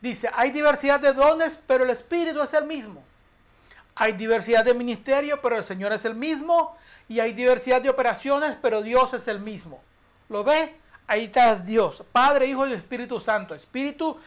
Dice, 0.00 0.30
hay 0.34 0.52
diversidad 0.52 1.00
de 1.00 1.12
dones, 1.12 1.58
pero 1.66 1.82
el 1.82 1.90
Espíritu 1.90 2.40
es 2.42 2.54
el 2.54 2.64
mismo. 2.64 3.02
Hay 3.94 4.12
diversidad 4.12 4.64
de 4.64 4.74
ministerios, 4.74 5.38
pero 5.42 5.56
el 5.56 5.64
Señor 5.64 5.92
es 5.92 6.04
el 6.04 6.14
mismo. 6.14 6.76
Y 7.08 7.20
hay 7.20 7.32
diversidad 7.32 7.82
de 7.82 7.90
operaciones, 7.90 8.56
pero 8.62 8.82
Dios 8.82 9.12
es 9.14 9.28
el 9.28 9.40
mismo. 9.40 9.80
¿Lo 10.28 10.44
ve? 10.44 10.76
Ahí 11.06 11.24
está 11.24 11.56
Dios, 11.56 12.02
Padre, 12.12 12.46
Hijo 12.46 12.66
y 12.66 12.72
Espíritu 12.72 13.20
Santo. 13.20 13.54
Espíritu, 13.54 14.18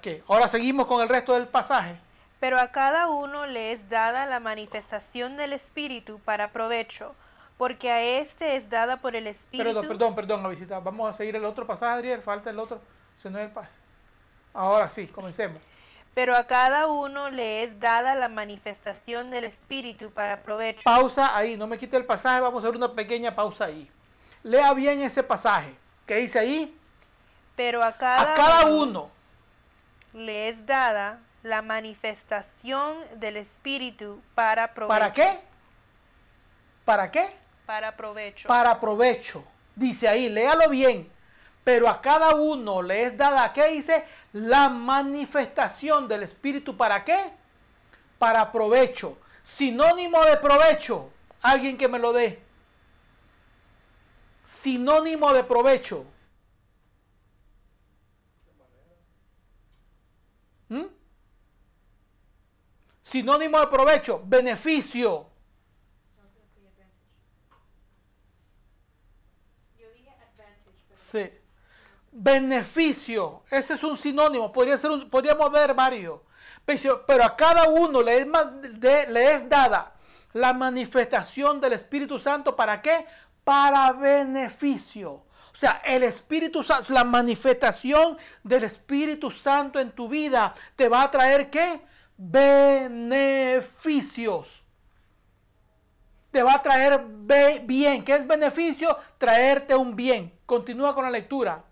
qué? 0.00 0.22
Ahora 0.28 0.48
seguimos 0.48 0.86
con 0.86 1.02
el 1.02 1.08
resto 1.08 1.34
del 1.34 1.48
pasaje. 1.48 1.96
Pero 2.38 2.58
a 2.58 2.68
cada 2.68 3.08
uno 3.08 3.44
le 3.46 3.72
es 3.72 3.90
dada 3.90 4.24
la 4.24 4.40
manifestación 4.40 5.36
del 5.36 5.52
Espíritu 5.52 6.18
para 6.20 6.52
provecho, 6.52 7.14
porque 7.58 7.90
a 7.90 8.02
este 8.02 8.56
es 8.56 8.70
dada 8.70 8.96
por 8.96 9.16
el 9.16 9.26
Espíritu. 9.26 9.66
Perdón, 9.66 9.88
perdón, 9.88 10.14
perdón, 10.14 10.42
la 10.44 10.48
visita. 10.48 10.80
Vamos 10.80 11.10
a 11.10 11.12
seguir 11.12 11.36
el 11.36 11.44
otro 11.44 11.66
pasaje, 11.66 11.92
Adriel. 11.98 12.22
Falta 12.22 12.48
el 12.48 12.58
otro, 12.58 12.80
si 13.18 13.28
no 13.28 13.38
es 13.38 13.44
el 13.44 13.50
pase. 13.50 13.78
Ahora 14.54 14.88
sí, 14.88 15.08
comencemos 15.08 15.60
pero 16.20 16.36
a 16.36 16.46
cada 16.46 16.86
uno 16.86 17.30
le 17.30 17.62
es 17.62 17.80
dada 17.80 18.14
la 18.14 18.28
manifestación 18.28 19.30
del 19.30 19.44
Espíritu 19.44 20.10
para 20.10 20.42
provecho. 20.42 20.82
Pausa 20.84 21.34
ahí, 21.34 21.56
no 21.56 21.66
me 21.66 21.78
quite 21.78 21.96
el 21.96 22.04
pasaje, 22.04 22.42
vamos 22.42 22.62
a 22.62 22.66
hacer 22.66 22.76
una 22.76 22.92
pequeña 22.92 23.34
pausa 23.34 23.64
ahí. 23.64 23.90
Lea 24.42 24.74
bien 24.74 25.00
ese 25.00 25.22
pasaje. 25.22 25.74
¿Qué 26.04 26.16
dice 26.16 26.38
ahí? 26.38 26.78
Pero 27.56 27.82
a 27.82 27.96
cada, 27.96 28.32
a 28.32 28.34
cada 28.34 28.66
uno, 28.66 29.08
le 30.12 30.50
es 30.50 30.66
dada 30.66 31.20
la 31.42 31.62
manifestación 31.62 32.98
del 33.16 33.38
Espíritu 33.38 34.20
para 34.34 34.74
provecho. 34.74 35.00
¿Para 35.00 35.12
qué? 35.14 35.40
¿Para 36.84 37.10
qué? 37.10 37.30
Para 37.64 37.96
provecho. 37.96 38.46
Para 38.46 38.78
provecho. 38.78 39.42
Dice 39.74 40.06
ahí, 40.06 40.28
léalo 40.28 40.68
bien 40.68 41.10
pero 41.70 41.88
a 41.88 42.00
cada 42.00 42.34
uno 42.34 42.82
le 42.82 43.04
es 43.04 43.16
dada, 43.16 43.52
¿qué 43.52 43.68
dice? 43.68 44.04
La 44.32 44.68
manifestación 44.68 46.08
del 46.08 46.24
Espíritu. 46.24 46.76
¿Para 46.76 47.04
qué? 47.04 47.30
Para 48.18 48.50
provecho. 48.50 49.18
Sinónimo 49.40 50.20
de 50.24 50.36
provecho. 50.38 51.12
Alguien 51.42 51.78
que 51.78 51.86
me 51.86 52.00
lo 52.00 52.12
dé. 52.12 52.42
Sinónimo 54.42 55.32
de 55.32 55.44
provecho. 55.44 56.04
¿Mm? 60.70 60.86
Sinónimo 63.00 63.60
de 63.60 63.66
provecho. 63.68 64.20
Beneficio. 64.24 65.28
Sí 70.94 71.39
beneficio. 72.22 73.42
Ese 73.50 73.74
es 73.74 73.82
un 73.82 73.96
sinónimo, 73.96 74.52
podría 74.52 74.76
ser 74.76 74.90
podríamos 75.08 75.50
ver 75.50 75.72
varios. 75.74 76.20
Pero 76.64 77.24
a 77.24 77.34
cada 77.34 77.68
uno 77.68 78.02
le 78.02 78.18
es, 78.18 78.26
le 79.08 79.32
es 79.32 79.48
dada 79.48 79.94
la 80.34 80.52
manifestación 80.52 81.60
del 81.60 81.72
Espíritu 81.72 82.18
Santo. 82.18 82.54
¿Para 82.54 82.82
qué? 82.82 83.06
Para 83.42 83.92
beneficio. 83.92 85.10
O 85.12 85.54
sea, 85.54 85.80
el 85.84 86.02
Espíritu 86.04 86.62
Santo, 86.62 86.92
la 86.92 87.04
manifestación 87.04 88.16
del 88.44 88.64
Espíritu 88.64 89.30
Santo 89.30 89.80
en 89.80 89.90
tu 89.92 90.08
vida 90.08 90.54
te 90.76 90.88
va 90.88 91.02
a 91.02 91.10
traer 91.10 91.50
qué? 91.50 91.80
Beneficios. 92.16 93.42
te 96.30 96.42
va 96.44 96.54
a 96.54 96.62
traer 96.62 97.04
bien. 97.64 98.04
¿Qué 98.04 98.14
es 98.14 98.24
beneficio? 98.26 98.96
Traerte 99.18 99.74
un 99.74 99.96
bien. 99.96 100.38
Continúa 100.46 100.94
con 100.94 101.04
la 101.04 101.10
lectura. 101.10 101.64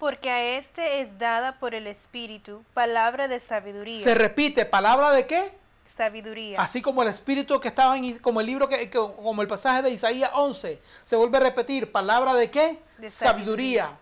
Porque 0.00 0.30
a 0.30 0.56
este 0.56 1.02
es 1.02 1.18
dada 1.18 1.58
por 1.58 1.74
el 1.74 1.86
Espíritu 1.86 2.64
palabra 2.72 3.28
de 3.28 3.38
sabiduría. 3.38 4.02
Se 4.02 4.14
repite, 4.14 4.64
¿palabra 4.64 5.10
de 5.10 5.26
qué? 5.26 5.52
Sabiduría. 5.94 6.58
Así 6.58 6.80
como 6.80 7.02
el 7.02 7.08
Espíritu 7.08 7.60
que 7.60 7.68
estaba 7.68 7.98
en, 7.98 8.18
como 8.18 8.40
el 8.40 8.46
libro 8.46 8.66
que, 8.66 8.88
como 8.88 9.42
el 9.42 9.46
pasaje 9.46 9.82
de 9.82 9.90
Isaías 9.90 10.30
11, 10.32 10.80
se 11.04 11.16
vuelve 11.16 11.36
a 11.36 11.40
repetir, 11.40 11.92
¿palabra 11.92 12.32
de 12.32 12.50
qué? 12.50 12.78
De 12.96 13.10
sabiduría. 13.10 13.98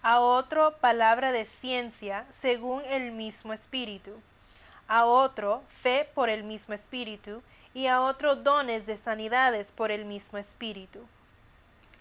A 0.00 0.20
otro, 0.20 0.78
palabra 0.78 1.32
de 1.32 1.44
ciencia, 1.44 2.24
según 2.40 2.82
el 2.86 3.12
mismo 3.12 3.52
Espíritu. 3.52 4.12
A 4.88 5.04
otro, 5.04 5.62
fe 5.82 6.08
por 6.14 6.30
el 6.30 6.44
mismo 6.44 6.72
Espíritu. 6.72 7.42
Y 7.74 7.88
a 7.88 8.00
otro, 8.00 8.36
dones 8.36 8.86
de 8.86 8.96
sanidades 8.96 9.70
por 9.70 9.90
el 9.90 10.06
mismo 10.06 10.38
Espíritu. 10.38 11.00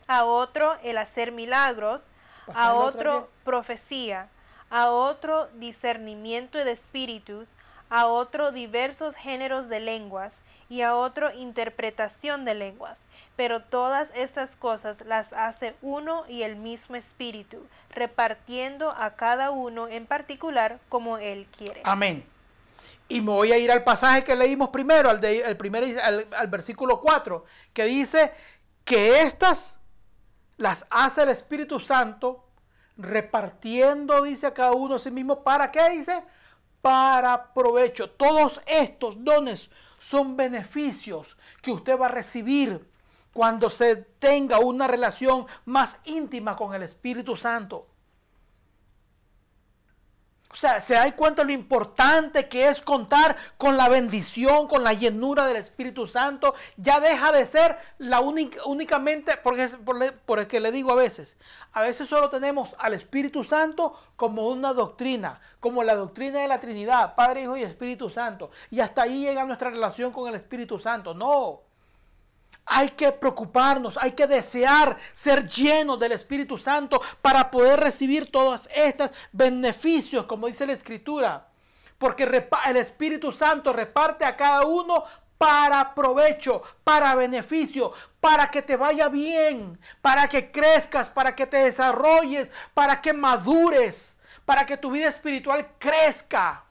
A 0.08 0.24
otro, 0.24 0.78
el 0.84 0.98
hacer 0.98 1.34
milagros 1.34 2.10
a 2.54 2.74
otro 2.74 3.30
profecía, 3.44 4.30
a 4.70 4.90
otro 4.90 5.48
discernimiento 5.56 6.64
de 6.64 6.72
espíritus, 6.72 7.50
a 7.90 8.08
otro 8.08 8.52
diversos 8.52 9.16
géneros 9.16 9.70
de 9.70 9.80
lenguas 9.80 10.34
y 10.70 10.82
a 10.82 10.96
otro 10.96 11.32
interpretación 11.34 12.46
de 12.46 12.56
lenguas. 12.56 13.00
Pero 13.36 13.62
todas 13.62 14.10
estas 14.16 14.56
cosas 14.56 14.98
las 15.06 15.34
hace 15.34 15.76
uno 15.82 16.26
y 16.28 16.44
el 16.44 16.56
mismo 16.56 16.96
espíritu, 16.96 17.66
repartiendo 17.92 18.92
a 18.92 19.16
cada 19.16 19.52
uno 19.52 19.88
en 19.88 20.06
particular 20.06 20.80
como 20.90 21.18
él 21.18 21.48
quiere. 21.56 21.82
Amén. 21.84 22.26
Y 23.08 23.22
me 23.22 23.32
voy 23.32 23.52
a 23.52 23.58
ir 23.58 23.72
al 23.72 23.84
pasaje 23.84 24.24
que 24.24 24.36
leímos 24.36 24.70
primero, 24.70 25.10
al, 25.10 25.22
de, 25.22 25.56
primer, 25.56 25.84
al, 26.00 26.28
al 26.36 26.48
versículo 26.48 27.00
4, 27.00 27.46
que 27.74 27.86
dice 27.86 28.32
que 28.84 29.22
estas 29.22 29.78
las 30.58 30.86
hace 30.90 31.24
el 31.24 31.30
Espíritu 31.30 31.80
Santo 31.80 32.46
repartiendo, 32.98 34.22
dice 34.24 34.48
a 34.48 34.54
cada 34.54 34.72
uno 34.72 34.96
a 34.96 35.00
sí 35.00 35.12
mismo, 35.12 35.44
¿para 35.44 35.72
qué 35.72 35.90
dice? 35.90 36.24
Para 36.82 37.54
provecho. 37.54 38.10
Todos 38.10 38.62
estos 38.66 39.24
dones 39.24 39.70
son 40.00 40.38
beneficios 40.38 41.36
que 41.62 41.72
usted 41.72 42.00
va 42.00 42.06
a 42.06 42.10
recibir 42.10 42.90
cuando 43.34 43.70
se 43.70 43.98
tenga 43.98 44.60
una 44.60 44.88
relación 44.88 45.46
más 45.66 46.00
íntima 46.06 46.56
con 46.56 46.74
el 46.74 46.84
Espíritu 46.84 47.36
Santo. 47.36 47.88
O 50.56 50.58
sea, 50.58 50.80
se 50.80 50.94
da 50.94 51.14
cuenta 51.14 51.44
lo 51.44 51.52
importante 51.52 52.48
que 52.48 52.70
es 52.70 52.82
contar 52.82 53.36
con 53.58 53.76
la 53.76 53.90
bendición, 53.90 54.70
con 54.70 54.86
la 54.86 54.94
llenura 54.94 55.48
del 55.48 55.58
Espíritu 55.58 56.08
Santo. 56.08 56.56
Ya 56.78 57.02
deja 57.02 57.34
de 57.34 57.46
ser 57.46 57.78
la 57.98 58.22
única, 58.22 58.64
únicamente, 58.64 59.36
porque 59.44 59.68
por, 59.84 60.14
por 60.14 60.40
el 60.40 60.48
que 60.48 60.62
le 60.62 60.72
digo 60.72 60.94
a 60.94 60.96
veces, 60.96 61.38
a 61.74 61.82
veces 61.82 62.08
solo 62.08 62.30
tenemos 62.30 62.74
al 62.80 62.94
Espíritu 62.94 63.44
Santo 63.44 64.00
como 64.16 64.48
una 64.48 64.72
doctrina, 64.72 65.42
como 65.60 65.84
la 65.84 65.94
doctrina 65.94 66.40
de 66.40 66.48
la 66.48 66.62
Trinidad, 66.62 67.16
Padre, 67.16 67.42
Hijo 67.42 67.58
y 67.58 67.64
Espíritu 67.64 68.10
Santo. 68.10 68.50
Y 68.72 68.80
hasta 68.80 69.02
ahí 69.02 69.26
llega 69.26 69.44
nuestra 69.44 69.72
relación 69.72 70.14
con 70.14 70.30
el 70.30 70.36
Espíritu 70.36 70.80
Santo. 70.80 71.14
No. 71.14 71.65
Hay 72.66 72.90
que 72.90 73.12
preocuparnos, 73.12 73.98
hay 73.98 74.12
que 74.12 74.26
desear 74.28 74.98
ser 75.14 75.48
llenos 75.48 76.00
del 76.00 76.14
Espíritu 76.14 76.58
Santo 76.58 77.02
para 77.22 77.52
poder 77.52 77.80
recibir 77.80 78.32
todos 78.32 78.68
estos 78.74 79.12
beneficios, 79.32 80.26
como 80.26 80.48
dice 80.48 80.66
la 80.66 80.74
Escritura. 80.74 81.48
Porque 81.98 82.24
el 82.24 82.78
Espíritu 82.78 83.32
Santo 83.32 83.72
reparte 83.72 84.26
a 84.26 84.36
cada 84.36 84.66
uno 84.66 85.04
para 85.38 85.94
provecho, 85.94 86.62
para 86.84 87.16
beneficio, 87.16 87.94
para 88.20 88.50
que 88.50 88.62
te 88.62 88.76
vaya 88.76 89.10
bien, 89.10 89.80
para 90.02 90.28
que 90.28 90.52
crezcas, 90.52 91.10
para 91.10 91.36
que 91.36 91.46
te 91.46 91.58
desarrolles, 91.58 92.52
para 92.74 93.02
que 93.02 93.14
madures, 93.14 94.18
para 94.46 94.66
que 94.66 94.78
tu 94.78 94.92
vida 94.92 95.08
espiritual 95.08 95.68
crezca. 95.78 96.65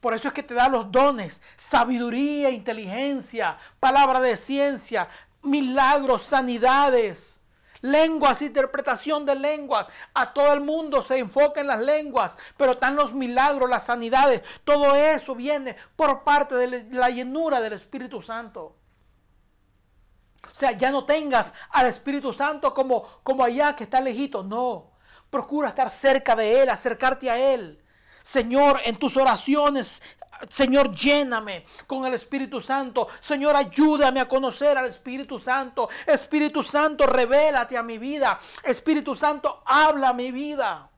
Por 0.00 0.14
eso 0.14 0.28
es 0.28 0.34
que 0.34 0.42
te 0.42 0.54
da 0.54 0.68
los 0.68 0.90
dones, 0.92 1.42
sabiduría, 1.56 2.50
inteligencia, 2.50 3.58
palabra 3.80 4.20
de 4.20 4.36
ciencia, 4.36 5.08
milagros, 5.42 6.22
sanidades, 6.22 7.40
lenguas, 7.80 8.42
interpretación 8.42 9.24
de 9.24 9.34
lenguas. 9.34 9.88
A 10.14 10.32
todo 10.32 10.52
el 10.52 10.60
mundo 10.60 11.02
se 11.02 11.18
enfoca 11.18 11.60
en 11.60 11.68
las 11.68 11.80
lenguas, 11.80 12.36
pero 12.56 12.72
están 12.72 12.96
los 12.96 13.14
milagros, 13.14 13.70
las 13.70 13.86
sanidades. 13.86 14.42
Todo 14.64 14.94
eso 14.94 15.34
viene 15.34 15.76
por 15.96 16.24
parte 16.24 16.54
de 16.54 16.84
la 16.92 17.10
llenura 17.10 17.60
del 17.60 17.72
Espíritu 17.72 18.20
Santo. 18.20 18.76
O 20.44 20.54
sea, 20.54 20.72
ya 20.72 20.90
no 20.90 21.04
tengas 21.04 21.52
al 21.70 21.86
Espíritu 21.86 22.32
Santo 22.32 22.72
como, 22.72 23.02
como 23.22 23.44
allá 23.44 23.74
que 23.74 23.84
está 23.84 24.00
lejito. 24.00 24.42
No, 24.42 24.92
procura 25.30 25.70
estar 25.70 25.90
cerca 25.90 26.36
de 26.36 26.62
Él, 26.62 26.70
acercarte 26.70 27.30
a 27.30 27.38
Él. 27.38 27.82
Señor, 28.26 28.80
en 28.84 28.96
tus 28.96 29.16
oraciones, 29.16 30.02
Señor, 30.48 30.92
lléname 30.92 31.64
con 31.86 32.04
el 32.06 32.14
Espíritu 32.14 32.60
Santo. 32.60 33.06
Señor, 33.20 33.54
ayúdame 33.54 34.18
a 34.18 34.26
conocer 34.26 34.76
al 34.76 34.86
Espíritu 34.86 35.38
Santo. 35.38 35.88
Espíritu 36.04 36.64
Santo, 36.64 37.06
revélate 37.06 37.76
a 37.76 37.84
mi 37.84 37.98
vida. 37.98 38.36
Espíritu 38.64 39.14
Santo, 39.14 39.62
habla 39.64 40.08
a 40.08 40.12
mi 40.12 40.32
vida. 40.32 40.90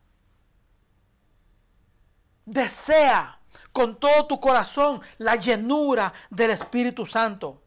Desea 2.47 3.39
con 3.72 4.01
todo 4.01 4.26
tu 4.26 4.41
corazón 4.41 5.03
la 5.18 5.37
llenura 5.37 6.14
del 6.31 6.53
Espíritu 6.53 7.05
Santo. 7.05 7.61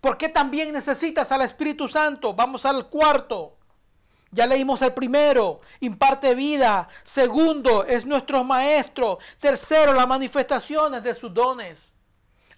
¿Por 0.00 0.18
qué 0.18 0.28
también 0.28 0.72
necesitas 0.72 1.30
al 1.30 1.42
Espíritu 1.42 1.86
Santo? 1.86 2.34
Vamos 2.34 2.66
al 2.66 2.88
cuarto. 2.88 3.57
Ya 4.30 4.46
leímos 4.46 4.82
el 4.82 4.92
primero, 4.92 5.60
imparte 5.80 6.34
vida. 6.34 6.88
Segundo, 7.02 7.84
es 7.84 8.04
nuestro 8.04 8.44
maestro. 8.44 9.18
Tercero, 9.38 9.94
las 9.94 10.06
manifestaciones 10.06 11.02
de 11.02 11.14
sus 11.14 11.32
dones. 11.32 11.90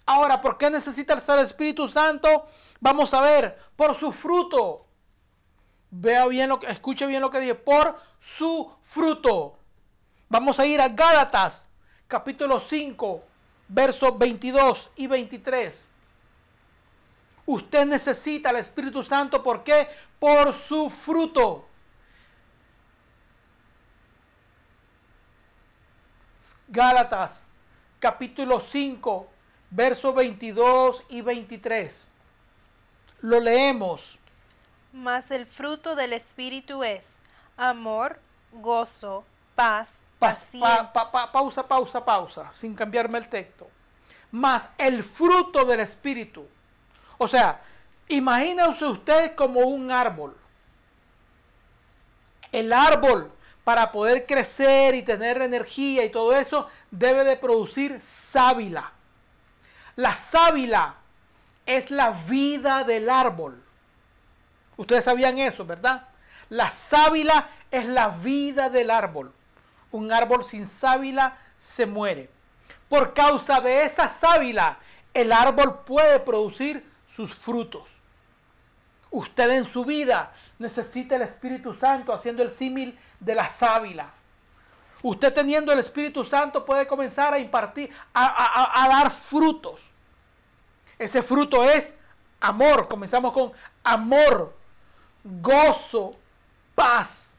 Ahora, 0.05 0.41
¿por 0.41 0.57
qué 0.57 0.69
necesita 0.69 1.13
el 1.13 1.39
Espíritu 1.39 1.87
Santo? 1.87 2.45
Vamos 2.79 3.13
a 3.13 3.21
ver, 3.21 3.57
por 3.75 3.95
su 3.95 4.11
fruto. 4.11 4.85
Vea 5.89 6.25
bien 6.27 6.49
lo 6.49 6.59
que, 6.59 6.67
escuche 6.67 7.05
bien 7.05 7.21
lo 7.21 7.29
que 7.29 7.39
dice, 7.39 7.55
por 7.55 7.97
su 8.19 8.71
fruto. 8.81 9.57
Vamos 10.27 10.59
a 10.59 10.65
ir 10.65 10.81
a 10.81 10.89
Gálatas, 10.89 11.67
capítulo 12.07 12.59
5, 12.59 13.23
versos 13.67 14.17
22 14.17 14.91
y 14.95 15.07
23. 15.07 15.87
Usted 17.45 17.85
necesita 17.85 18.49
el 18.51 18.57
Espíritu 18.57 19.03
Santo, 19.03 19.41
¿por 19.41 19.63
qué? 19.63 19.87
Por 20.19 20.53
su 20.53 20.89
fruto. 20.89 21.67
Gálatas, 26.67 27.43
capítulo 27.99 28.59
5, 28.59 29.27
versos 29.71 30.15
22 30.15 31.03
y 31.09 31.21
23. 31.21 32.09
Lo 33.21 33.39
leemos. 33.39 34.17
Mas 34.93 35.31
el 35.31 35.45
fruto 35.45 35.95
del 35.95 36.13
Espíritu 36.13 36.83
es 36.83 37.15
amor, 37.57 38.19
gozo, 38.51 39.25
paz, 39.55 39.89
paciencia. 40.19 40.91
pausa, 40.93 41.67
pausa, 41.67 42.05
pausa, 42.05 42.51
sin 42.51 42.75
cambiarme 42.75 43.17
el 43.17 43.27
texto. 43.27 43.69
Mas 44.31 44.69
el 44.77 45.03
fruto 45.03 45.65
del 45.65 45.81
Espíritu 45.81 46.47
o 47.23 47.27
sea, 47.27 47.61
imagínense 48.07 48.83
ustedes 48.83 49.33
como 49.33 49.59
un 49.59 49.91
árbol. 49.91 50.35
El 52.51 52.73
árbol, 52.73 53.31
para 53.63 53.91
poder 53.91 54.25
crecer 54.25 54.95
y 54.95 55.03
tener 55.03 55.39
energía 55.39 56.03
y 56.03 56.09
todo 56.09 56.35
eso, 56.35 56.67
debe 56.89 57.23
de 57.23 57.35
producir 57.35 58.01
sábila. 58.01 58.91
La 59.95 60.15
sábila 60.15 60.95
es 61.67 61.91
la 61.91 62.09
vida 62.09 62.83
del 62.83 63.07
árbol. 63.07 63.63
Ustedes 64.75 65.05
sabían 65.05 65.37
eso, 65.37 65.63
¿verdad? 65.63 66.07
La 66.49 66.71
sábila 66.71 67.49
es 67.69 67.85
la 67.85 68.07
vida 68.07 68.71
del 68.71 68.89
árbol. 68.89 69.31
Un 69.91 70.11
árbol 70.11 70.43
sin 70.43 70.65
sábila 70.65 71.37
se 71.59 71.85
muere. 71.85 72.31
Por 72.89 73.13
causa 73.13 73.61
de 73.61 73.83
esa 73.83 74.09
sábila, 74.09 74.79
el 75.13 75.31
árbol 75.31 75.81
puede 75.85 76.19
producir 76.19 76.89
sus 77.13 77.33
frutos. 77.33 77.89
Usted 79.09 79.49
en 79.51 79.65
su 79.65 79.83
vida 79.83 80.33
necesita 80.57 81.15
el 81.15 81.23
Espíritu 81.23 81.73
Santo 81.73 82.13
haciendo 82.13 82.41
el 82.43 82.51
símil 82.51 82.97
de 83.19 83.35
la 83.35 83.49
sábila. 83.49 84.11
Usted 85.03 85.33
teniendo 85.33 85.73
el 85.73 85.79
Espíritu 85.79 86.23
Santo 86.23 86.63
puede 86.63 86.87
comenzar 86.87 87.33
a 87.33 87.39
impartir, 87.39 87.89
a, 88.13 88.87
dar 88.87 89.11
frutos. 89.11 89.89
Ese 90.97 91.21
fruto 91.23 91.63
es 91.63 91.95
amor. 92.39 92.87
Comenzamos 92.87 93.33
con 93.33 93.51
amor, 93.83 94.55
gozo, 95.23 96.11
paz. 96.75 97.33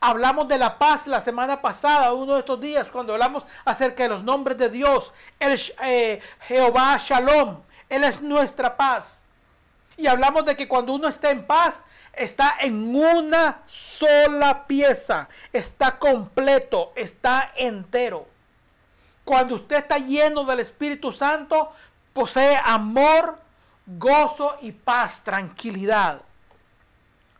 Hablamos 0.00 0.46
de 0.46 0.58
la 0.58 0.78
paz 0.78 1.06
la 1.06 1.20
semana 1.20 1.60
pasada, 1.60 2.12
uno 2.12 2.34
de 2.34 2.40
estos 2.40 2.60
días, 2.60 2.90
cuando 2.90 3.12
hablamos 3.12 3.44
acerca 3.64 4.04
de 4.04 4.10
los 4.10 4.22
nombres 4.22 4.56
de 4.56 4.68
Dios. 4.68 5.12
El 5.38 5.60
eh, 5.82 6.20
Jehová 6.40 6.96
Shalom. 6.98 7.66
Él 7.88 8.04
es 8.04 8.20
nuestra 8.20 8.76
paz. 8.76 9.20
Y 9.96 10.06
hablamos 10.06 10.44
de 10.44 10.56
que 10.56 10.68
cuando 10.68 10.94
uno 10.94 11.08
está 11.08 11.30
en 11.30 11.46
paz, 11.46 11.84
está 12.12 12.54
en 12.60 12.94
una 12.94 13.62
sola 13.66 14.66
pieza. 14.66 15.28
Está 15.52 15.98
completo, 15.98 16.92
está 16.96 17.52
entero. 17.56 18.26
Cuando 19.24 19.54
usted 19.56 19.76
está 19.76 19.98
lleno 19.98 20.44
del 20.44 20.60
Espíritu 20.60 21.12
Santo, 21.12 21.72
posee 22.12 22.58
amor, 22.64 23.40
gozo 23.86 24.58
y 24.60 24.72
paz, 24.72 25.22
tranquilidad. 25.22 26.20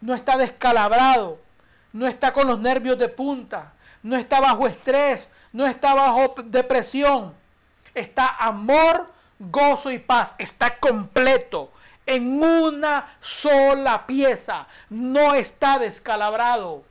No 0.00 0.14
está 0.14 0.36
descalabrado, 0.36 1.38
no 1.92 2.06
está 2.06 2.32
con 2.32 2.46
los 2.46 2.58
nervios 2.58 2.98
de 2.98 3.08
punta, 3.08 3.72
no 4.02 4.16
está 4.16 4.40
bajo 4.40 4.66
estrés, 4.66 5.28
no 5.52 5.66
está 5.66 5.94
bajo 5.94 6.34
depresión. 6.44 7.34
Está 7.94 8.28
amor, 8.28 9.10
gozo 9.38 9.90
y 9.90 9.98
paz. 9.98 10.34
Está 10.38 10.78
completo 10.78 11.70
en 12.06 12.42
una 12.42 13.16
sola 13.20 14.06
pieza. 14.06 14.66
No 14.90 15.34
está 15.34 15.78
descalabrado. 15.78 16.84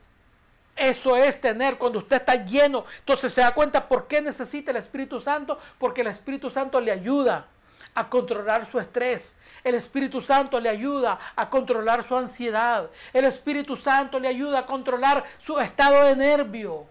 Eso 0.76 1.16
es 1.16 1.40
tener 1.40 1.78
cuando 1.78 2.00
usted 2.00 2.18
está 2.18 2.36
lleno. 2.44 2.86
Entonces 3.00 3.34
se 3.34 3.42
da 3.42 3.54
cuenta 3.54 3.88
por 3.88 4.08
qué 4.08 4.22
necesita 4.22 4.72
el 4.72 4.78
Espíritu 4.78 5.22
Santo. 5.22 5.58
Porque 5.78 6.02
el 6.02 6.08
Espíritu 6.08 6.50
Santo 6.50 6.82
le 6.82 6.92
ayuda 6.92 7.48
a 7.96 8.10
controlar 8.10 8.66
su 8.66 8.78
estrés. 8.78 9.38
El 9.64 9.76
Espíritu 9.76 10.20
Santo 10.20 10.60
le 10.60 10.70
ayuda 10.70 11.18
a 11.36 11.50
controlar 11.50 12.04
su 12.04 12.16
ansiedad. 12.16 12.90
El 13.14 13.24
Espíritu 13.24 13.78
Santo 13.78 14.20
le 14.20 14.28
ayuda 14.28 14.60
a 14.60 14.66
controlar 14.66 15.24
su 15.40 15.58
estado 15.60 16.04
de 16.04 16.16
nervio. 16.16 16.86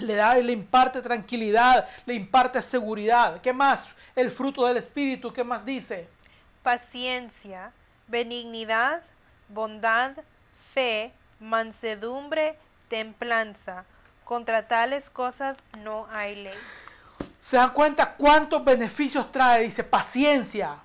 Le 0.00 0.14
da 0.14 0.38
y 0.38 0.42
le 0.42 0.52
imparte 0.52 1.02
tranquilidad, 1.02 1.88
le 2.06 2.14
imparte 2.14 2.60
seguridad. 2.62 3.40
¿Qué 3.40 3.52
más? 3.52 3.88
El 4.16 4.30
fruto 4.30 4.66
del 4.66 4.76
Espíritu, 4.76 5.32
¿qué 5.32 5.44
más 5.44 5.64
dice? 5.64 6.08
Paciencia, 6.62 7.72
benignidad, 8.08 9.02
bondad, 9.48 10.12
fe, 10.74 11.12
mansedumbre, 11.38 12.58
templanza. 12.88 13.84
Contra 14.24 14.68
tales 14.68 15.10
cosas 15.10 15.56
no 15.78 16.06
hay 16.10 16.36
ley. 16.36 16.54
¿Se 17.38 17.56
dan 17.56 17.72
cuenta 17.72 18.14
cuántos 18.14 18.62
beneficios 18.64 19.32
trae? 19.32 19.64
Dice 19.64 19.82
paciencia. 19.82 20.76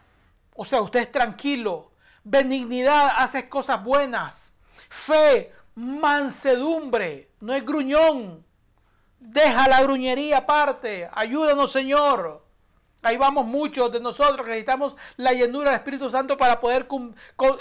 O 0.55 0.63
sea, 0.63 0.81
usted 0.81 1.01
es 1.01 1.11
tranquilo. 1.11 1.91
Benignidad, 2.23 3.11
hace 3.17 3.49
cosas 3.49 3.83
buenas. 3.83 4.51
Fe, 4.89 5.53
mansedumbre, 5.75 7.29
no 7.41 7.53
es 7.53 7.65
gruñón. 7.65 8.44
Deja 9.19 9.67
la 9.67 9.81
gruñería 9.81 10.39
aparte. 10.39 11.09
Ayúdanos, 11.13 11.71
Señor. 11.71 12.45
Ahí 13.01 13.17
vamos 13.17 13.45
muchos 13.45 13.91
de 13.91 13.99
nosotros 13.99 14.41
que 14.41 14.51
necesitamos 14.51 14.95
la 15.17 15.31
llenura 15.31 15.69
del 15.69 15.79
Espíritu 15.79 16.09
Santo 16.09 16.37
para 16.37 16.59
poder 16.59 16.87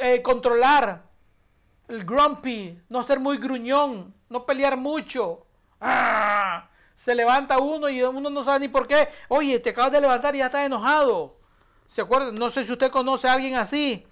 eh, 0.01 0.23
controlar 0.23 1.03
el 1.89 2.05
grumpy, 2.05 2.81
no 2.89 3.03
ser 3.03 3.21
muy 3.21 3.37
gruñón, 3.37 4.15
no 4.31 4.47
pelear 4.47 4.77
mucho. 4.77 5.47
¡Ah! 5.81 6.69
Se 6.95 7.15
levanta 7.15 7.59
uno 7.59 7.89
y 7.89 8.03
uno 8.03 8.31
no 8.31 8.43
sabe 8.43 8.61
ni 8.61 8.69
por 8.69 8.87
qué. 8.87 9.09
Oye, 9.29 9.59
te 9.59 9.71
acabas 9.71 9.93
de 9.93 10.01
levantar 10.01 10.35
y 10.35 10.39
ya 10.39 10.47
estás 10.47 10.65
enojado. 10.65 11.37
¿Se 11.87 12.01
acuerdan? 12.01 12.37
No 12.37 12.51
sé 12.51 12.65
si 12.65 12.73
usted 12.73 12.91
conoce 12.91 13.29
a 13.29 13.35
alguien 13.35 13.57
así. 13.57 14.07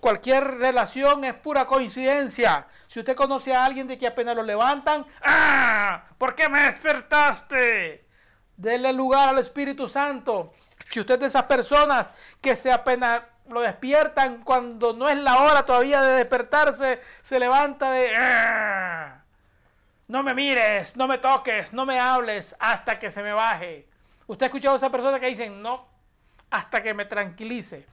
Cualquier 0.00 0.58
relación 0.58 1.24
es 1.24 1.34
pura 1.34 1.66
coincidencia. 1.66 2.66
Si 2.86 3.00
usted 3.00 3.14
conoce 3.14 3.54
a 3.54 3.64
alguien 3.64 3.86
de 3.86 3.98
que 3.98 4.06
apenas 4.06 4.34
lo 4.34 4.42
levantan, 4.42 5.06
¡ah! 5.22 6.04
¿Por 6.18 6.34
qué 6.34 6.48
me 6.48 6.62
despertaste? 6.62 8.06
Dele 8.56 8.92
lugar 8.92 9.28
al 9.28 9.38
Espíritu 9.38 9.88
Santo. 9.88 10.54
Si 10.90 11.00
usted 11.00 11.14
es 11.14 11.20
de 11.20 11.26
esas 11.26 11.44
personas 11.44 12.08
que 12.40 12.56
se 12.56 12.72
apenas 12.72 13.22
lo 13.48 13.60
despiertan 13.60 14.42
cuando 14.42 14.92
no 14.92 15.08
es 15.08 15.18
la 15.18 15.38
hora 15.42 15.64
todavía 15.64 16.00
de 16.02 16.16
despertarse, 16.16 17.00
se 17.20 17.38
levanta 17.38 17.90
de... 17.90 18.12
¡ah! 18.16 19.22
No 20.08 20.22
me 20.22 20.34
mires, 20.34 20.96
no 20.96 21.06
me 21.06 21.18
toques, 21.18 21.72
no 21.72 21.86
me 21.86 21.98
hables 21.98 22.54
hasta 22.58 22.98
que 22.98 23.10
se 23.10 23.22
me 23.22 23.32
baje. 23.32 23.88
¿Usted 24.26 24.44
ha 24.44 24.46
escuchado 24.48 24.74
a 24.74 24.76
esa 24.76 24.90
persona 24.90 25.18
que 25.18 25.26
dicen 25.26 25.62
no 25.62 25.86
hasta 26.50 26.82
que 26.82 26.92
me 26.92 27.04
tranquilice? 27.06 27.86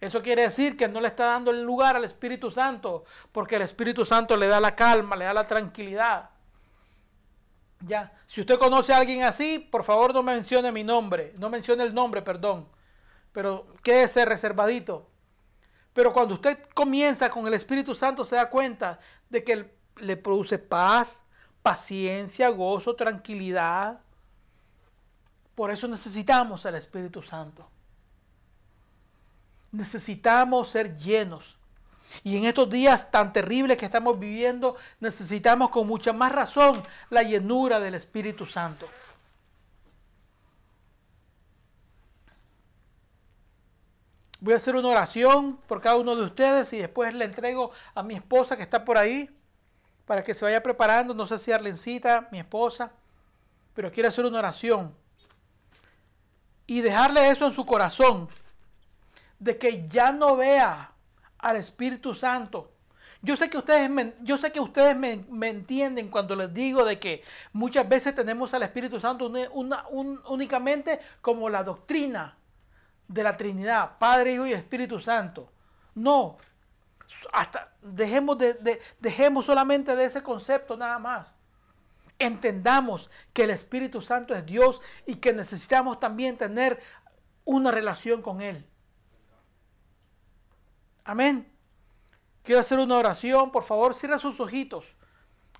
Eso 0.00 0.22
quiere 0.22 0.42
decir 0.42 0.76
que 0.76 0.88
no 0.88 1.00
le 1.00 1.08
está 1.08 1.26
dando 1.26 1.50
el 1.50 1.62
lugar 1.62 1.96
al 1.96 2.04
Espíritu 2.04 2.50
Santo, 2.50 3.04
porque 3.32 3.56
el 3.56 3.62
Espíritu 3.62 4.04
Santo 4.04 4.36
le 4.36 4.46
da 4.46 4.60
la 4.60 4.74
calma, 4.74 5.16
le 5.16 5.24
da 5.24 5.32
la 5.32 5.46
tranquilidad. 5.46 6.30
Ya, 7.80 8.12
si 8.26 8.40
usted 8.40 8.58
conoce 8.58 8.92
a 8.92 8.98
alguien 8.98 9.22
así, 9.22 9.58
por 9.58 9.84
favor 9.84 10.12
no 10.12 10.22
mencione 10.22 10.72
mi 10.72 10.84
nombre, 10.84 11.34
no 11.38 11.48
mencione 11.50 11.82
el 11.82 11.94
nombre, 11.94 12.22
perdón, 12.22 12.68
pero 13.32 13.66
quédese 13.82 14.24
reservadito. 14.24 15.08
Pero 15.92 16.12
cuando 16.12 16.34
usted 16.34 16.58
comienza 16.74 17.30
con 17.30 17.46
el 17.46 17.54
Espíritu 17.54 17.94
Santo, 17.94 18.24
se 18.24 18.36
da 18.36 18.50
cuenta 18.50 18.98
de 19.30 19.42
que 19.42 19.74
le 19.96 20.16
produce 20.16 20.58
paz, 20.58 21.22
paciencia, 21.62 22.50
gozo, 22.50 22.94
tranquilidad. 22.96 24.00
Por 25.54 25.70
eso 25.70 25.88
necesitamos 25.88 26.64
el 26.66 26.74
Espíritu 26.74 27.22
Santo. 27.22 27.70
Necesitamos 29.76 30.70
ser 30.70 30.96
llenos. 30.96 31.56
Y 32.24 32.38
en 32.38 32.46
estos 32.46 32.70
días 32.70 33.10
tan 33.10 33.30
terribles 33.32 33.76
que 33.76 33.84
estamos 33.84 34.18
viviendo, 34.18 34.76
necesitamos 35.00 35.68
con 35.68 35.86
mucha 35.86 36.14
más 36.14 36.32
razón 36.32 36.82
la 37.10 37.22
llenura 37.22 37.78
del 37.78 37.94
Espíritu 37.94 38.46
Santo. 38.46 38.88
Voy 44.40 44.54
a 44.54 44.56
hacer 44.56 44.76
una 44.76 44.88
oración 44.88 45.58
por 45.66 45.82
cada 45.82 45.96
uno 45.96 46.16
de 46.16 46.24
ustedes 46.24 46.72
y 46.72 46.78
después 46.78 47.12
le 47.12 47.26
entrego 47.26 47.70
a 47.94 48.02
mi 48.02 48.14
esposa 48.14 48.56
que 48.56 48.62
está 48.62 48.82
por 48.82 48.96
ahí 48.96 49.28
para 50.06 50.24
que 50.24 50.32
se 50.32 50.44
vaya 50.44 50.62
preparando, 50.62 51.12
no 51.12 51.26
sé 51.26 51.38
si 51.38 51.52
Arlencita, 51.52 52.28
mi 52.32 52.38
esposa, 52.38 52.92
pero 53.74 53.92
quiere 53.92 54.08
hacer 54.08 54.24
una 54.24 54.38
oración 54.38 54.94
y 56.66 56.80
dejarle 56.80 57.28
eso 57.28 57.44
en 57.46 57.52
su 57.52 57.64
corazón, 57.64 58.28
de 59.38 59.58
que 59.58 59.86
ya 59.86 60.12
no 60.12 60.36
vea 60.36 60.92
al 61.38 61.56
Espíritu 61.56 62.14
Santo. 62.14 62.72
Yo 63.22 63.36
sé 63.36 63.50
que 63.50 63.58
ustedes, 63.58 63.90
me, 63.90 64.14
yo 64.22 64.38
sé 64.38 64.52
que 64.52 64.60
ustedes 64.60 64.96
me, 64.96 65.48
entienden 65.48 66.08
cuando 66.08 66.36
les 66.36 66.52
digo 66.52 66.84
de 66.84 66.98
que 66.98 67.22
muchas 67.52 67.88
veces 67.88 68.14
tenemos 68.14 68.54
al 68.54 68.62
Espíritu 68.62 69.00
Santo 69.00 69.32
únicamente 70.28 71.00
como 71.20 71.48
la 71.48 71.64
doctrina 71.64 72.36
de 73.08 73.22
la 73.22 73.36
Trinidad, 73.36 73.98
Padre, 73.98 74.34
Hijo 74.34 74.46
y 74.46 74.52
Espíritu 74.52 75.00
Santo. 75.00 75.50
No, 75.94 76.36
hasta 77.32 77.72
dejemos, 77.82 78.38
de, 78.38 78.80
dejemos 79.00 79.46
solamente 79.46 79.96
de 79.96 80.04
ese 80.04 80.22
concepto 80.22 80.76
nada 80.76 80.98
más. 80.98 81.34
Entendamos 82.18 83.10
que 83.32 83.44
el 83.44 83.50
Espíritu 83.50 84.00
Santo 84.00 84.34
es 84.34 84.44
Dios 84.46 84.80
y 85.04 85.16
que 85.16 85.32
necesitamos 85.32 86.00
también 86.00 86.36
tener 86.36 86.80
una 87.44 87.70
relación 87.70 88.22
con 88.22 88.40
Él. 88.40 88.66
Amén. 91.06 91.50
Quiero 92.42 92.60
hacer 92.60 92.78
una 92.78 92.96
oración. 92.96 93.52
Por 93.52 93.62
favor, 93.62 93.94
cierra 93.94 94.18
sus 94.18 94.40
ojitos. 94.40 94.84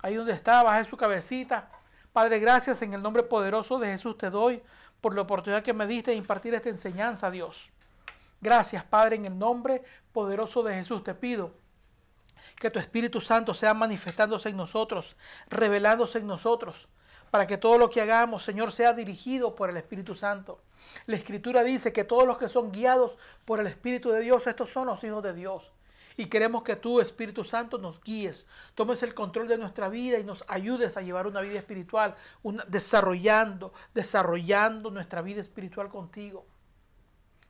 Ahí 0.01 0.15
donde 0.15 0.33
está, 0.33 0.61
baje 0.61 0.83
su 0.83 0.97
cabecita. 0.97 1.71
Padre, 2.11 2.39
gracias 2.39 2.81
en 2.81 2.93
el 2.93 3.01
nombre 3.01 3.23
poderoso 3.23 3.79
de 3.79 3.87
Jesús 3.87 4.17
te 4.17 4.29
doy 4.29 4.61
por 4.99 5.15
la 5.15 5.21
oportunidad 5.21 5.63
que 5.63 5.73
me 5.73 5.87
diste 5.87 6.11
de 6.11 6.17
impartir 6.17 6.53
esta 6.53 6.69
enseñanza, 6.69 7.31
Dios. 7.31 7.69
Gracias, 8.41 8.83
Padre, 8.83 9.15
en 9.15 9.25
el 9.25 9.37
nombre 9.37 9.83
poderoso 10.11 10.63
de 10.63 10.73
Jesús 10.73 11.03
te 11.03 11.13
pido 11.15 11.53
que 12.55 12.69
tu 12.69 12.79
Espíritu 12.79 13.21
Santo 13.21 13.53
sea 13.53 13.73
manifestándose 13.73 14.49
en 14.49 14.57
nosotros, 14.57 15.15
revelándose 15.49 16.19
en 16.19 16.27
nosotros, 16.27 16.89
para 17.37 17.45
que 17.45 17.59
todo 17.59 17.77
lo 17.77 17.87
que 17.87 18.01
hagamos, 18.01 18.41
Señor, 18.41 18.71
sea 18.71 18.93
dirigido 18.93 19.53
por 19.53 19.69
el 19.69 19.77
Espíritu 19.77 20.15
Santo. 20.15 20.59
La 21.05 21.17
Escritura 21.17 21.63
dice 21.63 21.93
que 21.93 22.03
todos 22.03 22.25
los 22.25 22.39
que 22.39 22.49
son 22.49 22.71
guiados 22.71 23.15
por 23.45 23.59
el 23.59 23.67
Espíritu 23.67 24.09
de 24.09 24.21
Dios, 24.21 24.47
estos 24.47 24.71
son 24.71 24.87
los 24.87 25.03
hijos 25.03 25.21
de 25.21 25.35
Dios. 25.35 25.71
Y 26.15 26.25
queremos 26.25 26.63
que 26.63 26.75
tú, 26.75 26.99
Espíritu 26.99 27.43
Santo, 27.43 27.77
nos 27.77 28.01
guíes, 28.01 28.47
tomes 28.73 29.03
el 29.03 29.13
control 29.13 29.47
de 29.47 29.59
nuestra 29.59 29.87
vida 29.87 30.17
y 30.17 30.23
nos 30.23 30.43
ayudes 30.47 30.97
a 30.97 31.03
llevar 31.03 31.27
una 31.27 31.41
vida 31.41 31.59
espiritual, 31.59 32.15
desarrollando, 32.69 33.71
desarrollando 33.93 34.89
nuestra 34.89 35.21
vida 35.21 35.39
espiritual 35.39 35.89
contigo 35.89 36.43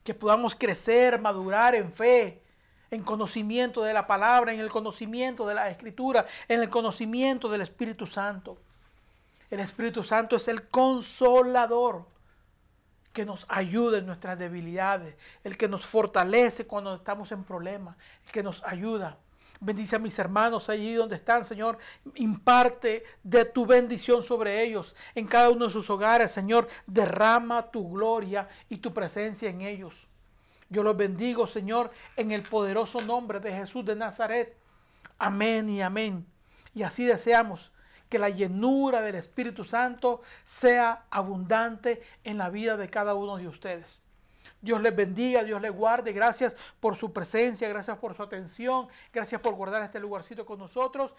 que 0.03 0.13
podamos 0.13 0.53
crecer, 0.53 1.17
madurar 1.21 1.75
en 1.75 1.93
fe, 1.93 2.43
en 2.91 3.03
conocimiento 3.03 3.83
de 3.83 3.93
la 3.93 4.05
palabra, 4.05 4.51
en 4.51 4.59
el 4.59 4.69
conocimiento 4.69 5.47
de 5.47 5.55
la 5.55 5.69
escritura, 5.69 6.25
en 6.49 6.61
el 6.61 6.69
conocimiento 6.69 7.47
del 7.47 7.61
Espíritu 7.61 8.05
Santo. 8.05 8.66
El 9.49 9.59
Espíritu 9.59 10.03
Santo 10.03 10.35
es 10.35 10.47
el 10.47 10.67
consolador 10.67 12.05
que 13.13 13.25
nos 13.25 13.45
ayuda 13.49 13.97
en 13.97 14.05
nuestras 14.05 14.37
debilidades, 14.37 15.15
el 15.43 15.57
que 15.57 15.67
nos 15.67 15.85
fortalece 15.85 16.67
cuando 16.67 16.95
estamos 16.95 17.31
en 17.31 17.43
problemas, 17.43 17.95
el 18.25 18.31
que 18.31 18.43
nos 18.43 18.63
ayuda. 18.63 19.17
Bendice 19.59 19.95
a 19.95 19.99
mis 19.99 20.19
hermanos 20.19 20.69
allí 20.69 20.93
donde 20.93 21.15
están, 21.15 21.43
Señor. 21.43 21.79
Imparte 22.15 23.03
de 23.23 23.45
tu 23.45 23.65
bendición 23.65 24.21
sobre 24.21 24.61
ellos 24.61 24.95
en 25.15 25.25
cada 25.25 25.49
uno 25.49 25.65
de 25.65 25.71
sus 25.71 25.89
hogares, 25.89 26.29
Señor. 26.31 26.67
Derrama 26.85 27.71
tu 27.71 27.89
gloria 27.89 28.47
y 28.69 28.77
tu 28.77 28.93
presencia 28.93 29.49
en 29.49 29.61
ellos. 29.61 30.07
Yo 30.69 30.83
los 30.83 30.95
bendigo, 30.95 31.47
Señor, 31.47 31.89
en 32.17 32.31
el 32.31 32.43
poderoso 32.43 33.01
nombre 33.01 33.39
de 33.39 33.51
Jesús 33.51 33.83
de 33.85 33.95
Nazaret. 33.95 34.55
Amén 35.17 35.69
y 35.69 35.81
amén. 35.81 36.27
Y 36.75 36.83
así 36.83 37.05
deseamos 37.05 37.71
que 38.09 38.19
la 38.19 38.29
llenura 38.29 39.01
del 39.01 39.15
Espíritu 39.15 39.63
Santo 39.63 40.21
sea 40.43 41.05
abundante 41.09 42.01
en 42.23 42.37
la 42.37 42.49
vida 42.49 42.77
de 42.77 42.89
cada 42.89 43.15
uno 43.15 43.37
de 43.37 43.47
ustedes. 43.47 43.99
Dios 44.61 44.81
les 44.81 44.95
bendiga, 44.95 45.43
Dios 45.43 45.61
les 45.61 45.71
guarde. 45.71 46.13
Gracias 46.13 46.55
por 46.79 46.95
su 46.95 47.13
presencia, 47.13 47.69
gracias 47.69 47.97
por 47.97 48.15
su 48.15 48.23
atención, 48.23 48.87
gracias 49.13 49.39
por 49.39 49.53
guardar 49.53 49.81
este 49.83 49.99
lugarcito 49.99 50.45
con 50.45 50.59
nosotros 50.59 51.13